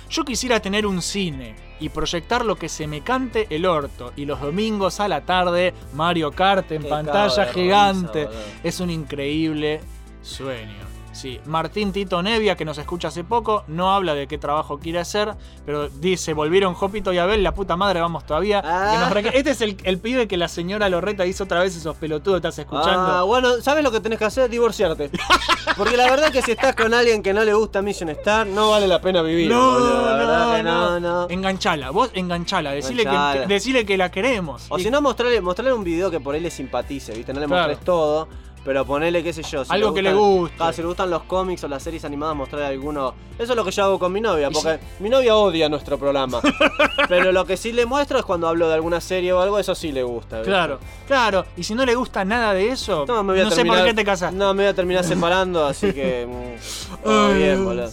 [0.09, 4.15] Yo quisiera tener un cine y proyectar lo que se me cante el orto.
[4.17, 8.27] Y los domingos a la tarde, Mario Kart en Qué pantalla gigante.
[8.63, 9.81] es un increíble
[10.23, 10.94] sueño.
[11.15, 14.99] Sí, Martín Tito Nevia, que nos escucha hace poco, no habla de qué trabajo quiere
[14.99, 15.35] hacer,
[15.65, 18.61] pero dice, volvieron Jopito y Abel, la puta madre, vamos todavía.
[18.65, 18.91] Ah.
[18.93, 21.77] Que nos reque- Este es el, el pibe que la señora Lorreta hizo otra vez
[21.77, 23.01] esos pelotudos, estás escuchando.
[23.07, 24.51] Ah, bueno, ¿sabes lo que tenés que hacer?
[24.51, 25.11] Divorciarte.
[25.77, 28.71] Porque la verdad que si estás con alguien que no le gusta Mission Star, no
[28.71, 29.51] vale la pena vivir.
[29.51, 31.31] No, la verdad no, no, no.
[31.31, 33.41] Enganchala, vos enganchala, decile, Enganchala.
[33.43, 34.67] Que, decile que la queremos.
[34.69, 37.33] O Y si no, mostrarle, mostrarle un video que por ahí le simpatice, ¿viste?
[37.33, 37.69] No le Claro.
[37.69, 38.29] mostrés todo,
[38.65, 39.65] pero ponele, qué sé yo.
[39.65, 40.57] si Algo que le guste.
[40.57, 43.15] Claro, si le gustan los cómics o las series animadas, mostrarle alguno.
[43.39, 46.41] Eso es lo que yo hago con mi novia, porque mi novia odia nuestro programa.
[47.09, 49.75] pero lo que sí le muestro es cuando hablo de alguna serie o algo, eso
[49.75, 50.37] sí le gusta.
[50.39, 50.51] ¿viste?
[50.51, 51.45] Claro, claro.
[51.57, 53.65] Y si no le gusta nada de eso, No, me voy a no sé por
[53.77, 54.37] terminar- qué te casaste.
[54.37, 56.27] No, me voy a terminar separando, así que.
[57.01, 57.91] mm, todo bien, boludo.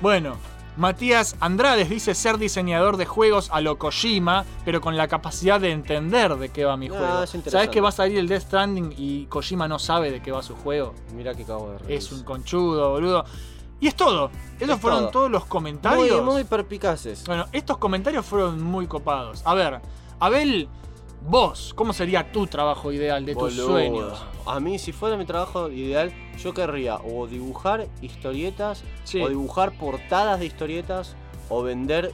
[0.00, 0.36] Bueno,
[0.76, 5.72] Matías Andrades dice ser diseñador de juegos a lo Kojima, pero con la capacidad de
[5.72, 7.26] entender de qué va mi Ah, juego.
[7.50, 10.42] ¿Sabes que va a salir el Death Stranding y Kojima no sabe de qué va
[10.42, 10.94] su juego?
[11.14, 11.92] Mirá que cago de risa.
[11.92, 13.24] Es un conchudo, boludo.
[13.80, 14.30] Y es todo.
[14.60, 15.10] Esos Es fueron todo.
[15.10, 16.22] todos los comentarios.
[16.22, 17.24] Muy, muy perpicaces.
[17.26, 19.42] Bueno, estos comentarios fueron muy copados.
[19.44, 19.80] A ver,
[20.20, 20.68] Abel,
[21.22, 23.66] vos, ¿cómo sería tu trabajo ideal de tus Boludo.
[23.66, 24.24] sueños?
[24.46, 29.20] A mí, si fuera mi trabajo ideal, yo querría o dibujar historietas, Sí.
[29.20, 31.16] o dibujar portadas de historietas,
[31.48, 32.12] o vender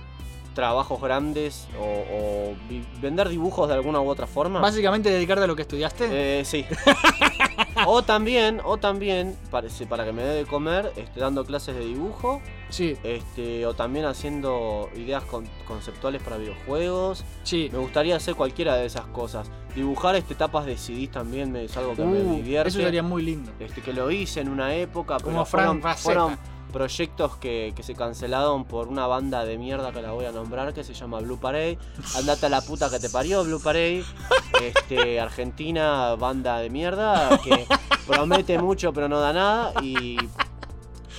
[0.54, 2.54] trabajos grandes, o,
[3.00, 4.60] vender dibujos de alguna u otra forma.
[4.60, 6.08] Básicamente dedicarte a lo que estudiaste.
[6.40, 6.64] Eh, sí.
[7.86, 11.84] o también, o también, parece, para que me dé de comer, este, dando clases de
[11.84, 17.24] dibujo, Sí, este, o también haciendo ideas con- conceptuales para videojuegos.
[17.42, 17.68] sí.
[17.72, 19.50] Me gustaría hacer cualquiera de esas cosas.
[19.74, 22.68] Dibujar este tapas de CDs también me- es algo que me Uh, divierte.
[22.70, 23.52] eso sería muy lindo.
[23.60, 26.38] Este, que lo hice en una época, Como pero Frank fueron
[26.72, 30.72] proyectos que, que se cancelaron por una banda de mierda que la voy a nombrar
[30.72, 31.78] que se llama Blue Parade.
[32.16, 34.04] Andate a la puta que te parió, Blue Parade.
[34.62, 37.66] Este, Argentina, banda de mierda que
[38.06, 40.16] promete mucho pero no da nada y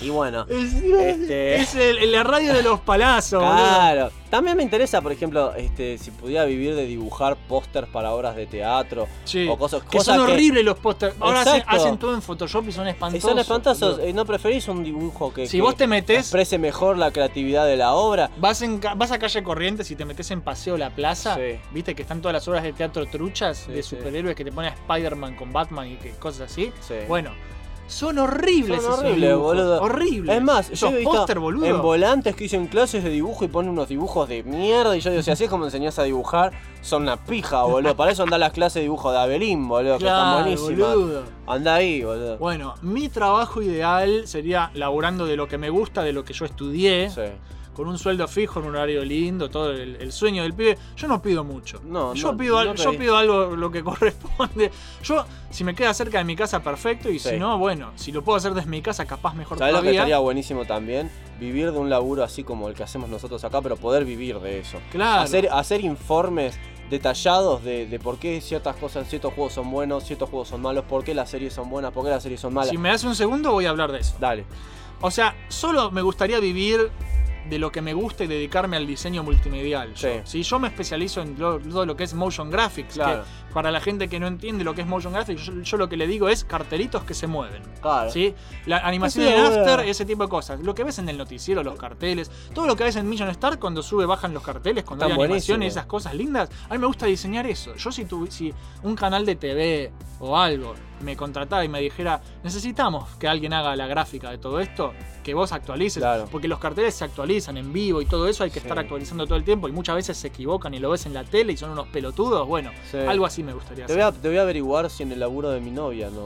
[0.01, 3.55] y bueno, Es, Este- es el- la radio de los palazos, boludo.
[3.55, 4.11] Claro.
[4.29, 8.47] También me interesa, por ejemplo, este, si pudiera vivir de dibujar pósters para obras de
[8.47, 9.47] teatro Sí.
[9.47, 11.15] o cosas, Que cosas son horribles los pósters.
[11.19, 13.29] Ahora hacen, todo en Photoshop y son Y espantosos.
[13.29, 13.91] son espantosos.
[13.97, 14.07] boludo.
[14.09, 17.67] Eh, ¿No preferís un dibujo que, Si que vos te metés, exprese mejor la creatividad
[17.67, 18.31] de la obra?
[18.37, 21.59] vas, en, vas a calle Corrientes y te metes en Paseo La Plaza, Sí.
[21.71, 23.95] viste que están todas las obras de teatro truchas Sí, de sí.
[23.95, 26.71] superhéroes que te ponen a Spider-Man con Batman y que cosas así.
[26.81, 26.95] Sí.
[27.07, 27.29] Bueno,
[27.87, 29.81] son horribles Son esos horribles, dibujos, boludo.
[29.81, 30.35] Horribles.
[30.37, 31.65] Es más, yo he visto póster, boludo.
[31.65, 34.95] en volantes que dicen clases de dibujo y ponen unos dibujos de mierda.
[34.97, 36.51] Y yo digo, si así es como enseñás a dibujar,
[36.81, 37.95] son una pija, boludo.
[37.95, 40.95] Para eso anda las clases de dibujo de Abelín, boludo, que Claro, están buenísimas.
[40.95, 41.23] boludo.
[41.45, 42.37] Anda ahí, boludo.
[42.37, 46.45] Bueno, mi trabajo ideal sería laburando de lo que me gusta, de lo que yo
[46.45, 47.21] estudié, Sí.
[47.73, 50.77] Con un sueldo fijo, en un horario lindo, todo el, el sueño del pibe.
[50.95, 51.81] Yo no pido mucho.
[51.85, 54.71] No, yo no, pido, al- no yo pido algo lo que corresponde.
[55.03, 57.09] Yo, si me queda cerca de mi casa, perfecto.
[57.09, 57.29] Y Sí.
[57.31, 59.83] si no, bueno, si lo puedo hacer desde mi casa, capaz mejor ¿Sabes lo que
[59.85, 59.99] todavía.
[60.01, 61.09] estaría buenísimo también?
[61.39, 64.59] Vivir de un laburo así como el que hacemos nosotros acá, pero poder vivir de
[64.59, 64.77] eso.
[64.91, 65.21] Claro.
[65.23, 66.57] Hacer, hacer informes
[66.89, 70.83] detallados de, de por qué ciertas cosas, ciertos juegos son buenos, ciertos juegos son malos,
[70.85, 72.69] por qué las series son buenas, por qué las series son malas.
[72.69, 74.15] Si me das un segundo, voy a hablar de eso.
[74.19, 74.45] Dale.
[75.01, 76.91] O sea, solo me gustaría vivir
[77.49, 79.93] de lo que me gusta y dedicarme al diseño multimedial.
[79.93, 80.07] yo.
[80.09, 80.21] Sí.
[80.23, 83.23] Si yo me especializo en lo- todo lo que es motion graphics, Claro.
[83.23, 85.87] que para la gente que no entiende lo que es motion graphics, yo, yo lo
[85.89, 87.61] que le digo es cartelitos que se mueven.
[87.81, 88.09] Claro.
[88.11, 88.33] ¿sí?
[88.65, 89.59] La animación en boludo.
[89.61, 90.59] After, ese tipo de cosas.
[90.61, 93.59] Lo que ves en el noticiero, los carteles, todo lo que ves en Million Star
[93.59, 95.65] cuando sube, bajan los carteles, cuando Están hay buenísimos.
[95.65, 96.49] esas cosas lindas.
[96.69, 97.75] A mí me gusta diseñar eso.
[97.75, 98.53] Yo si, tu- si
[98.83, 103.75] un canal de TV o algo me contratara y me dijera, necesitamos que alguien haga
[103.75, 104.93] la gráfica de todo esto,
[105.23, 106.27] que vos actualices, Claro.
[106.31, 109.35] porque los carteles se actualizan en vivo y todo eso, hay que estar actualizando todo
[109.37, 111.71] el tiempo y muchas veces se equivocan y lo ves en la tele y son
[111.71, 112.47] unos pelotudos.
[112.47, 112.97] Bueno, Sí.
[112.97, 115.49] algo así me gustaría Te voy, a, te voy a averiguar si en el laburo
[115.51, 116.25] de mi novia no,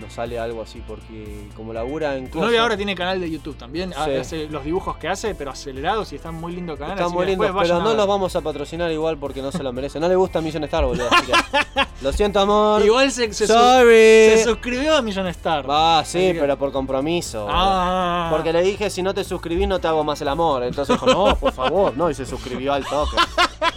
[0.00, 3.56] no sale algo así, porque como labura en Tu novia ahora tiene canal de YouTube
[3.56, 4.10] también, Sí.
[4.12, 6.92] hace los dibujos que hace, pero acelerados y están muy lindo canal.
[6.94, 9.42] Está así muy que lindo, después pero a no los vamos a patrocinar igual porque
[9.42, 9.98] no se lo merece.
[9.98, 11.08] No le gusta Million Star, boludo.
[11.10, 12.84] así que- Lo siento, amor.
[12.84, 14.36] Igual se, se, Sorry.
[14.38, 15.64] se suscribió a Million Star.
[15.68, 17.46] Ah, sí, que- pero por compromiso.
[17.50, 18.28] Ah.
[18.30, 20.62] Porque le dije, si no te suscribís no te hago más el amor.
[20.62, 21.96] Entonces dijo, no, por favor.
[21.96, 23.16] No, y se suscribió al toque.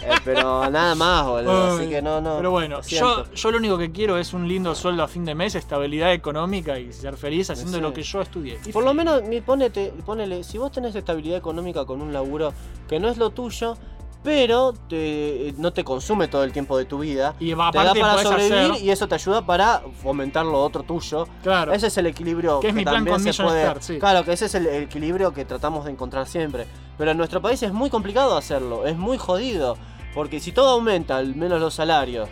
[0.04, 1.76] Eh, pero nada más, boludo.
[1.76, 2.36] Así que no, no.
[2.36, 3.34] Pero bueno, lo yo, siento.
[3.34, 6.78] yo lo único que quiero es un lindo sueldo a fin de mes, estabilidad económica
[6.78, 8.58] y ser feliz haciendo lo que yo estudié.
[8.66, 12.52] Y Por lo menos, mi- ponete, ponele, si vos tenés estabilidad económica con un laburo
[12.88, 13.76] que no es lo tuyo,
[14.24, 18.00] pero te- no te consume todo el tiempo de tu vida, Y te da aparte
[18.00, 21.26] para podés sobrevivir hacer- y eso te ayuda para fomentar lo otro tuyo.
[21.42, 21.72] Claro.
[21.72, 23.98] Ese es el equilibrio Que es mi plan también con se Million puede- sí.
[23.98, 26.66] Claro, que ese es el equilibrio que tratamos de encontrar siempre.
[26.98, 29.76] Pero en nuestro país es muy complicado hacerlo, es muy jodido.
[30.14, 32.28] Porque si todo aumenta, al menos los salarios,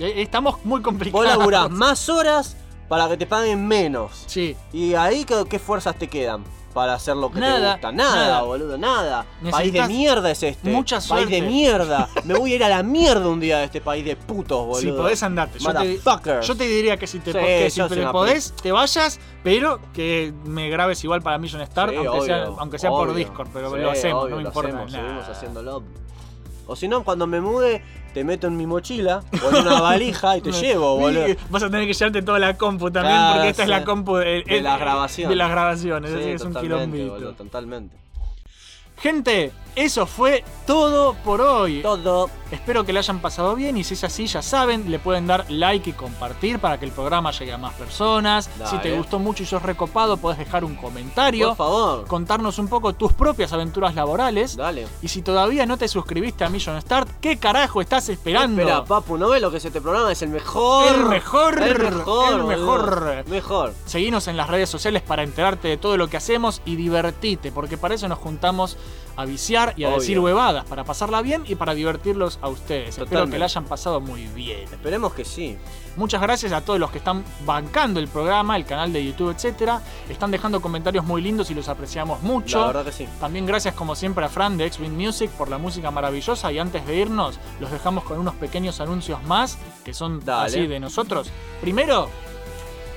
[0.00, 1.26] Estamos muy complicados.
[1.26, 2.56] vos laburás más horas
[2.88, 4.24] para que te paguen menos.
[4.26, 4.56] Sí.
[4.72, 6.44] Y ahí, ¿qué, qué fuerzas te quedan?
[6.74, 7.90] Para hacer lo que te gusta.
[7.92, 8.42] Nada, nada.
[8.42, 9.26] boludo, nada.
[9.50, 10.70] País de mierda es este.
[10.70, 11.34] mucha País suerte.
[11.36, 12.08] de mierda.
[12.24, 14.80] Me voy a ir a la mierda un día de este país de putos, boludo.
[14.80, 15.58] Si podés andarte.
[15.58, 15.98] Yo te,
[16.42, 20.32] yo te diría que si te, Sí, que si te podés, te vayas, pero que
[20.44, 23.12] me grabes igual para Million Star, Sí, aunque, sea, aunque sea por.
[23.14, 25.04] Discord, pero Sí, lo hacemos, obvio, no lo importa hacemos, nada.
[25.04, 25.82] seguimos haciéndolo.
[26.68, 27.82] O si no, cuando me mude,
[28.14, 31.24] te meto en mi mochila o en una valija y te llevo, boludo.
[31.50, 34.16] Vas a tener que llevarte toda la compu también, Claro, porque esta es la compu
[34.16, 35.30] de, De el- las grabaciones.
[35.30, 37.10] De las grabaciones, Sí, así que es un quilombito.
[37.12, 37.96] boludo, totalmente.
[38.98, 41.82] Gente, eso fue todo por hoy.
[41.82, 42.30] Todo.
[42.50, 45.44] Espero que le hayan pasado bien y si es así, ya saben, le pueden dar
[45.50, 48.48] like y compartir para que el programa llegue a más personas.
[48.58, 48.70] Dale.
[48.70, 51.48] Si te gustó mucho y sos recopado, podés dejar un comentario.
[51.48, 52.06] Por favor.
[52.06, 54.56] Contarnos un poco tus propias aventuras laborales.
[54.56, 54.86] Dale.
[55.02, 58.62] Y si todavía no te suscribiste a Million Start, ¿qué carajo estás esperando?
[58.62, 60.10] Espera, papu, ¿no ves lo que es este programa?
[60.10, 60.94] Es el mejor.
[60.94, 62.32] El mejor, El mejor.
[62.32, 63.24] el mejor.
[63.28, 63.74] Mejor.
[63.84, 67.76] Seguinos en las redes sociales para enterarte de todo lo que hacemos y divertite, porque
[67.76, 68.78] para eso nos juntamos
[69.16, 70.00] a viciar y a Obvio.
[70.00, 72.98] decir huevadas, para pasarla bien y para divertirlos a ustedes.
[72.98, 74.64] Espero que la hayan pasado muy bien.
[74.64, 75.56] Esperemos que sí.
[75.96, 79.80] Muchas gracias a todos los que están bancando el programa, el canal de YouTube, etcétera.
[80.08, 82.60] Están dejando comentarios muy lindos y los apreciamos mucho.
[82.60, 83.08] La verdad que sí.
[83.18, 86.86] También gracias como siempre a Fran de X-Wing Music por la música maravillosa y antes
[86.86, 90.46] de irnos los dejamos con unos pequeños anuncios más que son Dale.
[90.46, 91.30] así de nosotros.
[91.60, 92.08] Primero,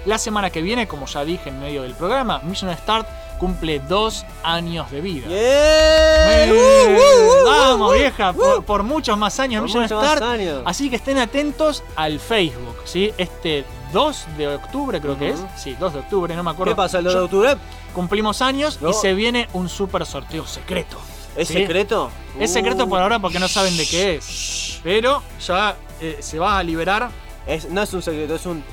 [0.06, 3.07] la semana que viene, como ya dije en medio del programa, Mission Start
[3.41, 5.27] cumple dos años de vida.
[5.27, 6.45] ¡Yeah!
[6.45, 6.51] ¡Eh!
[6.51, 8.34] ¡Uh, uh, uh, Vamos, uh, vieja, uh!
[8.35, 10.22] por, por muchos más años más Start.
[10.22, 10.61] años.
[10.63, 13.11] Así que estén atentos al Facebook, ¿sí?
[13.18, 15.39] Este 2 de octubre creo que es.
[15.57, 16.73] Sí, 2 de octubre, no me acuerdo.
[16.73, 17.57] ¿Qué pasa el 2 Yo- de octubre?
[17.95, 20.97] Cumplimos años y se viene un super sorteo secreto.
[21.35, 21.55] ¿Es ¿sí?
[21.55, 22.11] secreto?
[22.39, 22.89] Es secreto Uh.
[22.89, 24.80] por ahora porque no saben de qué es.
[24.84, 27.09] Pero ya eh, se va a liberar.
[27.47, 28.63] Es, no es un secreto, es un.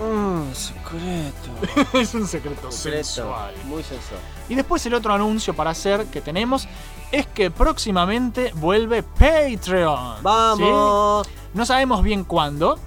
[0.00, 1.88] Mm, secreto.
[1.98, 3.04] es un secreto Secreto.
[3.04, 3.54] sensual.
[3.64, 4.20] Muy sensual.
[4.48, 6.68] Y después el otro anuncio para hacer que tenemos
[7.10, 10.22] es que próximamente vuelve Patreon.
[10.22, 11.26] ¡Vamos!
[11.26, 11.32] ¿sí?
[11.54, 12.78] No sabemos bien cuándo.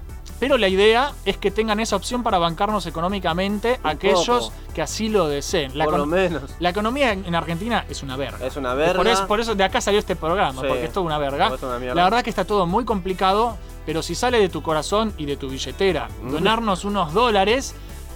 [0.42, 4.54] Pero la idea es que tengan esa opción para bancarnos económicamente aquellos poco.
[4.74, 5.78] que así lo deseen.
[5.78, 6.42] La, Por lo menos.
[6.60, 8.46] la economía en en Argentina es una verga.
[8.46, 8.96] Es una verga.
[8.98, 10.68] Por eso, por eso de acá salió este programa, Sí.
[10.68, 11.52] porque es toda una verga.
[11.62, 11.94] Una.
[11.94, 13.56] La verdad que está todo muy complicado,
[13.86, 16.32] pero si sale de tu corazón y de tu billetera Mm.
[16.32, 17.76] donarnos unos dólares,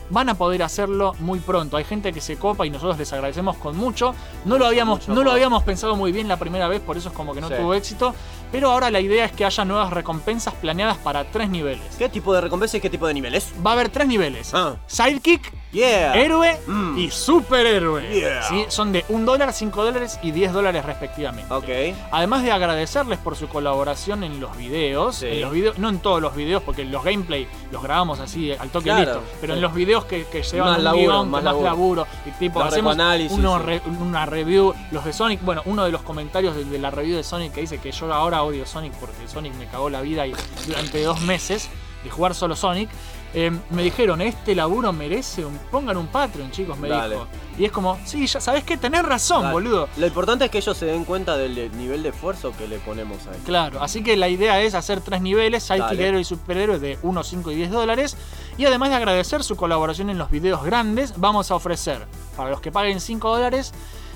[0.10, 1.78] van a poder hacerlo muy pronto.
[1.78, 4.14] Hay gente que se copa y nosotros les agradecemos con mucho.
[4.46, 7.10] No lo habíamos, mucho no lo habíamos pensado muy bien la primera vez, por eso
[7.10, 7.56] es como que no Sí.
[7.58, 8.14] tuvo éxito.
[8.56, 11.98] Pero ahora la idea es que haya nuevas recompensas planeadas para tres niveles.
[11.98, 13.54] ¿Qué tipo de recompensa y qué tipo de niveles?
[13.66, 14.52] Va a haber tres niveles.
[14.54, 14.78] Ah.
[14.88, 16.14] Sidekick, Yeah.
[16.16, 16.98] héroe Mm.
[16.98, 18.08] y superhéroe.
[18.14, 18.44] Yeah.
[18.44, 18.66] ¿Sí?
[18.70, 21.54] Son de un dólar, 5 dólares y 10 dólares respectivamente.
[21.54, 21.96] Ok.
[22.12, 25.28] Además de agradecerles por su colaboración en los videos, Sí.
[25.28, 28.70] en los videos, no en todos los videos, porque los gameplay los grabamos así al
[28.70, 29.58] toque Claro, listo, pero sí.
[29.58, 31.66] en los videos que, que llevan Más un laburo, guion, más laburo.
[31.66, 32.96] laburo, y tipo hacemos
[33.32, 36.90] uno re- una review, los de Sonic, bueno, uno de los comentarios de, de la
[36.92, 40.02] review de Sonic que dice que yo ahora odio Sonic porque Sonic me cagó la
[40.02, 40.34] vida y
[40.68, 41.70] durante dos meses
[42.04, 42.90] de jugar solo Sonic.
[43.36, 45.58] Eh, me dijeron, este laburo merece un.
[45.70, 47.16] Pongan un Patreon, chicos, me Dale.
[47.16, 47.28] dijo.
[47.58, 49.54] Y es como, sí, ya sabes que tenés razón, Dale.
[49.54, 49.90] boludo.
[49.98, 53.28] Lo importante es que ellos se den cuenta del nivel de esfuerzo que le ponemos
[53.28, 53.44] a esto.
[53.46, 55.70] Claro, así que la idea es hacer tres niveles.
[55.70, 58.18] Héroe y Superhéroe de 1, 5 y 10 dólares.
[58.58, 62.08] Y además de agradecer su colaboración en los videos grandes, vamos a ofrecer,
[62.38, 63.74] para los que paguen 5 dólares,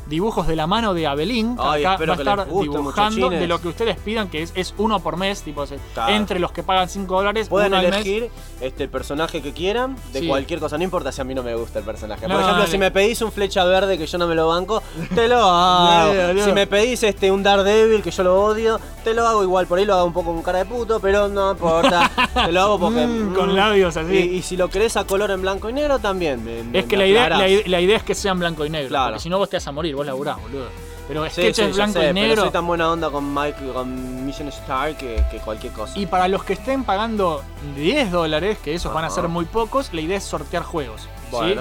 [0.10, 1.56] dibujos de la mano de Abelín.
[1.56, 4.52] que Ay, acá va a estar guste, dibujando de lo que ustedes pidan, que es,
[4.56, 6.14] es uno por mes, tipo, Claro.
[6.14, 7.95] entre los que pagan 5 dólares, Pueden uno al mes.
[7.95, 8.30] elegir
[8.61, 10.27] este, el personaje que quieran, de Sí.
[10.27, 12.22] cualquier cosa, no importa si a mí no me gusta el personaje.
[12.23, 12.68] Por ejemplo, dale.
[12.72, 14.81] si me pedís un flecha verde que yo no me lo banco,
[15.14, 16.44] te lo hago.
[16.44, 19.68] Si me pedís este, un Daredevil que yo lo odio, te lo hago igual.
[19.68, 22.10] Por ahí lo hago un poco con cara de puto, pero no importa.
[22.45, 23.06] te lo hago porque.
[23.06, 24.14] Mm, con labios así.
[24.14, 26.44] Y, y si lo querés a color en blanco y negro, también.
[26.44, 28.69] me- me- Es que la idea, la, ide- la idea es que sean blanco y
[28.69, 28.90] negro.
[28.90, 29.07] Claro.
[29.11, 30.68] Porque si no, vos te vas a morir, vos laburás, boludo.
[31.08, 32.42] Pero Sí, sketches sí, ya blanco sé, y pero negro.
[32.44, 35.98] soy tan buena onda con Mike, con Mission Star que, que cualquier cosa.
[35.98, 37.42] Y para los que estén pagando
[37.76, 41.08] 10 dólares, que esos van a ser muy pocos, la idea es sortear juegos.
[41.32, 41.56] ¿sí?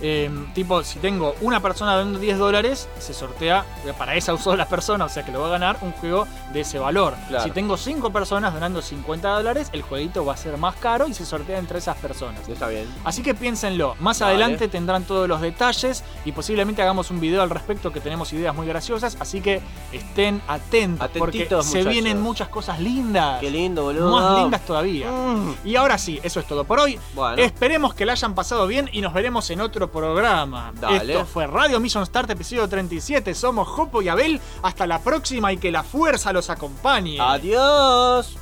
[0.00, 3.64] Eh, tipo, si tengo una persona dando 10 dólares, se sortea
[3.98, 6.78] para esa sola persona, o sea que lo va a ganar un juego de ese
[6.78, 7.14] valor.
[7.28, 7.44] Claro.
[7.44, 11.14] Si tengo 5 personas donando 50 dólares, el jueguito va a ser más caro y
[11.14, 12.48] se sortea entre esas personas.
[12.48, 12.86] Está bien.
[13.04, 14.34] Así que piénsenlo, más Vale.
[14.34, 18.54] adelante tendrán todos los detalles y posiblemente hagamos un video al respecto que tenemos ideas
[18.54, 19.60] muy graciosas, así que
[19.92, 23.40] estén atentos porque se vienen muchas cosas lindas.
[23.40, 24.10] Qué lindo, boludo.
[24.10, 25.10] Más lindas todavía.
[25.10, 25.56] Mm.
[25.64, 26.98] Y ahora sí, eso es todo por hoy.
[27.14, 27.42] Bueno.
[27.42, 30.72] Esperemos que la hayan pasado bien y nos veremos en otro programa.
[30.80, 31.12] Dale.
[31.12, 33.34] Esto fue Radio Mission Start, episodio 37.
[33.34, 34.40] Somos Jopo y Abel.
[34.62, 37.18] Hasta la próxima y que la fuerza los acompañe.
[37.20, 38.36] Adiós.